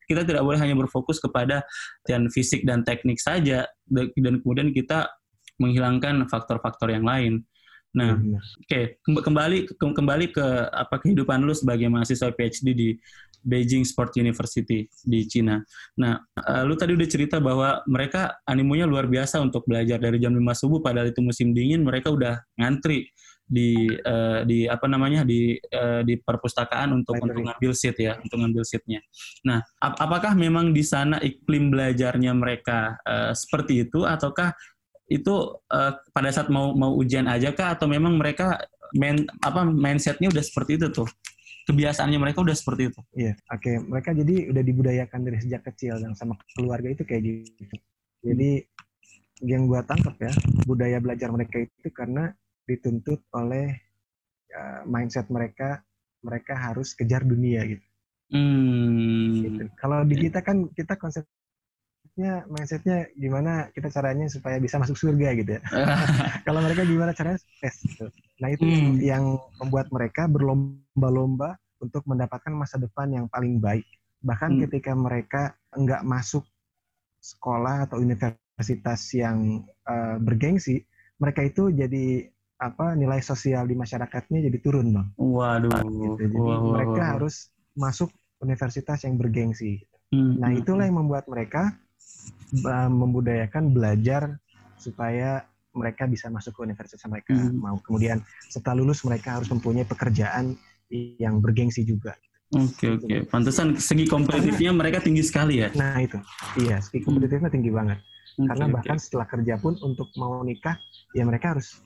kita 0.07 0.23
tidak 0.23 0.47
boleh 0.47 0.59
hanya 0.63 0.79
berfokus 0.79 1.19
kepada 1.19 1.65
latihan 2.05 2.23
fisik 2.31 2.63
dan 2.63 2.87
teknik 2.87 3.19
saja 3.19 3.67
dan 3.91 4.39
kemudian 4.39 4.71
kita 4.71 5.11
menghilangkan 5.59 6.25
faktor-faktor 6.29 6.93
yang 6.93 7.03
lain. 7.03 7.45
Nah, 7.91 8.15
oke 8.15 8.67
okay. 8.67 8.84
kembali 9.04 9.67
kembali 9.75 10.25
ke 10.32 10.45
apa 10.71 10.95
kehidupan 11.04 11.43
lu 11.43 11.51
sebagai 11.51 11.91
mahasiswa 11.91 12.32
PhD 12.32 12.67
di 12.71 12.89
Beijing 13.41 13.84
Sport 13.84 14.15
University 14.21 14.86
di 15.01 15.19
Cina. 15.25 15.60
Nah, 15.97 16.15
uh, 16.21 16.63
lu 16.63 16.77
tadi 16.77 16.93
udah 16.93 17.10
cerita 17.10 17.41
bahwa 17.41 17.82
mereka 17.89 18.39
animonya 18.45 18.86
luar 18.86 19.10
biasa 19.10 19.41
untuk 19.41 19.65
belajar 19.65 19.97
dari 19.97 20.21
jam 20.21 20.32
5 20.32 20.62
subuh 20.62 20.80
padahal 20.80 21.10
itu 21.10 21.19
musim 21.25 21.51
dingin 21.51 21.82
mereka 21.82 22.13
udah 22.13 22.38
ngantri 22.56 23.10
di 23.51 23.91
uh, 24.08 24.47
di 24.47 24.63
apa 24.63 24.88
namanya 24.88 25.27
di 25.27 25.60
uh, 25.60 25.99
di 26.08 26.15
perpustakaan 26.15 26.95
untuk 26.95 27.19
untuk 27.19 27.43
ngambil 27.43 27.75
seat 27.75 27.99
ya, 27.99 28.15
untuk 28.15 28.39
ngambil 28.39 28.63
seatnya. 28.63 29.04
Nah, 29.43 29.60
ap 29.84 29.99
apakah 29.99 30.32
memang 30.39 30.71
di 30.71 30.86
sana 30.88 31.19
iklim 31.19 31.67
belajarnya 31.67 32.32
mereka 32.32 32.95
uh, 33.04 33.36
seperti 33.36 33.84
itu 33.84 34.08
ataukah 34.08 34.56
itu 35.12 35.60
uh, 35.67 35.91
pada 36.15 36.30
saat 36.32 36.47
mau 36.47 36.71
mau 36.71 36.95
ujian 36.95 37.28
aja 37.28 37.52
kah 37.52 37.76
atau 37.76 37.91
memang 37.91 38.15
mereka 38.15 38.56
main 38.95 39.28
apa 39.43 39.67
mindsetnya 39.67 40.32
udah 40.32 40.43
seperti 40.43 40.80
itu 40.80 40.88
tuh 40.91 41.08
kebiasaannya 41.67 42.19
mereka 42.19 42.39
udah 42.39 42.56
seperti 42.56 42.91
itu 42.91 43.00
iya 43.19 43.36
oke 43.52 43.60
okay. 43.60 43.76
mereka 43.84 44.15
jadi 44.15 44.36
udah 44.56 44.63
dibudayakan 44.63 45.19
dari 45.28 45.38
sejak 45.43 45.67
kecil 45.67 46.00
dan 46.00 46.15
sama 46.15 46.39
keluarga 46.56 46.88
itu 46.95 47.04
kayak 47.04 47.21
gitu 47.28 47.76
jadi 48.24 48.63
yang 49.43 49.67
gua 49.67 49.84
tangkap 49.84 50.15
ya 50.21 50.32
budaya 50.63 51.04
belajar 51.04 51.28
mereka 51.34 51.60
itu 51.60 51.89
karena 51.91 52.32
dituntut 52.69 53.19
oleh 53.36 53.74
uh, 54.56 54.82
mindset 54.88 55.28
mereka 55.28 55.84
mereka 56.21 56.54
harus 56.54 56.93
kejar 56.93 57.26
dunia 57.26 57.65
gitu. 57.65 57.86
Hmm. 58.32 59.43
gitu. 59.43 59.63
Kalau 59.76 60.06
di 60.08 60.15
kita 60.15 60.39
kan 60.45 60.69
kita 60.71 60.95
konsep 60.95 61.26
mindsetnya 62.12 62.34
mindsetnya 62.52 62.97
gimana 63.15 63.52
kita 63.71 63.88
caranya 63.88 64.28
supaya 64.28 64.60
bisa 64.60 64.76
masuk 64.78 65.00
surga 65.00 65.32
gitu 65.39 65.52
ya. 65.56 65.62
Kalau 66.47 66.60
mereka 66.60 66.84
gimana 66.84 67.15
caranya 67.15 67.39
tes 67.63 67.76
gitu. 67.88 68.12
Nah 68.43 68.50
itu 68.52 68.65
hmm. 68.67 69.00
yang 69.00 69.39
membuat 69.63 69.88
mereka 69.89 70.28
berlomba-lomba 70.28 71.56
untuk 71.80 72.04
mendapatkan 72.06 72.52
masa 72.52 72.78
depan 72.78 73.10
yang 73.10 73.26
paling 73.32 73.58
baik. 73.63 73.88
Bahkan 74.21 74.60
hmm. 74.60 74.62
ketika 74.67 74.91
mereka 74.93 75.56
enggak 75.71 76.04
masuk 76.04 76.43
sekolah 77.21 77.88
atau 77.88 78.02
universitas 78.02 79.02
yang 79.15 79.63
uh, 79.88 80.17
bergengsi, 80.19 80.84
mereka 81.21 81.45
itu 81.47 81.71
jadi 81.71 82.28
apa 82.62 82.93
nilai 82.93 83.24
sosial 83.26 83.65
di 83.65 83.74
masyarakatnya 83.74 84.45
jadi 84.52 84.58
turun 84.62 84.93
bang. 84.93 85.08
Waduh. 85.17 85.71
Gitu. 85.82 86.28
Jadi 86.28 86.38
wow, 86.38 86.78
mereka 86.78 87.17
harus 87.17 87.50
masuk 87.74 88.13
universitas 88.43 89.02
yang 89.08 89.15
bergengsi. 89.17 89.82
Hmm. 90.12 90.38
Nah 90.38 90.52
itulah 90.54 90.86
yang 90.86 91.02
membuat 91.02 91.26
mereka 91.26 91.71
membudayakan 92.91 93.71
belajar 93.71 94.35
supaya 94.75 95.47
mereka 95.71 96.03
bisa 96.03 96.27
masuk 96.27 96.59
ke 96.59 96.59
universitas 96.67 96.99
mereka 97.07 97.31
hmm. 97.31 97.55
mau. 97.55 97.77
Kemudian 97.79 98.19
setelah 98.51 98.83
lulus 98.83 99.07
mereka 99.07 99.39
harus 99.39 99.47
mempunyai 99.47 99.87
pekerjaan 99.87 100.59
yang 100.91 101.39
bergengsi 101.39 101.87
juga. 101.87 102.15
Oke 102.51 102.67
okay, 102.67 102.89
oke. 102.99 103.05
Okay. 103.07 103.19
Pantesan 103.31 103.79
segi 103.79 104.03
kompetitifnya 104.11 104.75
mereka 104.75 104.99
tinggi 104.99 105.23
sekali 105.23 105.63
ya. 105.63 105.71
Nah 105.71 105.95
itu, 106.03 106.19
iya 106.59 106.83
segi 106.83 106.99
kompetitifnya 106.99 107.47
hmm. 107.47 107.55
tinggi 107.55 107.71
banget. 107.71 107.99
Okay, 108.35 108.47
Karena 108.47 108.65
bahkan 108.67 108.97
okay. 108.99 109.03
setelah 109.07 109.27
kerja 109.31 109.55
pun 109.55 109.79
untuk 109.79 110.11
mau 110.19 110.43
nikah, 110.43 110.75
ya 111.15 111.23
mereka 111.23 111.55
harus 111.55 111.79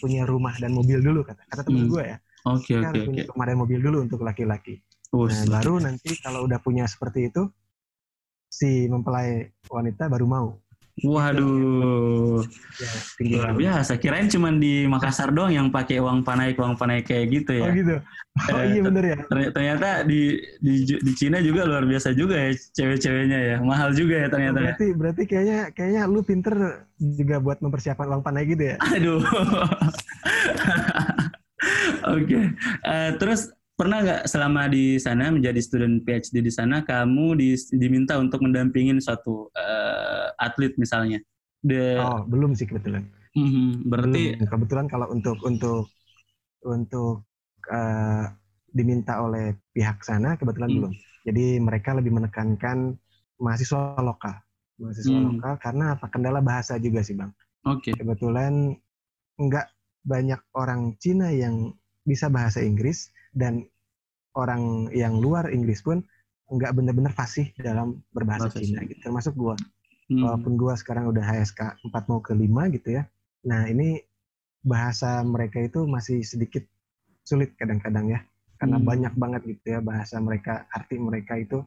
punya 0.00 0.24
rumah 0.24 0.56
dan 0.56 0.72
mobil 0.72 1.04
dulu 1.04 1.20
kata 1.20 1.44
kata 1.52 1.68
teman 1.68 1.84
hmm. 1.84 1.92
gue 1.92 2.04
ya. 2.08 2.16
Oke 2.48 2.48
oke. 2.48 2.64
Okay, 2.64 2.80
harus 2.80 3.02
punya 3.04 3.24
rumah 3.28 3.44
dan 3.44 3.56
mobil 3.60 3.78
dulu 3.84 3.96
untuk 4.08 4.20
laki-laki. 4.24 4.80
Nah, 5.12 5.44
baru 5.60 5.74
nanti 5.84 6.16
kalau 6.24 6.48
udah 6.48 6.58
punya 6.64 6.84
seperti 6.88 7.28
itu, 7.28 7.46
si 8.56 8.88
mempelai 8.88 9.52
wanita 9.68 10.08
baru 10.08 10.24
mau. 10.24 10.48
Waduh, 11.04 12.40
ya, 13.20 13.36
luar 13.36 13.52
biasa. 13.52 14.00
Kirain 14.00 14.32
cuma 14.32 14.48
di 14.48 14.88
Makassar 14.88 15.28
doang 15.28 15.52
yang 15.52 15.68
pakai 15.68 16.00
uang 16.00 16.24
panai 16.24 16.56
uang 16.56 16.72
panai 16.72 17.04
kayak 17.04 17.36
gitu 17.36 17.52
ya. 17.52 17.68
Oh 17.68 17.76
gitu. 17.76 17.96
Oh 18.48 18.64
iya 18.64 18.80
bener 18.80 19.04
ya. 19.12 19.18
Ternyata 19.52 20.08
di 20.08 20.40
di 20.56 20.88
di 20.88 21.12
Cina 21.12 21.44
juga 21.44 21.68
luar 21.68 21.84
biasa 21.84 22.16
juga 22.16 22.48
ya 22.48 22.56
cewek-cewnya 22.56 23.40
ya. 23.44 23.56
Mahal 23.60 23.92
juga 23.92 24.24
ya 24.24 24.28
ternyata. 24.32 24.56
Oh, 24.56 24.64
berarti 24.64 24.86
berarti 24.96 25.22
kayaknya 25.28 25.58
kayaknya 25.76 26.02
lu 26.08 26.24
pinter 26.24 26.56
juga 26.96 27.44
buat 27.44 27.60
mempersiapkan 27.60 28.08
uang 28.16 28.24
panai 28.24 28.48
gitu 28.48 28.64
ya. 28.72 28.80
Aduh. 28.80 29.20
Oke. 32.08 32.24
okay. 32.24 32.44
Uh, 32.88 32.88
eh, 32.88 33.10
terus 33.20 33.52
pernah 33.76 34.00
nggak 34.00 34.22
selama 34.24 34.72
di 34.72 34.96
sana 34.96 35.28
menjadi 35.28 35.60
student 35.60 36.00
PhD 36.02 36.40
di 36.40 36.48
sana 36.48 36.80
kamu 36.80 37.36
di, 37.36 37.52
diminta 37.76 38.16
untuk 38.16 38.40
mendampingin 38.40 38.98
suatu 38.98 39.52
uh, 39.52 40.32
atlet 40.40 40.72
misalnya? 40.80 41.20
The... 41.60 42.00
Oh 42.00 42.24
belum 42.24 42.56
sih 42.56 42.64
kebetulan. 42.64 43.04
Mm-hmm, 43.36 43.68
berarti 43.84 44.22
belum. 44.40 44.48
kebetulan 44.48 44.86
kalau 44.88 45.06
untuk 45.12 45.36
untuk 45.44 45.92
untuk 46.64 47.28
uh, 47.68 48.24
diminta 48.72 49.20
oleh 49.20 49.60
pihak 49.76 50.00
sana 50.00 50.40
kebetulan 50.40 50.72
mm. 50.72 50.76
belum. 50.80 50.92
Jadi 51.28 51.46
mereka 51.60 51.92
lebih 51.92 52.16
menekankan 52.16 52.96
mahasiswa 53.36 54.00
lokal, 54.00 54.40
mahasiswa 54.80 55.20
mm. 55.20 55.26
lokal 55.36 55.54
karena 55.60 55.84
apa 56.00 56.06
kendala 56.08 56.40
bahasa 56.40 56.80
juga 56.80 57.04
sih 57.04 57.12
bang. 57.12 57.28
Oke. 57.68 57.92
Okay. 57.92 58.00
Kebetulan 58.00 58.72
nggak 59.36 59.68
banyak 60.08 60.40
orang 60.56 60.96
Cina 60.96 61.28
yang 61.28 61.76
bisa 62.08 62.32
bahasa 62.32 62.64
Inggris 62.64 63.12
dan 63.36 63.68
orang 64.36 64.88
yang 64.96 65.20
luar 65.20 65.52
Inggris 65.52 65.84
pun 65.84 66.00
nggak 66.48 66.72
benar-benar 66.72 67.12
fasih 67.12 67.52
dalam 67.60 68.00
berbahasa 68.16 68.48
Bahasa 68.48 68.62
Cina 68.62 68.80
gitu 68.88 69.00
termasuk 69.04 69.34
gua 69.36 69.54
hmm. 70.08 70.22
walaupun 70.22 70.52
gua 70.56 70.78
sekarang 70.78 71.10
udah 71.12 71.22
HSK 71.22 71.84
4 71.90 72.10
mau 72.10 72.24
ke 72.24 72.32
5 72.32 72.74
gitu 72.80 72.88
ya 72.96 73.02
nah 73.44 73.66
ini 73.66 74.00
bahasa 74.62 75.22
mereka 75.22 75.62
itu 75.62 75.86
masih 75.86 76.22
sedikit 76.22 76.62
sulit 77.26 77.54
kadang-kadang 77.58 78.14
ya 78.14 78.20
karena 78.56 78.78
hmm. 78.78 78.86
banyak 78.86 79.14
banget 79.18 79.42
gitu 79.46 79.78
ya 79.78 79.78
bahasa 79.82 80.22
mereka 80.22 80.64
arti 80.70 80.96
mereka 80.96 81.34
itu 81.36 81.60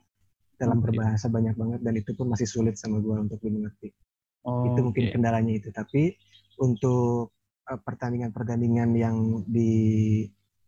dalam 0.60 0.80
okay. 0.80 0.92
berbahasa 0.92 1.28
banyak 1.28 1.56
banget 1.56 1.80
dan 1.84 1.94
itu 1.96 2.12
pun 2.16 2.32
masih 2.32 2.48
sulit 2.48 2.76
sama 2.80 3.04
gua 3.04 3.20
untuk 3.20 3.40
dimengerti 3.44 3.92
oh, 4.48 4.72
itu 4.72 4.80
mungkin 4.80 5.04
okay. 5.08 5.14
kendalanya 5.16 5.54
itu 5.60 5.70
tapi 5.76 6.16
untuk 6.60 7.36
eh, 7.68 7.80
pertandingan-pertandingan 7.84 8.90
yang 8.96 9.44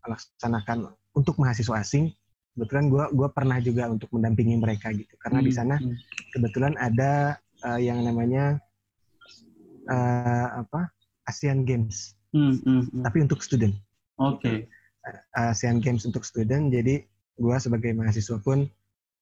dilaksanakan 0.05 0.91
untuk 1.13 1.37
mahasiswa 1.37 1.81
asing 1.81 2.11
kebetulan 2.55 2.91
gue 2.91 3.03
gua 3.15 3.29
pernah 3.31 3.57
juga 3.63 3.87
untuk 3.87 4.11
mendampingi 4.11 4.59
mereka 4.59 4.91
gitu 4.91 5.15
karena 5.23 5.39
hmm. 5.39 5.47
di 5.47 5.51
sana 5.55 5.75
hmm. 5.79 5.95
kebetulan 6.35 6.73
ada 6.75 7.39
uh, 7.63 7.79
yang 7.79 8.03
namanya 8.03 8.59
uh, 9.87 10.47
apa 10.59 10.91
ASEAN 11.31 11.63
Games 11.63 12.19
hmm, 12.35 12.59
hmm, 12.59 12.81
hmm. 12.91 13.01
tapi 13.07 13.17
untuk 13.23 13.39
student 13.39 13.71
oke 14.19 14.43
okay. 14.43 14.67
uh, 15.39 15.55
ASEAN 15.55 15.79
Games 15.79 16.03
untuk 16.03 16.27
student 16.27 16.67
jadi 16.75 17.07
gue 17.39 17.55
sebagai 17.57 17.95
mahasiswa 17.95 18.37
pun 18.43 18.67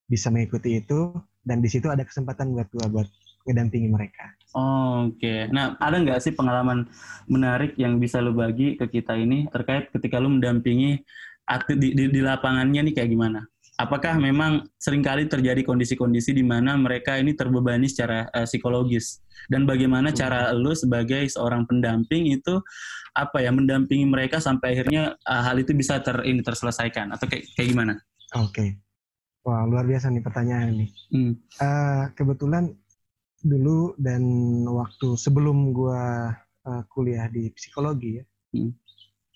bisa 0.10 0.34
mengikuti 0.34 0.82
itu 0.82 1.14
dan 1.46 1.62
di 1.62 1.70
situ 1.70 1.86
ada 1.86 2.02
kesempatan 2.02 2.58
buat 2.58 2.68
gue 2.74 2.86
buat 2.90 3.10
ngedampingi 3.50 3.90
mereka. 3.90 4.38
Oh, 4.54 5.10
Oke, 5.10 5.26
okay. 5.26 5.40
nah 5.50 5.74
ada 5.82 5.98
nggak 5.98 6.22
sih 6.22 6.34
pengalaman 6.34 6.86
menarik 7.26 7.74
yang 7.78 7.98
bisa 7.98 8.22
lo 8.22 8.34
bagi 8.34 8.78
ke 8.78 8.86
kita 8.86 9.18
ini 9.18 9.50
terkait 9.50 9.90
ketika 9.90 10.22
lo 10.22 10.30
mendampingi 10.30 11.02
aktif 11.50 11.82
di, 11.82 11.98
di, 11.98 12.10
di 12.14 12.22
lapangannya 12.22 12.86
nih 12.90 12.94
kayak 12.94 13.10
gimana? 13.10 13.42
Apakah 13.80 14.20
memang 14.20 14.68
sering 14.76 15.00
kali 15.00 15.32
terjadi 15.32 15.64
kondisi-kondisi 15.64 16.36
di 16.36 16.44
mana 16.44 16.76
mereka 16.76 17.16
ini 17.16 17.32
terbebani 17.32 17.88
secara 17.88 18.28
uh, 18.36 18.44
psikologis 18.44 19.24
dan 19.48 19.64
bagaimana 19.64 20.12
cara 20.12 20.52
lu 20.52 20.76
sebagai 20.76 21.24
seorang 21.32 21.64
pendamping 21.64 22.28
itu 22.28 22.60
apa 23.16 23.40
ya 23.40 23.56
mendampingi 23.56 24.04
mereka 24.04 24.44
sampai 24.44 24.76
akhirnya 24.76 25.16
uh, 25.24 25.42
hal 25.48 25.64
itu 25.64 25.72
bisa 25.72 25.96
ter 26.04 26.20
ini 26.28 26.44
terselesaikan 26.44 27.16
atau 27.16 27.26
kayak 27.32 27.48
kayak 27.56 27.70
gimana? 27.72 27.94
Oke. 28.36 28.52
Okay. 28.52 28.70
Wah 29.48 29.64
luar 29.64 29.88
biasa 29.88 30.12
nih 30.12 30.24
pertanyaan 30.28 30.76
nih. 30.76 30.90
Hmm. 31.16 31.34
Uh, 31.56 32.04
kebetulan 32.20 32.76
dulu 33.44 33.96
dan 34.00 34.24
waktu 34.68 35.16
sebelum 35.16 35.72
gue 35.72 36.04
uh, 36.66 36.84
kuliah 36.92 37.28
di 37.32 37.52
psikologi 37.56 38.20
ya, 38.20 38.24
hmm. 38.56 38.72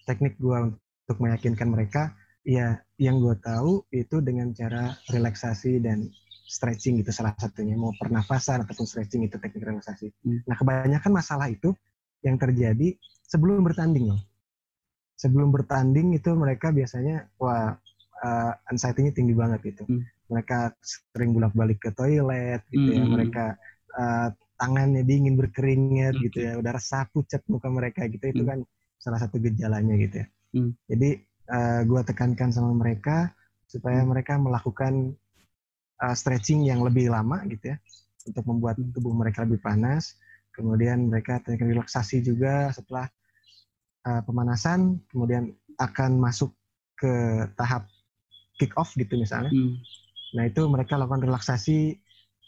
teknik 0.07 0.35
gue 0.37 0.75
untuk 0.75 1.17
meyakinkan 1.19 1.69
mereka, 1.71 2.15
ya 2.43 2.79
yang 2.99 3.19
gue 3.23 3.35
tahu 3.39 3.83
itu 3.91 4.19
dengan 4.19 4.51
cara 4.51 4.95
relaksasi 5.11 5.79
dan 5.83 6.11
stretching 6.53 7.01
gitu 7.01 7.09
salah 7.09 7.33
satunya 7.39 7.73
mau 7.73 7.95
pernafasan 7.97 8.61
ataupun 8.61 8.85
stretching 8.85 9.25
itu 9.25 9.39
teknik 9.39 9.63
relaksasi. 9.63 10.11
Hmm. 10.21 10.39
Nah 10.45 10.55
kebanyakan 10.59 11.11
masalah 11.11 11.47
itu 11.49 11.73
yang 12.21 12.37
terjadi 12.37 12.95
sebelum 13.25 13.65
bertanding 13.65 14.13
loh. 14.13 14.21
Sebelum 15.17 15.49
bertanding 15.49 16.13
itu 16.13 16.29
mereka 16.35 16.69
biasanya 16.69 17.31
wah 17.39 17.73
uh, 18.23 18.53
anxiety-nya 18.69 19.15
tinggi 19.15 19.33
banget 19.33 19.59
gitu. 19.73 19.83
Hmm. 19.87 20.03
Mereka 20.29 20.77
sering 20.83 21.33
bolak-balik 21.33 21.79
ke 21.81 21.89
toilet 21.95 22.61
gitu 22.69 22.89
ya. 22.91 23.01
hmm. 23.01 23.07
ya. 23.07 23.13
Mereka 23.17 23.45
uh, 23.97 24.29
tangannya 24.57 25.03
dingin 25.03 25.35
berkeringat 25.35 26.13
hmm. 26.17 26.23
gitu 26.29 26.37
ya. 26.45 26.51
Udah 26.59 26.71
resah 26.77 27.05
pucat 27.09 27.41
muka 27.49 27.67
mereka 27.69 28.05
gitu. 28.09 28.21
Itu 28.29 28.43
hmm. 28.45 28.49
kan 28.49 28.59
salah 29.01 29.19
satu 29.19 29.39
gejalanya 29.41 29.95
gitu 29.99 30.15
ya. 30.23 30.27
Hmm. 30.53 30.71
Jadi 30.87 31.09
uh, 31.49 31.81
gue 31.83 32.01
tekankan 32.07 32.49
sama 32.53 32.71
mereka 32.71 33.33
supaya 33.67 34.05
hmm. 34.05 34.09
mereka 34.13 34.33
melakukan 34.37 35.17
uh, 36.03 36.15
stretching 36.15 36.63
yang 36.63 36.85
lebih 36.85 37.09
lama 37.09 37.41
gitu 37.49 37.73
ya 37.73 37.77
untuk 38.29 38.45
membuat 38.47 38.79
hmm. 38.79 38.93
tubuh 38.95 39.11
mereka 39.11 39.43
lebih 39.43 39.59
panas. 39.59 40.15
Kemudian 40.53 41.09
mereka 41.09 41.41
teknik 41.41 41.73
relaksasi 41.73 42.21
juga 42.21 42.69
setelah 42.69 43.09
uh, 44.05 44.21
pemanasan, 44.21 45.01
kemudian 45.09 45.49
akan 45.81 46.21
masuk 46.21 46.53
ke 46.93 47.43
tahap 47.57 47.89
kick 48.61 48.71
off 48.77 48.93
gitu 48.93 49.17
misalnya. 49.17 49.49
Hmm. 49.49 49.81
Nah 50.37 50.45
itu 50.45 50.61
mereka 50.69 50.95
lakukan 50.95 51.25
relaksasi 51.25 51.97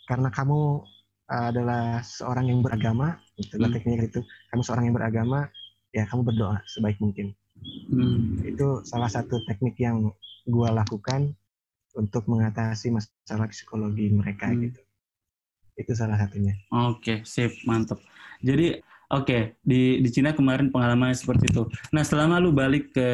karena 0.06 0.30
kamu 0.30 0.86
adalah 1.26 2.06
seorang 2.06 2.54
yang 2.54 2.62
beragama, 2.62 3.18
itu 3.38 3.58
hmm. 3.58 3.74
tekniknya 3.74 4.06
itu. 4.10 4.22
Kamu 4.54 4.62
seorang 4.62 4.90
yang 4.90 4.96
beragama, 4.96 5.50
ya 5.90 6.06
kamu 6.06 6.22
berdoa 6.22 6.62
sebaik 6.70 7.02
mungkin. 7.02 7.34
Hmm. 7.90 8.42
Itu 8.46 8.86
salah 8.86 9.10
satu 9.10 9.42
teknik 9.50 9.80
yang 9.82 10.14
gue 10.46 10.70
lakukan 10.70 11.34
untuk 11.98 12.28
mengatasi 12.30 12.94
masalah 12.94 13.50
psikologi 13.50 14.12
mereka 14.14 14.52
hmm. 14.52 14.70
gitu. 14.70 14.82
Itu 15.76 15.92
salah 15.98 16.16
satunya. 16.22 16.56
Oke, 16.72 17.02
okay, 17.02 17.18
sip, 17.26 17.52
mantap. 17.66 18.00
Jadi 18.46 18.80
oke 19.06 19.26
okay, 19.26 19.42
di 19.62 20.02
di 20.02 20.10
Cina 20.12 20.36
kemarin 20.36 20.70
pengalamannya 20.70 21.18
seperti 21.18 21.50
itu. 21.50 21.66
Nah 21.92 22.04
selama 22.06 22.38
lu 22.38 22.54
balik 22.54 22.94
ke 22.94 23.10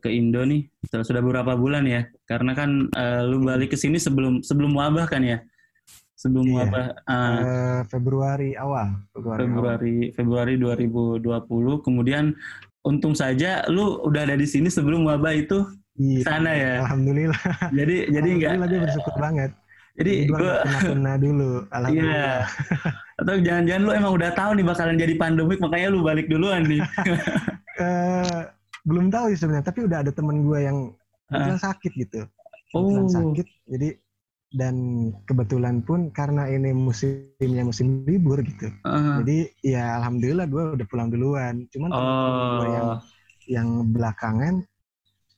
ke 0.00 0.08
Indo 0.08 0.42
nih, 0.48 0.64
sudah 0.88 1.04
sudah 1.04 1.20
beberapa 1.20 1.54
bulan 1.54 1.84
ya? 1.84 2.08
Karena 2.24 2.56
kan 2.56 2.88
uh, 2.88 3.22
lu 3.28 3.44
balik 3.44 3.74
ke 3.74 3.78
sini 3.78 4.00
sebelum 4.00 4.40
sebelum 4.40 4.72
wabah 4.72 5.06
kan 5.06 5.22
ya? 5.22 5.44
Sebelum 6.24 6.46
iya. 6.48 6.56
wabah. 6.64 6.86
Uh, 7.04 7.12
uh, 7.12 7.78
Februari 7.92 8.56
awal. 8.56 8.96
Februari 9.12 9.44
Februari, 9.44 9.96
Februari 10.16 10.54
2020. 10.56 11.84
Kemudian 11.84 12.32
untung 12.80 13.12
saja 13.12 13.60
lu 13.68 14.00
udah 14.08 14.24
ada 14.24 14.36
di 14.40 14.48
sini 14.48 14.72
sebelum 14.72 15.04
wabah 15.04 15.36
itu 15.36 15.68
Iya, 15.94 16.26
sana 16.26 16.50
ya. 16.50 16.72
Alhamdulillah. 16.82 17.42
Jadi 17.70 17.96
jadi 18.10 18.28
enggak. 18.34 18.50
Alhamdulillah 18.50 18.66
gue 18.66 18.80
bersyukur 18.90 19.14
banget. 19.14 19.50
Jadi 19.94 20.12
gue 20.26 20.54
kena 20.90 21.14
dulu. 21.22 21.52
Alhamdulillah. 21.70 22.18
Iya. 22.18 22.34
Atau 23.22 23.34
jangan-jangan 23.38 23.82
lu 23.86 23.92
emang 23.94 24.12
udah 24.18 24.30
tahu 24.34 24.50
nih 24.58 24.66
bakalan 24.66 24.96
jadi 24.98 25.14
pandemik 25.14 25.58
makanya 25.62 25.88
lu 25.94 26.02
balik 26.02 26.26
duluan 26.26 26.66
nih. 26.66 26.82
uh, 27.78 28.42
belum 28.90 29.06
tahu 29.08 29.30
sih 29.32 29.38
sebenarnya, 29.38 29.66
tapi 29.70 29.86
udah 29.86 29.98
ada 30.02 30.10
temen 30.10 30.42
gue 30.42 30.58
yang 30.66 30.78
kebetulan 31.30 31.60
sakit 31.62 31.92
gitu. 31.94 32.20
Oh. 32.74 33.06
sakit, 33.06 33.46
jadi 33.70 33.88
dan 34.54 34.74
kebetulan 35.26 35.82
pun 35.82 36.14
karena 36.14 36.46
ini 36.46 36.70
musimnya 36.70 37.66
musim 37.66 38.06
libur 38.06 38.38
gitu. 38.40 38.70
Uh. 38.86 39.20
Jadi 39.20 39.50
ya 39.66 39.98
alhamdulillah 39.98 40.46
gue 40.46 40.62
udah 40.78 40.86
pulang 40.86 41.10
duluan. 41.10 41.66
Cuman 41.74 41.90
oh. 41.90 41.98
temen 41.98 42.48
gue 42.54 42.68
yang 42.70 42.90
yang 43.44 43.68
belakangan 43.92 44.64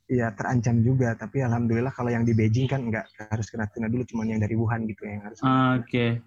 ya 0.07 0.31
terancam 0.39 0.87
juga 0.87 1.19
tapi 1.19 1.43
alhamdulillah 1.43 1.91
kalau 1.91 2.15
yang 2.15 2.23
di 2.23 2.31
Beijing 2.31 2.71
kan 2.71 2.87
nggak 2.87 3.11
harus 3.27 3.51
karantina 3.51 3.91
dulu 3.91 4.07
cuman 4.07 4.39
yang 4.39 4.41
dari 4.43 4.55
Wuhan 4.55 4.87
gitu 4.87 5.03
yang 5.03 5.27
harus 5.27 5.43
oke 5.43 5.83
okay. 5.83 6.23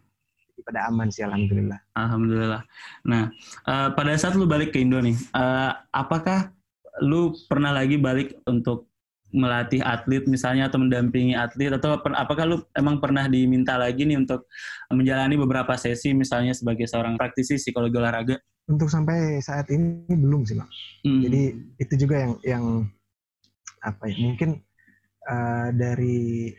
pada 0.68 0.92
aman 0.92 1.08
sih 1.08 1.24
alhamdulillah 1.24 1.80
alhamdulillah 1.96 2.62
nah 3.08 3.32
uh, 3.72 3.96
pada 3.96 4.20
saat 4.20 4.36
lu 4.36 4.44
balik 4.44 4.76
ke 4.76 4.84
Indo 4.84 5.00
nih 5.00 5.16
uh, 5.32 5.80
apakah 5.96 6.52
lu 7.00 7.32
pernah 7.48 7.72
lagi 7.72 7.96
balik 7.96 8.36
untuk 8.44 8.89
melatih 9.30 9.82
atlet 9.86 10.26
misalnya 10.26 10.68
atau 10.70 10.82
mendampingi 10.82 11.38
atlet 11.38 11.70
atau 11.70 12.02
apakah 12.02 12.46
lu 12.50 12.58
emang 12.74 12.98
pernah 12.98 13.30
diminta 13.30 13.78
lagi 13.78 14.02
nih 14.02 14.18
untuk 14.18 14.50
menjalani 14.90 15.38
beberapa 15.38 15.78
sesi 15.78 16.18
misalnya 16.18 16.58
sebagai 16.58 16.90
seorang 16.90 17.14
praktisi 17.14 17.62
psikologi 17.62 17.98
olahraga? 17.98 18.36
Untuk 18.70 18.90
sampai 18.90 19.42
saat 19.42 19.70
ini 19.70 20.06
belum 20.10 20.46
sih 20.46 20.58
bang. 20.58 20.70
Hmm. 21.06 21.22
Jadi 21.26 21.42
itu 21.78 21.94
juga 22.06 22.16
yang 22.22 22.34
yang 22.46 22.66
apa 23.86 24.12
ya 24.12 24.18
mungkin 24.20 24.50
uh, 25.30 25.70
dari 25.74 26.52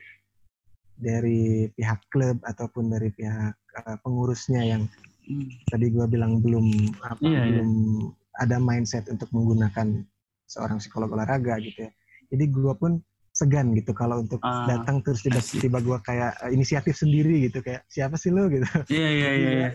dari 1.00 1.66
pihak 1.74 2.00
klub 2.12 2.38
ataupun 2.44 2.92
dari 2.92 3.10
pihak 3.10 3.56
uh, 3.56 3.96
pengurusnya 4.04 4.62
yang 4.62 4.82
hmm. 5.26 5.48
tadi 5.68 5.90
gue 5.90 6.06
bilang 6.06 6.38
belum 6.38 6.70
apa 7.02 7.20
yeah, 7.24 7.44
iya. 7.44 7.60
belum 7.60 7.70
yeah. 7.98 8.42
ada 8.44 8.56
mindset 8.62 9.08
untuk 9.08 9.28
menggunakan 9.32 10.04
seorang 10.50 10.78
psikolog 10.82 11.12
olahraga 11.12 11.56
gitu 11.62 11.88
ya 11.88 11.92
jadi 12.30 12.44
gue 12.48 12.72
pun 12.78 13.02
segan 13.30 13.70
gitu 13.78 13.94
kalau 13.94 14.22
untuk 14.26 14.42
uh, 14.42 14.66
datang 14.66 15.02
terus 15.06 15.22
tiba-tiba 15.22 15.78
gue 15.78 15.98
kayak 16.02 16.32
uh, 16.42 16.50
inisiatif 16.50 16.98
sendiri 16.98 17.46
gitu 17.46 17.62
kayak 17.62 17.86
siapa 17.86 18.18
sih 18.18 18.34
lo 18.34 18.50
gitu 18.50 18.66
iya 18.90 19.08
iya 19.10 19.30
iya, 19.34 19.50
iya. 19.50 19.68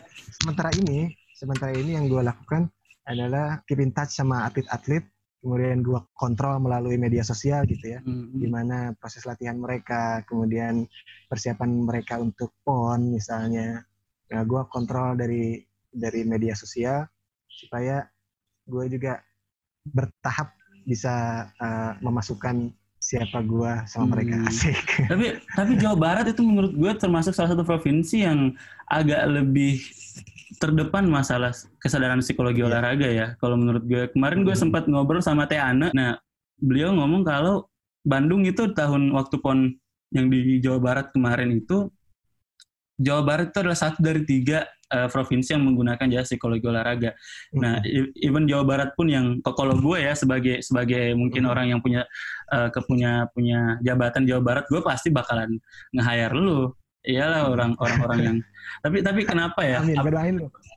sementara 0.43 0.69
ini 0.75 1.15
sementara 1.35 1.71
ini 1.71 1.95
yang 1.95 2.11
gue 2.11 2.19
lakukan 2.19 2.67
adalah 3.07 3.63
keep 3.63 3.79
in 3.79 3.95
touch 3.95 4.11
sama 4.11 4.43
atlet-atlet 4.49 5.07
kemudian 5.45 5.85
gue 5.85 6.01
kontrol 6.17 6.57
melalui 6.57 6.97
media 6.97 7.21
sosial 7.21 7.69
gitu 7.69 7.93
ya, 7.93 8.01
mm-hmm. 8.01 8.41
gimana 8.41 8.77
proses 8.97 9.29
latihan 9.29 9.53
mereka, 9.61 10.25
kemudian 10.25 10.89
persiapan 11.29 11.85
mereka 11.85 12.17
untuk 12.17 12.57
pon 12.65 13.13
misalnya, 13.13 13.85
nah 14.33 14.41
gue 14.41 14.61
kontrol 14.73 15.13
dari 15.13 15.61
dari 15.93 16.25
media 16.25 16.57
sosial 16.57 17.05
supaya 17.45 18.01
gue 18.65 18.85
juga 18.89 19.21
bertahap 19.85 20.49
bisa 20.85 21.47
uh, 21.59 21.97
memasukkan 21.99 22.69
siapa 23.05 23.45
gue 23.45 23.71
sama 23.85 24.17
mereka 24.17 24.41
hmm. 24.41 24.49
asik. 24.49 24.77
Tapi 25.11 25.25
tapi 25.53 25.71
Jawa 25.77 25.97
Barat 25.97 26.25
itu 26.25 26.41
menurut 26.41 26.73
gue 26.73 26.91
termasuk 26.97 27.37
salah 27.37 27.53
satu 27.53 27.61
provinsi 27.61 28.25
yang 28.25 28.57
agak 28.89 29.21
lebih 29.29 29.77
terdepan 30.57 31.05
masalah 31.05 31.53
kesadaran 31.77 32.21
psikologi 32.25 32.65
yeah. 32.65 32.69
olahraga 32.69 33.09
ya. 33.09 33.27
Kalau 33.37 33.61
menurut 33.61 33.85
gue 33.85 34.09
kemarin 34.09 34.41
gue 34.41 34.55
hmm. 34.57 34.63
sempat 34.65 34.89
ngobrol 34.89 35.21
sama 35.21 35.45
Teh 35.45 35.61
Ana. 35.61 35.93
Nah, 35.93 36.17
beliau 36.57 36.97
ngomong 36.97 37.21
kalau 37.21 37.69
Bandung 38.01 38.45
itu 38.45 38.73
tahun 38.73 39.13
waktu 39.13 39.37
pon 39.41 39.73
yang 40.13 40.29
di 40.29 40.61
Jawa 40.61 40.79
Barat 40.81 41.07
kemarin 41.13 41.61
itu 41.61 41.89
Jawa 42.95 43.21
Barat 43.27 43.51
itu 43.51 43.59
adalah 43.59 43.77
satu 43.77 43.99
dari 43.99 44.23
tiga 44.23 44.63
uh, 44.91 45.07
provinsi 45.09 45.57
yang 45.57 45.63
menggunakan 45.65 46.07
jasa 46.11 46.35
psikologi 46.35 46.65
olahraga. 46.67 47.15
Hmm. 47.53 47.61
Nah, 47.61 47.75
even 48.19 48.45
Jawa 48.45 48.63
Barat 48.67 48.89
pun 48.93 49.07
yang 49.09 49.39
kalau 49.41 49.77
gue 49.77 50.03
ya 50.03 50.13
sebagai 50.13 50.61
sebagai 50.61 51.15
mungkin 51.17 51.45
hmm. 51.47 51.51
orang 51.51 51.65
yang 51.73 51.79
punya 51.81 52.05
uh, 52.53 52.69
kepunya 52.69 53.25
punya 53.33 53.79
jabatan 53.81 54.27
Jawa 54.27 54.41
Barat, 54.43 54.65
gue 54.69 54.81
pasti 54.83 55.09
bakalan 55.09 55.57
nge-hire 55.95 56.35
lu. 56.35 56.69
Iyalah 57.05 57.53
orang 57.53 57.71
orang-orang 57.77 58.19
yang 58.21 58.37
tapi 58.85 58.97
tapi 59.05 59.21
kenapa 59.25 59.61
ya? 59.61 59.81
Amin. 59.81 59.97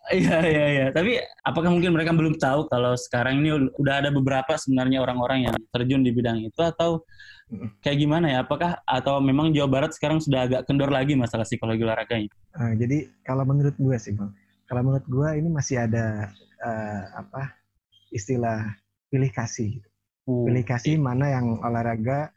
Iya 0.09 0.39
iya 0.45 0.67
iya. 0.73 0.87
Tapi 0.93 1.21
apakah 1.45 1.73
mungkin 1.73 1.93
mereka 1.93 2.17
belum 2.17 2.41
tahu 2.41 2.69
kalau 2.69 2.97
sekarang 2.97 3.45
ini 3.45 3.69
udah 3.77 3.95
ada 4.05 4.11
beberapa 4.13 4.57
sebenarnya 4.57 5.05
orang-orang 5.05 5.49
yang 5.49 5.55
terjun 5.73 6.01
di 6.05 6.13
bidang 6.13 6.49
itu 6.49 6.61
atau 6.61 7.05
kayak 7.85 7.99
gimana 8.01 8.27
ya? 8.33 8.39
Apakah 8.45 8.81
atau 8.85 9.21
memang 9.21 9.53
Jawa 9.53 9.69
Barat 9.69 9.93
sekarang 9.97 10.21
sudah 10.21 10.49
agak 10.49 10.65
kendor 10.69 10.89
lagi 10.93 11.17
masalah 11.17 11.45
psikologi 11.45 11.85
olahraganya? 11.85 12.29
Nah, 12.57 12.73
jadi 12.77 13.09
kalau 13.25 13.45
menurut 13.45 13.77
gue 13.77 13.97
sih 14.01 14.13
bang, 14.17 14.33
kalau 14.69 14.81
menurut 14.85 15.07
gue 15.09 15.29
ini 15.41 15.49
masih 15.49 15.77
ada 15.85 16.33
uh, 16.65 17.03
apa 17.25 17.57
istilah 18.13 18.73
pilih 19.13 19.33
kasih. 19.33 19.81
Uh. 20.29 20.49
Pilih 20.49 20.65
kasih 20.65 21.01
mana 21.01 21.33
yang 21.33 21.61
olahraga 21.65 22.33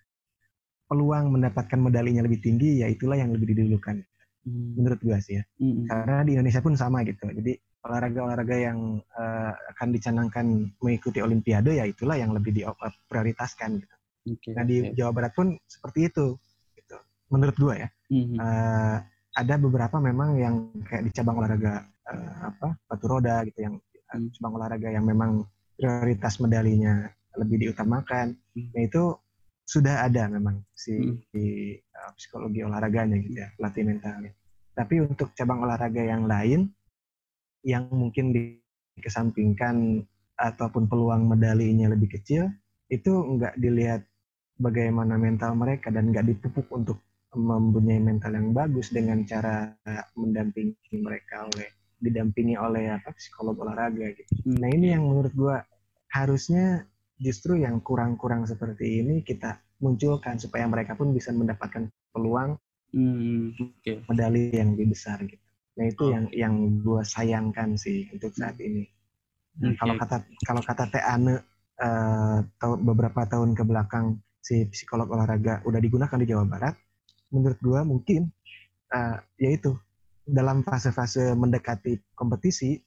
peluang 0.91 1.31
mendapatkan 1.39 1.79
medalinya 1.79 2.27
lebih 2.27 2.43
tinggi, 2.43 2.83
ya 2.83 2.91
itulah 2.91 3.15
yang 3.15 3.31
lebih 3.31 3.55
didulukan 3.55 4.03
hmm. 4.43 4.75
menurut 4.75 4.99
gue 4.99 5.17
sih 5.23 5.39
ya. 5.39 5.43
Hmm. 5.63 5.87
Karena 5.87 6.17
di 6.27 6.31
Indonesia 6.35 6.59
pun 6.59 6.73
sama 6.75 7.07
gitu. 7.07 7.31
Jadi 7.31 7.55
olahraga-olahraga 7.81 8.57
yang 8.59 8.99
uh, 8.99 9.51
akan 9.73 9.87
dicanangkan 9.89 10.45
mengikuti 10.83 11.23
Olimpiade 11.23 11.79
ya 11.79 11.85
itulah 11.87 12.19
yang 12.19 12.35
lebih 12.35 12.53
diprioritaskan 12.53 13.81
gitu. 13.81 13.95
Okay, 14.21 14.53
nah 14.53 14.61
di 14.61 14.85
okay. 14.85 14.93
Jawa 14.93 15.11
Barat 15.15 15.33
pun 15.33 15.57
seperti 15.65 16.11
itu. 16.11 16.37
Gitu. 16.77 16.97
Menurut 17.33 17.55
gue 17.57 17.73
ya. 17.87 17.89
Hmm. 18.11 18.35
Uh, 18.37 18.97
ada 19.31 19.55
beberapa 19.55 19.97
memang 20.03 20.35
yang 20.35 20.55
kayak 20.83 21.07
di 21.07 21.11
cabang 21.15 21.39
olahraga 21.39 21.87
uh, 22.11 22.51
apa 22.51 22.75
batu 22.91 23.05
roda 23.07 23.47
gitu 23.47 23.63
yang 23.63 23.75
hmm. 23.79 24.29
cabang 24.35 24.53
olahraga 24.59 24.89
yang 24.91 25.07
memang 25.07 25.47
prioritas 25.79 26.37
medalinya 26.43 27.07
lebih 27.39 27.65
diutamakan. 27.65 28.35
Hmm. 28.35 28.69
Nah 28.75 28.81
itu 28.83 29.03
sudah 29.71 30.03
ada 30.03 30.27
memang 30.27 30.59
si, 30.75 30.99
hmm. 30.99 31.31
si 31.31 31.43
uh, 31.79 32.11
psikologi 32.19 32.59
olahraganya 32.67 33.15
gitu 33.23 33.39
ya, 33.39 33.47
pelatih 33.55 33.87
mentalnya. 33.87 34.31
Tapi 34.75 34.99
untuk 35.07 35.31
cabang 35.31 35.63
olahraga 35.63 36.03
yang 36.03 36.27
lain 36.27 36.67
yang 37.63 37.87
mungkin 37.87 38.35
dikesampingkan 38.35 40.03
ataupun 40.35 40.91
peluang 40.91 41.23
medalinya 41.23 41.87
lebih 41.87 42.19
kecil, 42.19 42.51
itu 42.91 43.11
nggak 43.15 43.55
dilihat 43.55 44.03
bagaimana 44.59 45.15
mental 45.15 45.55
mereka 45.55 45.87
dan 45.87 46.11
nggak 46.11 46.27
dipupuk 46.27 46.67
untuk 46.75 46.99
mempunyai 47.31 48.03
mental 48.03 48.35
yang 48.35 48.51
bagus 48.51 48.91
dengan 48.91 49.23
cara 49.23 49.71
mendampingi 50.19 50.99
mereka 50.99 51.47
oleh 51.47 51.71
didampingi 52.01 52.59
oleh 52.59 52.91
apa 52.91 53.13
psikolog 53.15 53.55
olahraga 53.61 54.11
gitu. 54.19 54.31
Hmm. 54.43 54.57
Nah 54.59 54.69
ini 54.73 54.91
yang 54.91 55.07
menurut 55.07 55.31
gua 55.31 55.63
harusnya 56.11 56.83
justru 57.21 57.61
yang 57.61 57.77
kurang-kurang 57.85 58.49
seperti 58.49 59.05
ini 59.05 59.21
kita 59.21 59.61
munculkan 59.77 60.41
supaya 60.41 60.65
mereka 60.65 60.97
pun 60.97 61.13
bisa 61.13 61.29
mendapatkan 61.29 61.85
peluang 62.09 62.57
hmm, 62.93 63.53
okay. 63.81 64.01
medali 64.09 64.49
yang 64.49 64.73
lebih 64.73 64.97
besar 64.97 65.21
gitu. 65.23 65.41
Nah 65.77 65.85
itu 65.87 66.03
oh. 66.03 66.11
yang 66.11 66.25
yang 66.33 66.55
gua 66.81 67.05
sayangkan 67.05 67.77
sih 67.77 68.09
untuk 68.09 68.33
saat 68.33 68.57
ini. 68.57 68.89
Okay. 69.61 69.77
Kalau 69.77 69.95
kata 70.01 70.17
kalau 70.41 70.61
kata 70.65 70.83
Teh 70.89 71.03
Ane 71.05 71.35
uh, 71.79 72.39
beberapa 72.81 73.25
tahun 73.29 73.53
ke 73.53 73.63
belakang 73.63 74.19
si 74.41 74.65
psikolog 74.73 75.07
olahraga 75.13 75.61
udah 75.69 75.77
digunakan 75.77 76.17
di 76.17 76.25
Jawa 76.25 76.45
Barat, 76.49 76.75
menurut 77.29 77.59
gue 77.61 77.79
mungkin 77.85 78.21
uh, 78.89 79.17
yaitu 79.37 79.77
dalam 80.25 80.65
fase-fase 80.65 81.33
mendekati 81.37 81.97
kompetisi 82.17 82.77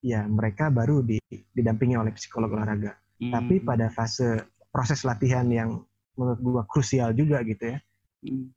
ya 0.00 0.24
mereka 0.24 0.72
baru 0.72 1.04
di, 1.04 1.20
didampingi 1.52 1.96
oleh 1.96 2.12
psikolog 2.16 2.52
olahraga. 2.52 2.96
Hmm. 3.20 3.32
Tapi 3.36 3.60
pada 3.60 3.92
fase 3.92 4.48
proses 4.72 5.04
latihan 5.04 5.44
yang 5.52 5.84
menurut 6.16 6.40
gue 6.40 6.62
krusial 6.72 7.12
juga 7.12 7.44
gitu 7.44 7.76
ya. 7.76 7.78
Hmm. 8.24 8.50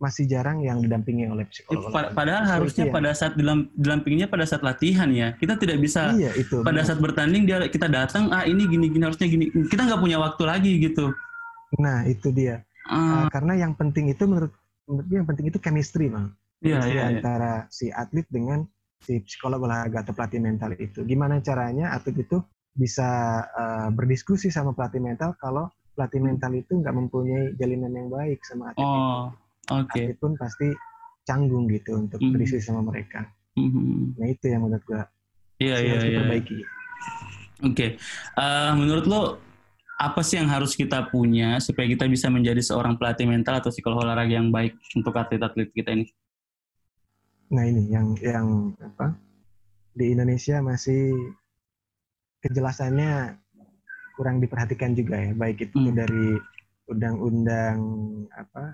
Masih 0.00 0.24
jarang 0.24 0.64
yang 0.64 0.80
didampingi 0.80 1.28
oleh 1.28 1.44
psikolog. 1.52 1.92
Ya, 1.92 2.10
padahal 2.16 2.44
harusnya 2.48 2.88
ya. 2.88 2.92
pada 2.92 3.10
saat 3.12 3.36
didampinginya 3.36 4.32
pada 4.32 4.48
saat 4.48 4.64
latihan 4.64 5.12
ya. 5.12 5.36
Kita 5.36 5.60
tidak 5.60 5.76
bisa 5.76 6.16
iya, 6.16 6.32
itu, 6.34 6.64
pada 6.64 6.80
benar. 6.80 6.88
saat 6.88 7.00
bertanding 7.04 7.44
dia 7.44 7.60
kita 7.68 7.84
datang 7.84 8.32
ah 8.32 8.48
ini 8.48 8.64
gini 8.64 8.88
gini 8.88 9.04
harusnya 9.04 9.28
gini. 9.28 9.52
Kita 9.68 9.84
nggak 9.84 10.00
punya 10.00 10.16
waktu 10.16 10.42
lagi 10.48 10.72
gitu. 10.80 11.12
Nah, 11.76 12.08
itu 12.08 12.32
dia. 12.32 12.64
Uh, 12.88 12.96
uh, 12.96 13.24
karena 13.28 13.68
yang 13.68 13.76
penting 13.76 14.08
itu 14.08 14.24
menurut 14.24 14.50
menurut 14.90 15.06
gue 15.06 15.16
yang 15.22 15.28
penting 15.30 15.46
itu 15.54 15.58
chemistry 15.62 16.10
bang 16.10 16.26
yeah, 16.58 16.82
yeah, 16.82 16.90
yeah. 16.90 17.06
antara 17.14 17.52
si 17.70 17.94
atlet 17.94 18.26
dengan 18.26 18.66
si 19.00 19.22
psikolog 19.22 19.64
olahraga 19.64 20.02
atau 20.02 20.12
pelatih 20.12 20.42
mental 20.42 20.74
itu 20.76 21.06
gimana 21.06 21.38
caranya 21.40 21.94
atlet 21.94 22.26
itu 22.26 22.42
bisa 22.74 23.42
uh, 23.50 23.88
berdiskusi 23.90 24.48
sama 24.48 24.74
pelatih 24.74 25.02
mental 25.02 25.34
kalau 25.38 25.66
pelatih 25.94 26.22
mental 26.22 26.54
itu 26.54 26.78
nggak 26.78 26.94
mempunyai 26.94 27.52
jalinan 27.58 27.92
yang 27.92 28.08
baik 28.08 28.38
sama 28.46 28.70
atlet 28.72 28.86
oh, 28.86 29.24
itu 29.68 29.74
okay. 29.74 30.04
atlet 30.06 30.18
pun 30.22 30.32
pasti 30.38 30.68
canggung 31.26 31.66
gitu 31.68 31.98
untuk 31.98 32.18
mm 32.22 32.30
berdiskusi 32.32 32.64
sama 32.64 32.86
mereka 32.86 33.26
mm 33.58 33.68
-hmm. 33.68 33.98
nah 34.16 34.26
itu 34.30 34.44
yang 34.48 34.62
menurut 34.64 34.84
gue 34.86 35.02
yeah, 35.60 35.78
yeah, 35.78 35.92
harus 35.94 36.04
yeah, 36.08 36.12
diperbaiki. 36.16 36.58
Oke, 37.60 37.76
okay. 37.76 37.90
uh, 38.40 38.72
menurut 38.72 39.04
lo 39.04 39.20
apa 40.00 40.24
sih 40.24 40.40
yang 40.40 40.48
harus 40.48 40.72
kita 40.72 41.12
punya 41.12 41.60
supaya 41.60 41.84
kita 41.84 42.08
bisa 42.08 42.32
menjadi 42.32 42.64
seorang 42.64 42.96
pelatih 42.96 43.28
mental 43.28 43.60
atau 43.60 43.68
psikolog 43.68 44.00
olahraga 44.00 44.32
yang 44.32 44.48
baik 44.48 44.80
untuk 44.96 45.12
atlet-atlet 45.12 45.68
kita 45.76 45.92
ini? 45.92 46.08
Nah 47.52 47.68
ini 47.68 47.92
yang 47.92 48.16
yang 48.24 48.72
apa 48.80 49.12
di 49.92 50.16
Indonesia 50.16 50.64
masih 50.64 51.36
kejelasannya 52.40 53.36
kurang 54.16 54.40
diperhatikan 54.40 54.92
juga 54.92 55.16
ya 55.16 55.32
baik 55.32 55.70
itu 55.70 55.76
hmm. 55.76 55.96
dari 55.96 56.26
undang-undang 56.90 57.78
apa 58.34 58.64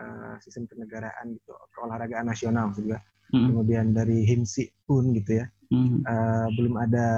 uh, 0.00 0.34
sistem 0.42 0.66
kenegaraan 0.66 1.36
gitu 1.36 1.52
keolahragaan 1.76 2.26
nasional 2.26 2.72
juga 2.74 2.98
hmm. 3.30 3.46
kemudian 3.52 3.86
dari 3.94 4.26
HIMSI 4.26 4.88
pun 4.88 5.14
gitu 5.14 5.44
ya 5.44 5.46
hmm. 5.70 6.02
uh, 6.02 6.48
belum 6.56 6.74
ada 6.80 7.08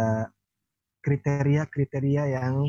kriteria-kriteria 1.09 2.23
yang 2.37 2.69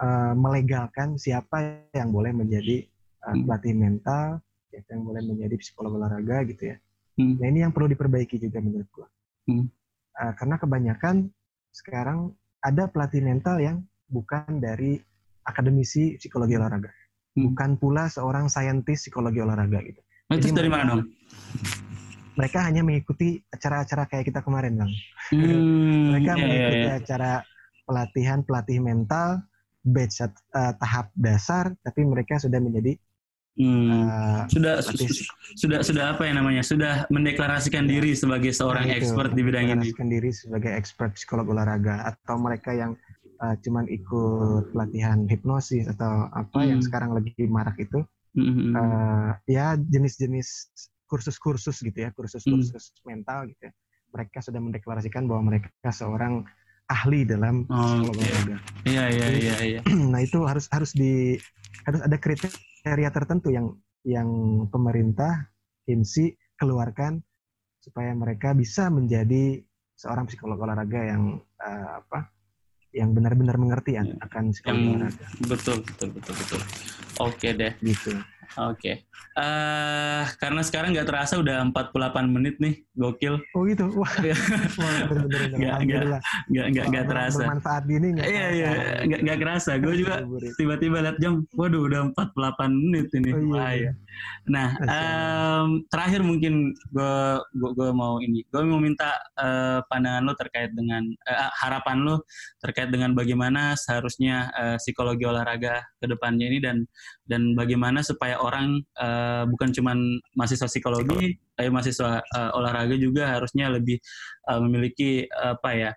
uh, 0.00 0.34
melegalkan 0.34 1.14
siapa 1.20 1.86
yang 1.94 2.10
boleh 2.10 2.32
menjadi 2.32 2.86
uh, 3.28 3.36
pelatih 3.46 3.74
mental, 3.76 4.42
siapa 4.72 4.88
yang 4.96 5.04
boleh 5.06 5.22
menjadi 5.22 5.54
psikolog 5.60 6.00
olahraga 6.00 6.42
gitu 6.48 6.74
ya. 6.74 6.76
Hmm. 7.20 7.36
Nah 7.38 7.46
ini 7.46 7.58
yang 7.62 7.70
perlu 7.70 7.92
diperbaiki 7.92 8.40
juga 8.40 8.58
menurut 8.58 8.88
gua. 8.90 9.06
Hmm. 9.46 9.68
Uh, 10.12 10.32
karena 10.36 10.56
kebanyakan 10.60 11.30
sekarang 11.72 12.36
ada 12.62 12.86
pelatih 12.86 13.24
mental 13.24 13.58
yang 13.58 13.82
bukan 14.06 14.60
dari 14.60 15.00
akademisi 15.48 16.20
psikologi 16.20 16.54
olahraga, 16.54 16.92
hmm. 17.34 17.50
bukan 17.50 17.70
pula 17.80 18.06
seorang 18.06 18.46
saintis 18.46 19.08
psikologi 19.08 19.42
olahraga 19.42 19.80
gitu. 19.82 20.00
Nah, 20.30 20.36
Jadi 20.38 20.54
dari 20.54 20.70
mana 20.70 20.82
dong? 20.94 21.10
Mereka 22.32 22.64
hanya 22.64 22.80
mengikuti 22.80 23.36
acara-acara 23.52 24.08
kayak 24.08 24.24
kita 24.32 24.40
kemarin, 24.40 24.80
bang. 24.80 24.92
Hmm, 25.34 26.16
mereka 26.16 26.32
yeah, 26.32 26.38
iya, 26.38 26.44
mengikuti 26.44 26.78
yeah, 26.78 26.88
yeah. 26.88 27.00
acara 27.02 27.32
pelatihan 27.84 28.40
pelatih 28.46 28.78
mental 28.80 29.28
batch 29.82 30.22
uh, 30.22 30.30
tahap 30.78 31.10
dasar 31.18 31.74
tapi 31.82 32.06
mereka 32.06 32.38
sudah 32.38 32.62
menjadi 32.62 32.94
hmm. 33.58 33.88
uh, 33.90 34.40
sudah 34.48 34.80
su 34.80 34.94
sudah 35.56 35.80
sudah 35.84 36.04
apa 36.16 36.28
ya 36.28 36.32
namanya 36.36 36.62
sudah 36.64 37.04
mendeklarasikan 37.12 37.84
ya. 37.86 37.98
diri 37.98 38.16
sebagai 38.16 38.52
seorang 38.54 38.88
nah, 38.88 38.96
expert 38.96 39.32
di 39.36 39.42
bidang 39.44 39.68
ini 39.68 39.70
mendeklarasikan 39.76 40.08
diri 40.08 40.30
sebagai 40.32 40.70
expert 40.72 41.10
psikolog 41.16 41.46
olahraga 41.52 42.06
atau 42.08 42.36
mereka 42.40 42.72
yang 42.72 42.92
uh, 43.42 43.54
cuman 43.60 43.88
ikut 43.88 44.72
pelatihan 44.72 45.24
hipnosis 45.28 45.88
atau 45.90 46.28
apa 46.32 46.58
hmm. 46.62 46.68
yang 46.76 46.80
sekarang 46.80 47.10
lagi 47.12 47.32
marak 47.48 47.76
itu 47.80 48.00
hmm. 48.38 48.72
uh, 48.76 49.30
ya 49.48 49.76
jenis-jenis 49.76 50.72
kursus-kursus 51.08 51.84
gitu 51.84 51.98
ya 52.08 52.10
kursus-kursus 52.16 52.96
hmm. 53.02 53.04
mental 53.04 53.44
gitu 53.52 53.68
ya 53.68 53.72
mereka 54.12 54.44
sudah 54.44 54.60
mendeklarasikan 54.60 55.24
bahwa 55.24 55.56
mereka 55.56 55.72
seorang 55.88 56.44
ahli 56.92 57.24
dalam 57.24 57.64
oh, 57.72 58.04
olahraga. 58.12 58.60
Iya 58.84 59.04
iya 59.08 59.26
iya 59.32 59.56
iya. 59.64 59.80
Nah 60.12 60.20
itu 60.20 60.44
harus 60.44 60.68
harus 60.68 60.92
di 60.92 61.40
harus 61.88 62.00
ada 62.04 62.16
kriteria 62.20 62.52
tertentu 63.14 63.48
yang 63.54 63.72
yang 64.02 64.28
pemerintah 64.68 65.50
IMSI 65.86 66.34
keluarkan 66.58 67.22
supaya 67.78 68.14
mereka 68.14 68.54
bisa 68.54 68.90
menjadi 68.90 69.62
seorang 69.94 70.26
psikolog 70.26 70.58
olahraga 70.58 71.00
yang 71.02 71.38
uh, 71.62 72.02
apa 72.02 72.30
yang 72.92 73.16
benar-benar 73.16 73.56
mengerti 73.56 73.96
ya. 73.96 74.04
akan 74.20 74.52
psikologi 74.52 74.88
olahraga. 74.92 75.26
Betul 75.48 75.76
betul 75.86 76.08
betul 76.12 76.34
betul. 76.36 76.60
Oke 77.22 77.48
deh. 77.56 77.72
Gitu. 77.80 78.12
Oke. 78.60 78.76
Okay. 78.76 78.96
Uh, 79.32 79.40
eh, 79.40 80.22
karena 80.36 80.60
sekarang 80.60 80.92
nggak 80.92 81.08
terasa 81.08 81.40
udah 81.40 81.64
48 81.72 82.28
menit 82.28 82.60
nih, 82.60 82.84
gokil. 82.92 83.40
Oh 83.56 83.64
gitu. 83.64 83.88
Wah. 83.96 84.12
Iya. 84.22 84.36
Nggak 85.56 85.76
nggak 86.48 86.66
nggak 86.72 86.86
nggak 86.92 87.04
terasa. 87.08 87.44
Bermanfaat 87.44 87.82
gini 87.88 88.06
nggak? 88.12 88.26
Iya 88.28 88.46
iya 88.52 88.70
nggak 89.08 89.20
nggak 89.24 89.38
kerasa. 89.40 89.70
Gue 89.80 89.94
juga 89.96 90.14
tiba-tiba 90.60 91.00
lihat 91.00 91.16
jam, 91.18 91.44
waduh 91.56 91.88
udah 91.88 92.00
48 92.12 92.68
menit 92.70 93.06
ini. 93.16 93.30
Oh, 93.32 93.40
iya, 93.40 93.52
Wah, 93.52 93.72
iya. 93.72 93.92
Nah 94.48 94.68
um, 94.84 95.68
terakhir 95.88 96.20
mungkin 96.20 96.76
gue 96.92 97.16
gue 97.56 97.90
mau 97.94 98.20
ini, 98.20 98.44
gue 98.46 98.62
mau 98.68 98.80
minta 98.80 99.16
uh, 99.40 99.80
pandangan 99.88 100.22
lo 100.28 100.34
terkait 100.36 100.70
dengan 100.76 101.02
uh, 101.28 101.50
harapan 101.62 102.04
lo 102.04 102.16
terkait 102.60 102.92
dengan 102.92 103.16
bagaimana 103.16 103.74
seharusnya 103.78 104.52
uh, 104.52 104.76
psikologi 104.76 105.24
olahraga 105.24 105.80
ke 105.98 106.06
depannya 106.10 106.46
ini 106.52 106.58
dan 106.60 106.76
dan 107.32 107.56
bagaimana 107.56 108.04
supaya 108.04 108.36
orang 108.36 108.84
uh, 109.00 109.48
bukan 109.48 109.72
cuma 109.72 109.96
mahasiswa 110.36 110.68
psikologi, 110.68 111.40
tapi 111.56 111.72
mahasiswa 111.72 112.20
uh, 112.20 112.50
olahraga 112.60 113.00
juga 113.00 113.32
harusnya 113.32 113.72
lebih 113.72 113.96
uh, 114.52 114.60
memiliki 114.60 115.24
uh, 115.32 115.56
apa 115.56 115.70
ya 115.72 115.90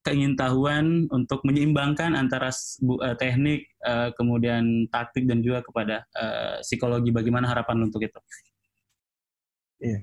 keingintahuan 0.00 1.06
untuk 1.12 1.44
menyeimbangkan 1.44 2.16
antara 2.16 2.50
uh, 2.50 3.14
teknik, 3.20 3.68
uh, 3.84 4.10
kemudian 4.16 4.88
taktik 4.88 5.28
dan 5.28 5.44
juga 5.44 5.62
kepada 5.62 6.02
uh, 6.16 6.58
psikologi. 6.64 7.12
Bagaimana 7.14 7.46
harapan 7.46 7.86
untuk 7.86 8.02
itu? 8.02 8.18
Iya, 9.80 10.02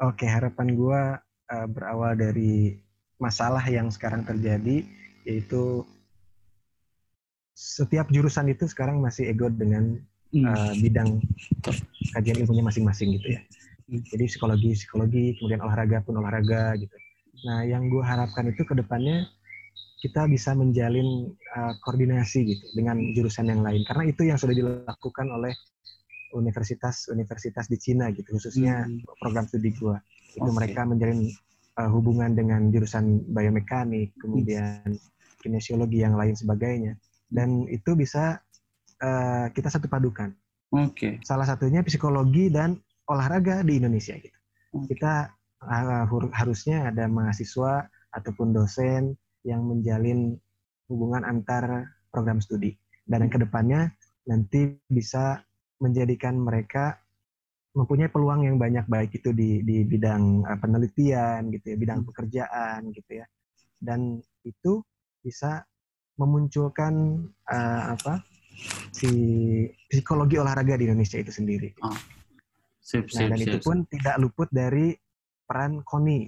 oke 0.00 0.24
harapan 0.28 0.68
gue 0.76 1.02
uh, 1.50 1.66
berawal 1.68 2.16
dari 2.16 2.78
masalah 3.20 3.64
yang 3.68 3.88
sekarang 3.92 4.24
terjadi, 4.24 4.84
yaitu 5.24 5.84
setiap 7.56 8.08
jurusan 8.08 8.48
itu 8.48 8.64
sekarang 8.64 9.04
masih 9.04 9.28
ego 9.28 9.52
dengan 9.52 10.00
hmm. 10.34 10.44
uh, 10.46 10.72
bidang 10.78 11.20
kajian 12.16 12.36
ilmunya 12.44 12.64
masing-masing 12.66 13.18
gitu 13.20 13.38
ya. 13.38 13.40
Hmm. 13.90 14.02
Jadi 14.06 14.24
psikologi 14.30 14.70
psikologi, 14.74 15.24
kemudian 15.38 15.60
olahraga 15.62 16.02
pun 16.02 16.18
olahraga 16.18 16.78
gitu. 16.78 16.96
Nah, 17.40 17.64
yang 17.64 17.88
gue 17.88 18.04
harapkan 18.04 18.46
itu 18.52 18.62
ke 18.68 18.76
depannya 18.76 19.24
kita 20.00 20.24
bisa 20.32 20.56
menjalin 20.56 21.28
uh, 21.56 21.76
koordinasi 21.84 22.56
gitu 22.56 22.64
dengan 22.72 22.96
jurusan 23.12 23.52
yang 23.52 23.60
lain 23.60 23.84
karena 23.84 24.08
itu 24.08 24.24
yang 24.24 24.40
sudah 24.40 24.56
dilakukan 24.56 25.28
oleh 25.28 25.52
universitas-universitas 26.32 27.68
di 27.68 27.76
Cina 27.76 28.08
gitu 28.16 28.32
khususnya 28.32 28.88
hmm. 28.88 29.04
program 29.20 29.44
studi 29.44 29.76
gue 29.76 29.96
itu 30.32 30.40
okay. 30.40 30.56
mereka 30.56 30.88
menjalin 30.88 31.28
uh, 31.76 31.90
hubungan 31.92 32.32
dengan 32.32 32.72
jurusan 32.72 33.28
biomekanik 33.28 34.16
kemudian 34.16 34.96
kinesiologi 35.44 36.00
yang 36.00 36.16
lain 36.16 36.32
sebagainya 36.32 36.96
dan 37.28 37.68
itu 37.68 37.92
bisa 37.92 38.40
uh, 39.00 39.46
kita 39.52 39.68
satu 39.72 39.88
padukan. 39.88 40.30
Oke. 40.70 40.94
Okay. 40.94 41.12
Salah 41.26 41.48
satunya 41.48 41.82
psikologi 41.82 42.52
dan 42.52 42.78
olahraga 43.10 43.66
di 43.66 43.80
Indonesia 43.82 44.14
gitu. 44.14 44.38
Okay. 44.70 44.94
Kita 44.94 45.32
uh, 45.66 46.06
harusnya 46.36 46.92
ada 46.92 47.10
mahasiswa 47.10 47.88
ataupun 48.14 48.54
dosen 48.54 49.18
yang 49.42 49.66
menjalin 49.66 50.36
hubungan 50.86 51.26
antar 51.26 51.90
program 52.10 52.42
studi 52.42 52.74
dan 53.06 53.26
yang 53.26 53.32
ke 53.32 53.40
depannya 53.42 53.80
nanti 54.26 54.78
bisa 54.86 55.42
menjadikan 55.80 56.36
mereka 56.36 57.00
mempunyai 57.74 58.10
peluang 58.10 58.46
yang 58.46 58.58
banyak 58.58 58.86
baik 58.90 59.14
itu 59.14 59.30
di 59.30 59.62
di 59.62 59.86
bidang 59.86 60.42
uh, 60.42 60.58
penelitian 60.58 61.50
gitu 61.54 61.74
ya, 61.74 61.76
bidang 61.78 62.00
hmm. 62.02 62.08
pekerjaan 62.10 62.80
gitu 62.90 63.22
ya. 63.22 63.26
Dan 63.78 64.20
itu 64.42 64.82
bisa 65.22 65.64
memunculkan 66.18 67.24
uh, 67.48 67.96
apa? 67.96 68.20
Si 68.90 69.10
psikologi 69.88 70.36
olahraga 70.36 70.76
di 70.76 70.86
Indonesia 70.88 71.18
itu 71.20 71.32
sendiri. 71.32 71.72
Oh. 71.82 71.96
Sip, 72.80 73.06
nah, 73.06 73.22
sip, 73.22 73.28
dan 73.30 73.38
sip, 73.38 73.46
itu 73.46 73.58
pun 73.62 73.76
sip. 73.84 73.88
tidak 73.98 74.16
luput 74.18 74.48
dari 74.50 74.96
peran 75.46 75.82
KONI 75.86 76.20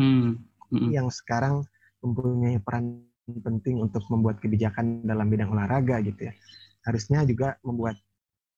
hmm. 0.00 0.30
Hmm. 0.72 0.90
yang 0.92 1.08
sekarang 1.08 1.64
mempunyai 2.02 2.58
peran 2.60 3.04
penting 3.28 3.78
untuk 3.78 4.02
membuat 4.10 4.42
kebijakan 4.42 5.06
dalam 5.06 5.30
bidang 5.30 5.52
olahraga 5.54 6.02
gitu 6.02 6.28
ya. 6.28 6.34
Harusnya 6.82 7.22
juga 7.22 7.56
membuat 7.62 7.94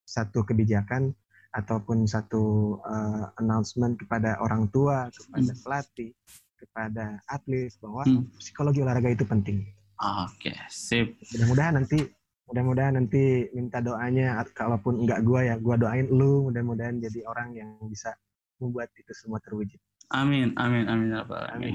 satu 0.09 0.45
kebijakan 0.45 1.13
ataupun 1.55 2.09
satu 2.09 2.77
uh, 2.83 3.31
announcement 3.39 3.95
kepada 4.01 4.41
orang 4.43 4.67
tua, 4.75 5.07
kepada 5.13 5.53
hmm. 5.55 5.63
pelatih, 5.63 6.11
kepada 6.59 7.05
atlet 7.31 7.71
bahwa 7.79 8.03
hmm. 8.03 8.25
psikologi 8.41 8.81
olahraga 8.83 9.13
itu 9.13 9.25
penting. 9.29 9.63
Oke, 9.95 10.51
okay, 10.51 10.57
sip. 10.67 11.15
Mudah-mudahan 11.37 11.79
nanti 11.79 12.03
mudah-mudahan 12.45 13.01
nanti 13.01 13.49
minta 13.57 13.81
doanya 13.81 14.41
kalaupun 14.53 15.05
enggak 15.05 15.25
gua 15.25 15.41
ya 15.45 15.55
gua 15.57 15.81
doain 15.81 16.07
lu 16.09 16.49
mudah-mudahan 16.51 17.01
jadi 17.01 17.25
orang 17.25 17.57
yang 17.57 17.71
bisa 17.89 18.13
membuat 18.61 18.93
itu 18.97 19.13
semua 19.17 19.41
terwujud. 19.43 19.81
Amin, 20.13 20.53
amin, 20.61 20.85
amin, 20.87 21.17
ya 21.17 21.25
amin. 21.57 21.75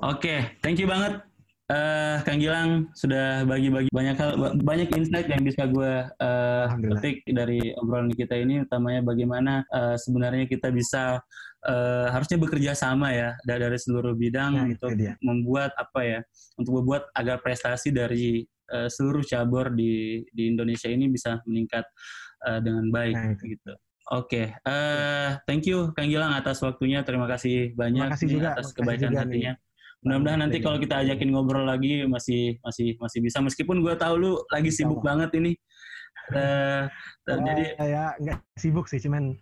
okay, 0.00 0.38
thank 0.64 0.80
you 0.80 0.88
banget 0.88 1.20
uh, 1.70 2.22
Kang 2.22 2.38
Gilang 2.38 2.90
sudah 2.94 3.42
bagi-bagi 3.46 3.90
banyak 3.90 4.16
hal, 4.16 4.30
banyak 4.62 4.88
insight 4.94 5.26
yang 5.30 5.42
bisa 5.42 5.66
gue 5.66 5.92
uh, 6.06 6.66
petik 6.98 7.26
dari 7.30 7.74
obrolan 7.78 8.10
kita 8.12 8.38
ini, 8.38 8.62
utamanya 8.62 9.02
bagaimana 9.02 9.52
uh, 9.70 9.96
sebenarnya 9.98 10.46
kita 10.46 10.70
bisa 10.70 11.20
uh, 11.66 12.06
harusnya 12.10 12.38
bekerja 12.38 12.72
sama 12.74 13.12
ya 13.12 13.34
dari 13.42 13.78
seluruh 13.78 14.14
bidang 14.14 14.52
nah, 14.54 14.64
untuk 14.66 14.94
membuat 15.22 15.74
apa 15.78 16.00
ya, 16.02 16.20
untuk 16.58 16.82
membuat 16.82 17.10
agar 17.14 17.42
prestasi 17.42 17.90
dari 17.90 18.46
uh, 18.72 18.88
seluruh 18.90 19.22
cabur 19.26 19.74
di 19.74 20.22
di 20.30 20.50
Indonesia 20.50 20.90
ini 20.90 21.10
bisa 21.10 21.38
meningkat 21.46 21.84
uh, 22.46 22.60
dengan 22.62 22.90
baik 22.90 23.16
nah, 23.16 23.34
gitu. 23.40 23.72
Oke, 24.06 24.54
okay. 24.54 24.70
uh, 24.70 25.34
thank 25.50 25.66
you 25.66 25.90
Kang 25.98 26.06
Gilang 26.06 26.30
atas 26.30 26.62
waktunya. 26.62 27.02
Terima 27.02 27.26
kasih 27.26 27.74
banyak 27.74 28.06
Terima 28.06 28.14
kasih 28.14 28.26
juga. 28.30 28.48
atas 28.54 28.70
kebaikan 28.70 29.10
hatinya. 29.18 29.58
Mudah-mudahan 30.06 30.46
nanti 30.46 30.62
kalau 30.62 30.78
kita 30.78 31.02
ajakin 31.02 31.34
ngobrol 31.34 31.66
lagi 31.66 32.06
masih 32.06 32.62
masih 32.62 32.94
masih 33.02 33.18
bisa 33.18 33.42
meskipun 33.42 33.82
gue 33.82 33.98
tahu 33.98 34.14
lu 34.14 34.32
lagi 34.54 34.70
sibuk 34.70 35.02
Sama. 35.02 35.06
banget 35.10 35.30
ini 35.42 35.52
uh, 36.34 36.86
uh, 37.30 37.38
jadi 37.42 37.64
ya 37.82 38.04
nggak 38.18 38.38
sibuk 38.58 38.86
sih 38.86 38.98
cuman 38.98 39.34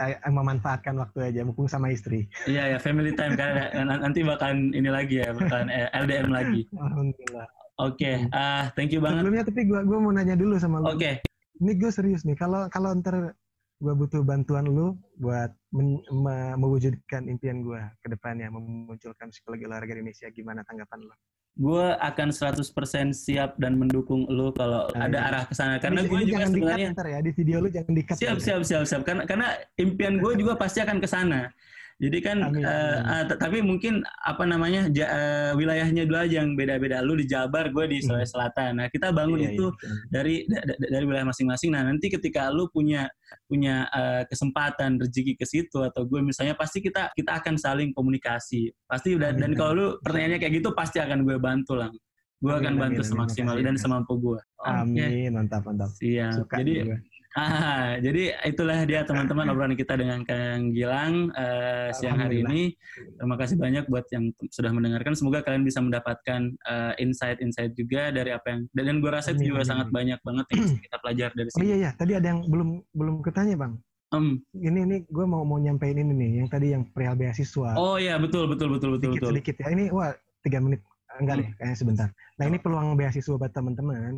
uh, 0.00 0.16
memanfaatkan 0.28 0.96
waktu 1.00 1.32
aja 1.32 1.40
mumpung 1.44 1.68
sama 1.68 1.92
istri 1.92 2.28
iya 2.44 2.76
ya 2.76 2.78
family 2.80 3.12
time 3.16 3.36
kan 3.36 3.56
nanti 3.84 4.20
bahkan 4.24 4.72
ini 4.72 4.88
lagi 4.88 5.20
ya 5.24 5.32
bahkan 5.32 5.68
LDM 5.92 6.28
lagi 6.32 6.60
alhamdulillah 6.76 7.46
oke 7.80 7.96
okay. 7.96 8.26
uh, 8.32 8.68
thank 8.74 8.90
you 8.92 9.00
banget 9.00 9.24
sebelumnya 9.24 9.44
tapi 9.44 9.60
gue 9.64 9.80
gue 9.84 9.98
mau 9.98 10.12
nanya 10.12 10.36
dulu 10.36 10.54
sama 10.56 10.80
lu 10.82 10.92
oke 10.92 11.00
okay. 11.00 11.14
ini 11.60 11.72
gue 11.76 11.90
serius 11.92 12.24
nih 12.24 12.36
kalau 12.36 12.68
kalau 12.72 12.92
ntar 12.98 13.36
gue 13.76 13.92
butuh 13.92 14.24
bantuan 14.24 14.64
lu 14.64 14.96
buat 15.20 15.52
men, 15.68 16.00
me, 16.08 16.56
mewujudkan 16.56 17.28
impian 17.28 17.60
gue 17.60 17.80
ke 18.00 18.08
depannya 18.08 18.48
memunculkan 18.48 19.28
psikologi 19.28 19.68
olahraga 19.68 19.92
Indonesia 19.92 20.32
gimana 20.32 20.64
tanggapan 20.64 21.04
lo? 21.04 21.14
Gue 21.56 21.96
akan 21.96 22.36
100% 22.36 23.16
siap 23.16 23.56
dan 23.56 23.80
mendukung 23.80 24.28
lu 24.28 24.52
kalau 24.52 24.88
nah, 24.92 25.08
ada 25.08 25.18
iya. 25.20 25.28
arah 25.28 25.44
ke 25.48 25.54
sana 25.56 25.80
karena 25.80 26.04
gue 26.04 26.20
juga 26.24 26.32
jangan 26.44 26.48
sebenarnya 26.52 26.88
ntar 26.92 27.08
ya 27.08 27.18
di 27.24 27.32
video 27.32 27.56
lu 27.64 27.68
jangan 27.72 27.92
dikat 27.96 28.16
siap 28.16 28.38
siap 28.40 28.60
siap 28.64 28.84
siap 28.84 29.02
karena 29.08 29.22
karena 29.24 29.48
impian 29.80 30.20
gue 30.20 30.32
juga 30.36 30.52
pasti 30.56 30.84
akan 30.84 31.00
ke 31.00 31.08
sana 31.08 31.48
jadi 31.96 32.18
kan, 32.20 32.38
amin, 32.44 32.60
uh, 32.60 32.98
Uh, 33.06 33.24
tapi 33.40 33.64
mungkin 33.64 34.04
apa 34.28 34.44
namanya 34.44 34.92
ja, 34.92 35.06
uh, 35.08 35.52
wilayahnya 35.56 36.04
dulu 36.04 36.18
aja 36.20 36.44
yang 36.44 36.52
beda-beda. 36.52 37.00
Lu 37.00 37.16
di 37.16 37.24
Jabar, 37.24 37.72
gue 37.72 37.88
di 37.88 38.04
Sulawesi 38.04 38.28
hmm. 38.28 38.34
Selatan. 38.36 38.70
Nah 38.76 38.86
kita 38.92 39.16
bangun 39.16 39.40
iya, 39.40 39.56
itu 39.56 39.66
iya. 39.72 39.90
dari 40.12 40.34
da, 40.44 40.60
da, 40.60 40.74
dari 40.76 41.04
wilayah 41.08 41.24
masing-masing. 41.32 41.72
Nah 41.72 41.88
nanti 41.88 42.12
ketika 42.12 42.52
lu 42.52 42.68
punya 42.68 43.08
punya 43.48 43.88
uh, 43.88 44.22
kesempatan 44.28 45.00
rezeki 45.00 45.40
ke 45.40 45.48
situ 45.48 45.80
atau 45.80 46.04
gue 46.04 46.20
misalnya 46.20 46.52
pasti 46.52 46.84
kita 46.84 47.16
kita 47.16 47.40
akan 47.40 47.56
saling 47.56 47.96
komunikasi. 47.96 48.68
Pasti 48.84 49.16
dan, 49.16 49.40
dan 49.40 49.56
kalau 49.56 49.72
lu 49.72 49.86
pertanyaannya 50.04 50.36
kayak 50.36 50.54
gitu 50.60 50.76
pasti 50.76 51.00
akan 51.00 51.24
gue 51.24 51.40
bantu 51.40 51.80
lah. 51.80 51.88
Gue 52.36 52.52
akan 52.52 52.76
bantu 52.76 53.00
amin, 53.00 53.08
semaksimal 53.08 53.56
dan 53.64 53.80
semampu 53.80 54.20
gue. 54.20 54.40
Amin, 54.68 55.32
mantap 55.32 55.64
mantap. 55.64 55.88
Siap. 55.96 56.44
Suka 56.44 56.60
Jadi 56.60 56.72
juga 56.84 56.96
Ah, 57.36 58.00
jadi 58.00 58.32
itulah 58.48 58.88
dia 58.88 59.04
teman-teman 59.04 59.52
obrolan 59.52 59.76
kita 59.76 59.92
dengan 59.92 60.24
Kang 60.24 60.72
Gilang 60.72 61.28
uh, 61.36 61.92
siang 61.92 62.16
hari 62.16 62.40
ini. 62.40 62.72
Terima 63.20 63.36
kasih 63.36 63.60
banyak 63.60 63.84
buat 63.92 64.08
yang 64.08 64.32
sudah 64.48 64.72
mendengarkan. 64.72 65.12
Semoga 65.12 65.44
kalian 65.44 65.60
bisa 65.60 65.84
mendapatkan 65.84 66.56
uh, 66.64 66.96
insight-insight 66.96 67.76
juga 67.76 68.08
dari 68.08 68.32
apa 68.32 68.56
yang 68.56 68.60
dan 68.72 69.04
gue 69.04 69.12
rasa 69.12 69.36
itu 69.36 69.52
juga 69.52 69.68
sangat 69.68 69.92
banyak 69.92 70.16
banget 70.24 70.44
yang 70.48 70.60
bisa 70.64 70.80
kita 70.80 70.96
pelajari 70.96 71.34
dari 71.36 71.48
sini. 71.52 71.60
Oh 71.60 71.66
iya 71.68 71.76
iya, 71.76 71.90
tadi 71.92 72.12
ada 72.16 72.26
yang 72.32 72.40
belum 72.48 72.68
belum 72.96 73.14
ketanya 73.20 73.56
bang. 73.60 73.72
Um, 74.16 74.40
ini 74.56 74.78
ini 74.88 74.96
gue 75.04 75.26
mau 75.28 75.44
mau 75.44 75.60
nyampein 75.60 76.00
ini 76.00 76.16
nih, 76.16 76.30
yang 76.40 76.48
tadi 76.48 76.72
yang 76.72 76.88
perihal 76.88 77.20
beasiswa. 77.20 77.76
Oh 77.76 78.00
iya 78.00 78.16
betul 78.16 78.48
betul 78.48 78.72
betul 78.72 78.96
betul 78.96 79.12
sedikit, 79.12 79.20
betul. 79.20 79.30
Sedikit 79.36 79.54
ya. 79.60 79.66
Ini 79.76 79.84
wah 79.92 80.16
tiga 80.40 80.64
menit 80.64 80.80
enggak 81.20 81.36
hmm. 81.36 81.42
deh, 81.44 81.48
kayaknya 81.60 81.76
sebentar. 81.76 82.08
Nah 82.40 82.44
ini 82.48 82.56
peluang 82.64 82.96
beasiswa 82.96 83.36
buat 83.36 83.52
teman-teman 83.52 84.16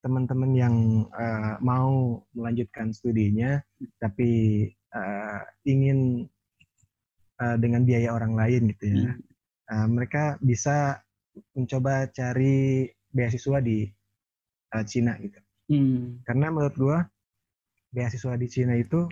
teman-teman 0.00 0.52
yang 0.56 0.76
uh, 1.12 1.60
mau 1.60 2.24
melanjutkan 2.32 2.88
studinya 2.92 3.60
tapi 4.00 4.64
uh, 4.96 5.40
ingin 5.68 6.24
uh, 7.40 7.56
dengan 7.60 7.84
biaya 7.84 8.12
orang 8.16 8.32
lain 8.32 8.72
gitu 8.72 8.84
ya, 8.88 9.12
hmm. 9.12 9.20
uh, 9.72 9.88
mereka 9.88 10.40
bisa 10.40 11.00
mencoba 11.54 12.08
cari 12.10 12.88
beasiswa 13.12 13.58
di 13.60 13.86
uh, 14.72 14.84
Cina 14.84 15.16
gitu. 15.20 15.40
Hmm. 15.70 16.24
Karena 16.26 16.50
menurut 16.50 16.76
gua 16.76 16.98
beasiswa 17.92 18.34
di 18.40 18.46
Cina 18.50 18.74
itu 18.74 19.06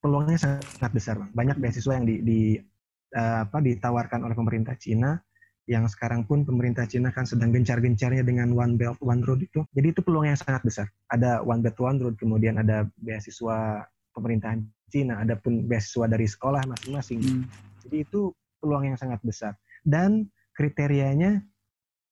peluangnya 0.00 0.36
sangat 0.36 0.92
besar, 0.92 1.16
bang. 1.20 1.30
Banyak 1.32 1.56
beasiswa 1.60 1.92
yang 1.96 2.06
di, 2.06 2.16
di 2.20 2.40
uh, 3.16 3.44
apa 3.48 3.58
ditawarkan 3.60 4.24
oleh 4.26 4.36
pemerintah 4.36 4.76
Cina 4.76 5.16
yang 5.64 5.88
sekarang 5.88 6.28
pun 6.28 6.44
pemerintah 6.44 6.84
Cina 6.84 7.08
kan 7.08 7.24
sedang 7.24 7.48
gencar-gencarnya 7.48 8.20
dengan 8.20 8.52
One 8.52 8.76
Belt 8.76 9.00
One 9.00 9.24
Road 9.24 9.48
itu. 9.48 9.64
Jadi 9.72 9.96
itu 9.96 10.00
peluang 10.04 10.28
yang 10.28 10.36
sangat 10.36 10.60
besar. 10.60 10.86
Ada 11.08 11.40
One 11.40 11.64
Belt 11.64 11.80
One 11.80 11.98
Road, 12.00 12.20
kemudian 12.20 12.60
ada 12.60 12.84
beasiswa 13.00 13.88
pemerintahan 14.12 14.60
Cina, 14.92 15.24
ada 15.24 15.40
pun 15.40 15.64
beasiswa 15.64 16.04
dari 16.04 16.28
sekolah 16.28 16.68
masing-masing. 16.68 17.20
Hmm. 17.24 17.44
Jadi 17.88 17.96
itu 18.04 18.28
peluang 18.60 18.92
yang 18.92 18.98
sangat 19.00 19.24
besar. 19.24 19.56
Dan 19.80 20.28
kriterianya 20.52 21.40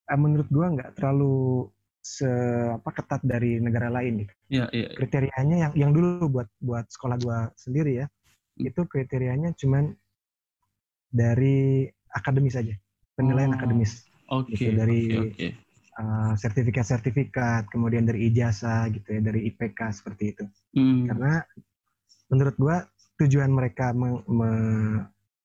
eh, 0.08 0.18
menurut 0.18 0.48
gua 0.48 0.72
nggak 0.72 0.96
terlalu 0.96 1.68
se 2.02 2.26
apa 2.74 2.90
ketat 2.90 3.22
dari 3.22 3.60
negara 3.60 3.92
lain 3.92 4.26
gitu. 4.26 4.34
Ya, 4.50 4.66
ya, 4.72 4.90
ya. 4.90 4.96
Kriterianya 4.96 5.56
yang 5.68 5.72
yang 5.76 5.90
dulu 5.92 6.26
buat 6.26 6.48
buat 6.58 6.88
sekolah 6.88 7.20
gua 7.20 7.38
sendiri 7.60 8.00
ya, 8.00 8.06
hmm. 8.08 8.64
itu 8.72 8.80
kriterianya 8.88 9.52
cuman 9.60 9.92
dari 11.12 11.84
akademis 12.16 12.56
saja 12.56 12.72
penilaian 13.16 13.52
oh, 13.52 13.56
akademis 13.58 14.08
okay, 14.28 14.56
gitu 14.56 14.70
dari 14.76 15.00
okay, 15.08 15.20
okay. 15.32 15.50
Uh, 15.92 16.32
sertifikat-sertifikat 16.40 17.68
kemudian 17.68 18.08
dari 18.08 18.32
ijazah 18.32 18.88
gitu 18.88 19.12
ya 19.12 19.20
dari 19.20 19.52
IPK 19.52 19.92
seperti 19.92 20.32
itu 20.32 20.44
hmm. 20.72 21.04
karena 21.12 21.44
menurut 22.32 22.56
gua 22.56 22.76
tujuan 23.20 23.52
mereka 23.52 23.92
me, 23.92 24.24
me, 24.24 24.50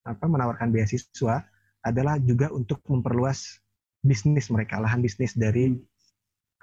apa, 0.08 0.24
menawarkan 0.24 0.72
beasiswa 0.72 1.44
adalah 1.84 2.16
juga 2.24 2.48
untuk 2.56 2.80
memperluas 2.88 3.60
bisnis 4.00 4.48
mereka 4.48 4.80
lahan 4.80 5.04
bisnis 5.04 5.36
dari 5.36 5.76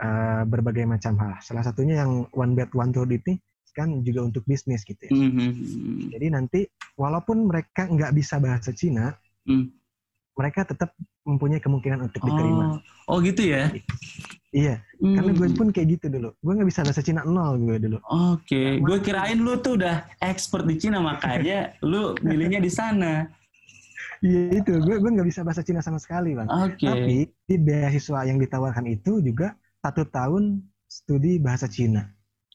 uh, 0.01 0.43
berbagai 0.49 0.89
macam 0.89 1.21
hal 1.21 1.37
salah 1.45 1.61
satunya 1.61 2.01
yang 2.01 2.25
one 2.33 2.57
bed 2.57 2.73
one 2.73 2.89
road 2.97 3.13
ini 3.13 3.37
kan 3.75 4.07
juga 4.07 4.23
untuk 4.25 4.47
bisnis 4.49 4.87
gitu 4.87 5.11
ya 5.11 5.13
mm 5.13 5.31
-hmm. 5.35 5.53
jadi 6.15 6.27
nanti 6.31 6.61
walaupun 6.95 7.51
mereka 7.51 7.91
nggak 7.91 8.15
bisa 8.17 8.41
bahasa 8.41 8.73
Cina 8.73 9.13
mm 9.45 9.84
mereka 10.35 10.67
tetap 10.67 10.91
mempunyai 11.23 11.63
kemungkinan 11.63 12.11
untuk 12.11 12.21
diterima. 12.21 12.83
Oh, 13.07 13.17
oh 13.17 13.19
gitu 13.23 13.43
ya? 13.47 13.71
Iya, 14.55 14.79
hmm. 15.03 15.15
karena 15.19 15.31
gue 15.35 15.49
pun 15.59 15.69
kayak 15.75 15.89
gitu 15.99 16.07
dulu. 16.11 16.31
Gue 16.39 16.53
nggak 16.55 16.69
bisa 16.71 16.81
bahasa 16.87 17.03
Cina 17.03 17.27
nol 17.27 17.59
gue 17.59 17.79
dulu. 17.79 17.99
Oke, 18.07 18.47
okay. 18.47 18.69
gue 18.79 18.99
kirain 19.03 19.39
lu 19.43 19.59
tuh 19.59 19.79
udah 19.79 20.07
expert 20.23 20.63
di 20.63 20.79
Cina 20.79 21.03
makanya 21.03 21.75
lu 21.91 22.15
milihnya 22.23 22.63
di 22.63 22.71
sana. 22.71 23.27
Iya 24.23 24.63
itu, 24.63 24.79
gue 24.79 24.97
gue 25.03 25.11
nggak 25.11 25.27
bisa 25.27 25.43
bahasa 25.43 25.67
Cina 25.67 25.83
sama 25.83 25.99
sekali 25.99 26.39
bang. 26.39 26.47
Okay. 26.47 26.87
Tapi 26.87 27.17
di 27.51 27.57
beasiswa 27.59 28.21
yang 28.27 28.39
ditawarkan 28.39 28.87
itu 28.87 29.19
juga 29.19 29.59
satu 29.83 30.07
tahun 30.07 30.63
studi 30.87 31.43
bahasa 31.43 31.67
Cina. 31.67 32.07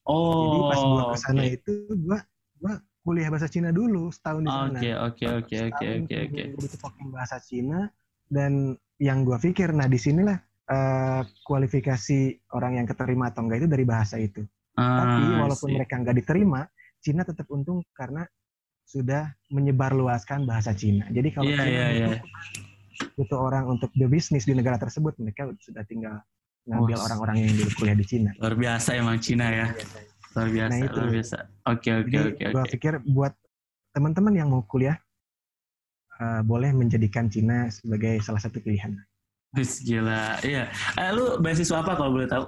Oh. 0.07 0.33
Jadi 0.47 0.59
pas 0.71 0.81
gua 0.81 1.03
ke 1.13 1.17
sana 1.19 1.41
oke. 1.45 1.55
itu 1.59 1.73
gua 2.01 2.19
gua 2.57 2.73
kuliah 3.09 3.33
bahasa 3.33 3.49
Cina 3.49 3.73
dulu 3.73 4.13
setahun 4.13 4.45
di 4.45 4.51
sana. 4.53 4.77
Oke, 4.77 4.91
oke, 4.93 5.25
oke, 5.41 5.55
oke, 5.73 5.85
oke, 6.05 6.15
oke. 6.29 6.41
gua 6.53 6.61
ditokokin 6.69 7.07
bahasa 7.09 7.41
Cina 7.41 7.89
dan 8.29 8.77
yang 9.01 9.25
gua 9.25 9.41
pikir 9.41 9.73
nah 9.73 9.89
di 9.89 9.97
sinilah 9.97 10.37
eh, 10.69 11.21
kualifikasi 11.41 12.19
orang 12.53 12.77
yang 12.77 12.85
keterima 12.85 13.33
atau 13.33 13.41
enggak 13.49 13.65
itu 13.65 13.69
dari 13.73 13.81
bahasa 13.89 14.21
itu. 14.21 14.45
Tapi 14.77 15.33
Ah, 15.33 15.41
walaupun 15.41 15.73
sih. 15.73 15.75
mereka 15.81 15.97
nggak 15.97 16.17
diterima, 16.21 16.61
Cina 17.01 17.25
tetap 17.25 17.49
untung 17.49 17.81
karena 17.97 18.21
sudah 18.85 19.33
menyebarluaskan 19.49 20.45
bahasa 20.45 20.77
Cina. 20.77 21.09
Jadi 21.09 21.33
kalau 21.33 21.49
Iya, 21.49 21.57
Cina 21.65 21.73
iya, 21.73 21.87
iya. 21.89 22.07
butuh, 22.13 22.29
butuh 23.17 23.39
orang 23.41 23.65
untuk 23.65 23.89
berbisnis 23.97 24.45
di 24.45 24.53
negara 24.53 24.77
tersebut, 24.77 25.17
mereka 25.17 25.49
sudah 25.57 25.81
tinggal 25.89 26.21
ngambil 26.69 27.01
orang-orang 27.01 27.35
yang 27.41 27.53
dulu 27.57 27.69
kuliah 27.73 27.97
di 27.97 28.05
Cina. 28.05 28.29
Luar 28.37 28.53
biasa 28.53 28.93
emang 28.93 29.17
Cina 29.17 29.49
ya. 29.49 29.67
Biasanya. 29.73 30.18
Luar 30.39 30.49
biasa, 30.49 30.71
Nah, 30.71 30.79
itu. 30.81 30.97
luar 30.97 31.11
biasa. 31.11 31.37
Oke, 31.65 31.89
oke, 31.97 32.17
oke, 32.25 32.43
gua 32.49 32.61
oke. 32.61 32.71
pikir 32.71 32.93
buat 33.05 33.33
teman-teman 33.91 34.33
yang 34.33 34.47
mau 34.47 34.63
kuliah 34.63 34.95
eh, 36.15 36.41
boleh 36.41 36.71
menjadikan 36.71 37.27
Cina 37.27 37.67
sebagai 37.69 38.19
salah 38.19 38.39
satu 38.39 38.59
pilihan. 38.59 38.95
Wis, 39.51 39.81
gila. 39.81 40.37
Iya. 40.41 40.69
Eh, 40.93 41.09
lu 41.11 41.37
beasiswa 41.37 41.79
apa 41.79 41.95
kalau 41.95 42.13
boleh 42.13 42.27
tahu? 42.27 42.45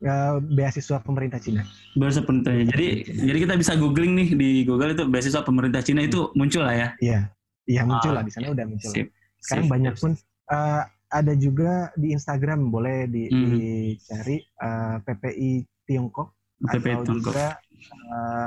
Eh, 0.00 0.34
beasiswa 0.50 0.98
pemerintah 0.98 1.38
Cina. 1.38 1.62
Beasiswa 1.94 2.24
pemerintah. 2.24 2.52
Jadi 2.68 2.86
jadi 3.22 3.38
kita 3.40 3.54
bisa 3.54 3.72
googling 3.74 4.12
nih 4.14 4.28
di 4.32 4.50
Google 4.62 4.92
itu 4.92 5.06
beasiswa 5.06 5.40
pemerintah 5.40 5.78
Cina 5.78 6.02
itu 6.02 6.32
muncul 6.32 6.66
lah 6.66 6.74
ya. 6.74 6.88
Iya, 6.98 7.20
iya 7.66 7.82
muncul 7.82 8.10
Ah, 8.10 8.14
lah 8.18 8.22
di 8.22 8.32
sana 8.32 8.50
udah 8.50 8.66
muncul. 8.66 8.90
Sip. 8.90 9.06
Sekarang 9.38 9.66
Sip, 9.66 9.72
banyak 9.72 9.94
pun 9.94 10.10
eh, 10.48 10.82
ada 11.12 11.32
juga 11.36 11.70
di 11.94 12.10
Instagram 12.10 12.66
boleh 12.66 13.06
di- 13.06 13.30
Hmm. 13.30 13.46
dicari 13.52 14.36
eh, 14.42 14.96
PPI 14.98 15.50
Tiongkok 15.84 16.34
atau 16.68 16.78
Tiongkok. 17.02 17.32
juga 17.34 17.48
eh, 17.88 18.46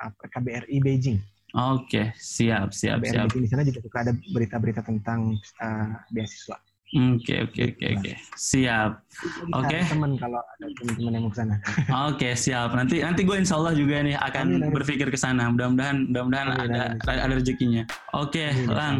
apa, 0.00 0.22
KBRI 0.30 0.76
Beijing. 0.78 1.18
Oke, 1.50 2.14
siap, 2.14 2.70
siap, 2.70 3.02
KBRI 3.02 3.10
siap. 3.10 3.26
Beijing 3.26 3.42
di 3.42 3.50
sana 3.50 3.62
juga 3.66 3.78
suka 3.82 3.98
ada 4.06 4.12
berita-berita 4.30 4.80
tentang 4.86 5.34
eh, 5.38 5.88
beasiswa. 6.14 6.56
Oke, 6.90 7.46
oke, 7.46 7.62
oke, 7.70 7.86
oke. 8.02 8.12
Siap. 8.34 8.90
Jadi 9.14 9.54
Oke. 9.54 9.78
cari 9.78 9.86
teman 9.94 10.10
kalau 10.18 10.42
ada 10.42 10.66
teman-teman 10.74 11.10
yang 11.14 11.22
mau 11.22 11.30
ke 11.30 11.38
sana. 11.38 11.54
Oke, 12.10 12.28
siap. 12.34 12.74
Nanti 12.74 12.98
nanti 12.98 13.22
gue 13.22 13.36
insya 13.38 13.62
Allah 13.62 13.78
juga 13.78 14.02
nih 14.02 14.18
akan 14.18 14.44
Amin, 14.50 14.58
amin. 14.66 14.74
berpikir 14.74 15.06
ke 15.06 15.14
sana. 15.14 15.54
Mudah-mudahan 15.54 16.10
mudah-mudahan 16.10 16.48
ada 16.50 16.98
amin. 16.98 17.18
ada 17.22 17.34
rezekinya. 17.38 17.86
Oke, 18.10 18.50
Amin, 18.50 18.66
Lang. 18.74 18.96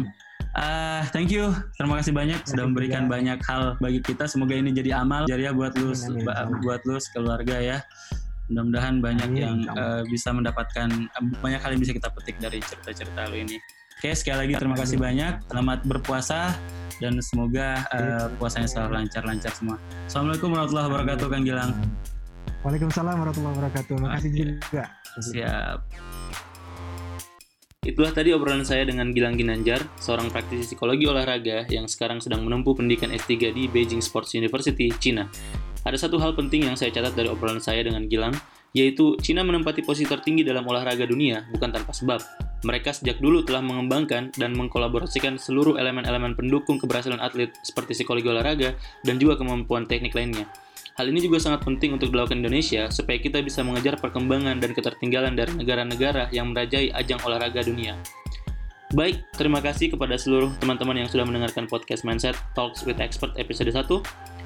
Eh, 0.55 1.01
thank 1.11 1.35
you. 1.35 1.51
Terima 1.75 1.99
kasih 1.99 2.15
banyak 2.15 2.39
sudah 2.47 2.63
memberikan 2.63 3.11
banyak 3.11 3.43
hal 3.43 3.75
bagi 3.83 3.99
kita. 3.99 4.23
Semoga 4.23 4.55
ini 4.55 4.71
jadi 4.71 4.95
amal 4.95 5.27
jariah 5.27 5.51
buat 5.51 5.75
lu 5.75 5.91
Amin, 5.91 6.23
amin, 6.31 6.63
buat 6.63 6.79
lu 6.87 6.95
sekeluarga 6.95 7.59
ya. 7.59 7.77
Mudah-mudahan 8.51 8.99
banyak 8.99 9.29
Amin, 9.31 9.39
yang 9.39 9.57
eh, 9.63 10.03
bisa 10.11 10.35
mendapatkan 10.35 10.91
eh, 10.91 11.23
banyak 11.39 11.63
hal 11.63 11.71
yang 11.71 11.81
bisa 11.81 11.95
kita 11.95 12.11
petik 12.11 12.35
dari 12.43 12.59
cerita-cerita 12.59 13.31
lu 13.31 13.39
ini. 13.47 13.55
Oke, 13.95 14.11
sekali 14.11 14.43
lagi 14.43 14.53
terima 14.59 14.75
kasih 14.75 14.99
banyak. 14.99 15.47
Selamat 15.47 15.79
berpuasa 15.87 16.51
dan 16.99 17.15
semoga 17.23 17.87
eh, 17.95 18.27
puasanya 18.35 18.67
selalu 18.67 18.91
lancar-lancar 18.99 19.55
semua. 19.55 19.79
Assalamualaikum 20.03 20.51
warahmatullahi 20.51 20.87
wabarakatuh, 20.91 21.25
Kang 21.31 21.45
Gilang. 21.47 21.71
Waalaikumsalam 22.67 23.15
warahmatullahi 23.23 23.55
wabarakatuh. 23.55 23.95
Makasih 24.03 24.29
Oke. 24.29 24.43
juga. 24.43 24.83
Siap. 25.15 25.79
Itulah 27.81 28.13
tadi 28.13 28.29
obrolan 28.29 28.61
saya 28.61 28.85
dengan 28.85 29.09
Gilang 29.09 29.33
Ginanjar, 29.33 29.81
seorang 29.97 30.29
praktisi 30.29 30.69
psikologi 30.69 31.09
olahraga 31.09 31.65
yang 31.65 31.89
sekarang 31.89 32.21
sedang 32.21 32.45
menempuh 32.45 32.77
pendidikan 32.77 33.09
S3 33.09 33.49
di 33.49 33.65
Beijing 33.65 34.05
Sports 34.05 34.37
University, 34.37 34.93
Cina. 35.01 35.25
Ada 35.81 36.07
satu 36.07 36.21
hal 36.21 36.37
penting 36.37 36.69
yang 36.69 36.77
saya 36.77 36.93
catat 36.93 37.17
dari 37.17 37.25
obrolan 37.25 37.57
saya 37.57 37.81
dengan 37.81 38.05
Gilang, 38.05 38.37
yaitu 38.71 39.17
Cina 39.19 39.41
menempati 39.41 39.81
posisi 39.81 40.05
tertinggi 40.05 40.45
dalam 40.45 40.63
olahraga 40.63 41.03
dunia 41.09 41.49
bukan 41.49 41.73
tanpa 41.73 41.91
sebab. 41.91 42.21
Mereka 42.61 42.93
sejak 42.93 43.17
dulu 43.17 43.41
telah 43.41 43.65
mengembangkan 43.65 44.29
dan 44.37 44.53
mengkolaborasikan 44.53 45.41
seluruh 45.41 45.81
elemen-elemen 45.81 46.37
pendukung 46.37 46.77
keberhasilan 46.77 47.17
atlet 47.17 47.49
seperti 47.65 47.97
psikologi 47.97 48.29
olahraga 48.29 48.77
dan 49.01 49.17
juga 49.17 49.41
kemampuan 49.41 49.89
teknik 49.89 50.13
lainnya. 50.13 50.45
Hal 50.93 51.09
ini 51.09 51.25
juga 51.25 51.41
sangat 51.41 51.65
penting 51.65 51.97
untuk 51.97 52.13
dilakukan 52.13 52.37
Indonesia 52.37 52.85
supaya 52.93 53.17
kita 53.17 53.41
bisa 53.41 53.65
mengejar 53.65 53.97
perkembangan 53.97 54.61
dan 54.61 54.77
ketertinggalan 54.77 55.33
dari 55.33 55.57
negara-negara 55.57 56.29
yang 56.29 56.53
merajai 56.53 56.93
ajang 56.93 57.17
olahraga 57.25 57.65
dunia. 57.65 57.97
Baik, 58.91 59.23
terima 59.39 59.63
kasih 59.63 59.87
kepada 59.95 60.19
seluruh 60.19 60.51
teman-teman 60.59 60.99
yang 60.99 61.07
sudah 61.07 61.23
mendengarkan 61.23 61.63
podcast 61.65 62.03
Mindset 62.03 62.35
Talks 62.53 62.83
with 62.83 62.99
Expert 62.99 63.31
episode 63.39 63.71
1. 63.71 63.81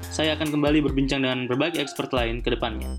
Saya 0.00 0.32
akan 0.38 0.48
kembali 0.54 0.80
berbincang 0.80 1.22
dengan 1.22 1.44
berbagai 1.44 1.82
expert 1.82 2.12
lain 2.14 2.40
ke 2.40 2.52
depannya. 2.54 2.96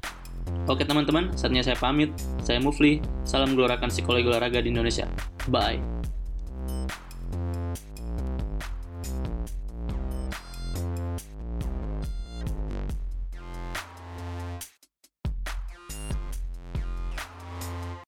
Oke 0.67 0.83
teman-teman, 0.83 1.31
saatnya 1.33 1.63
saya 1.63 1.79
pamit. 1.79 2.11
Saya 2.43 2.59
Mufli, 2.59 2.99
salam 3.23 3.55
gelorakan 3.55 3.87
psikologi 3.87 4.27
olahraga 4.27 4.59
di 4.59 4.69
Indonesia. 4.69 5.07
Bye. 5.47 5.96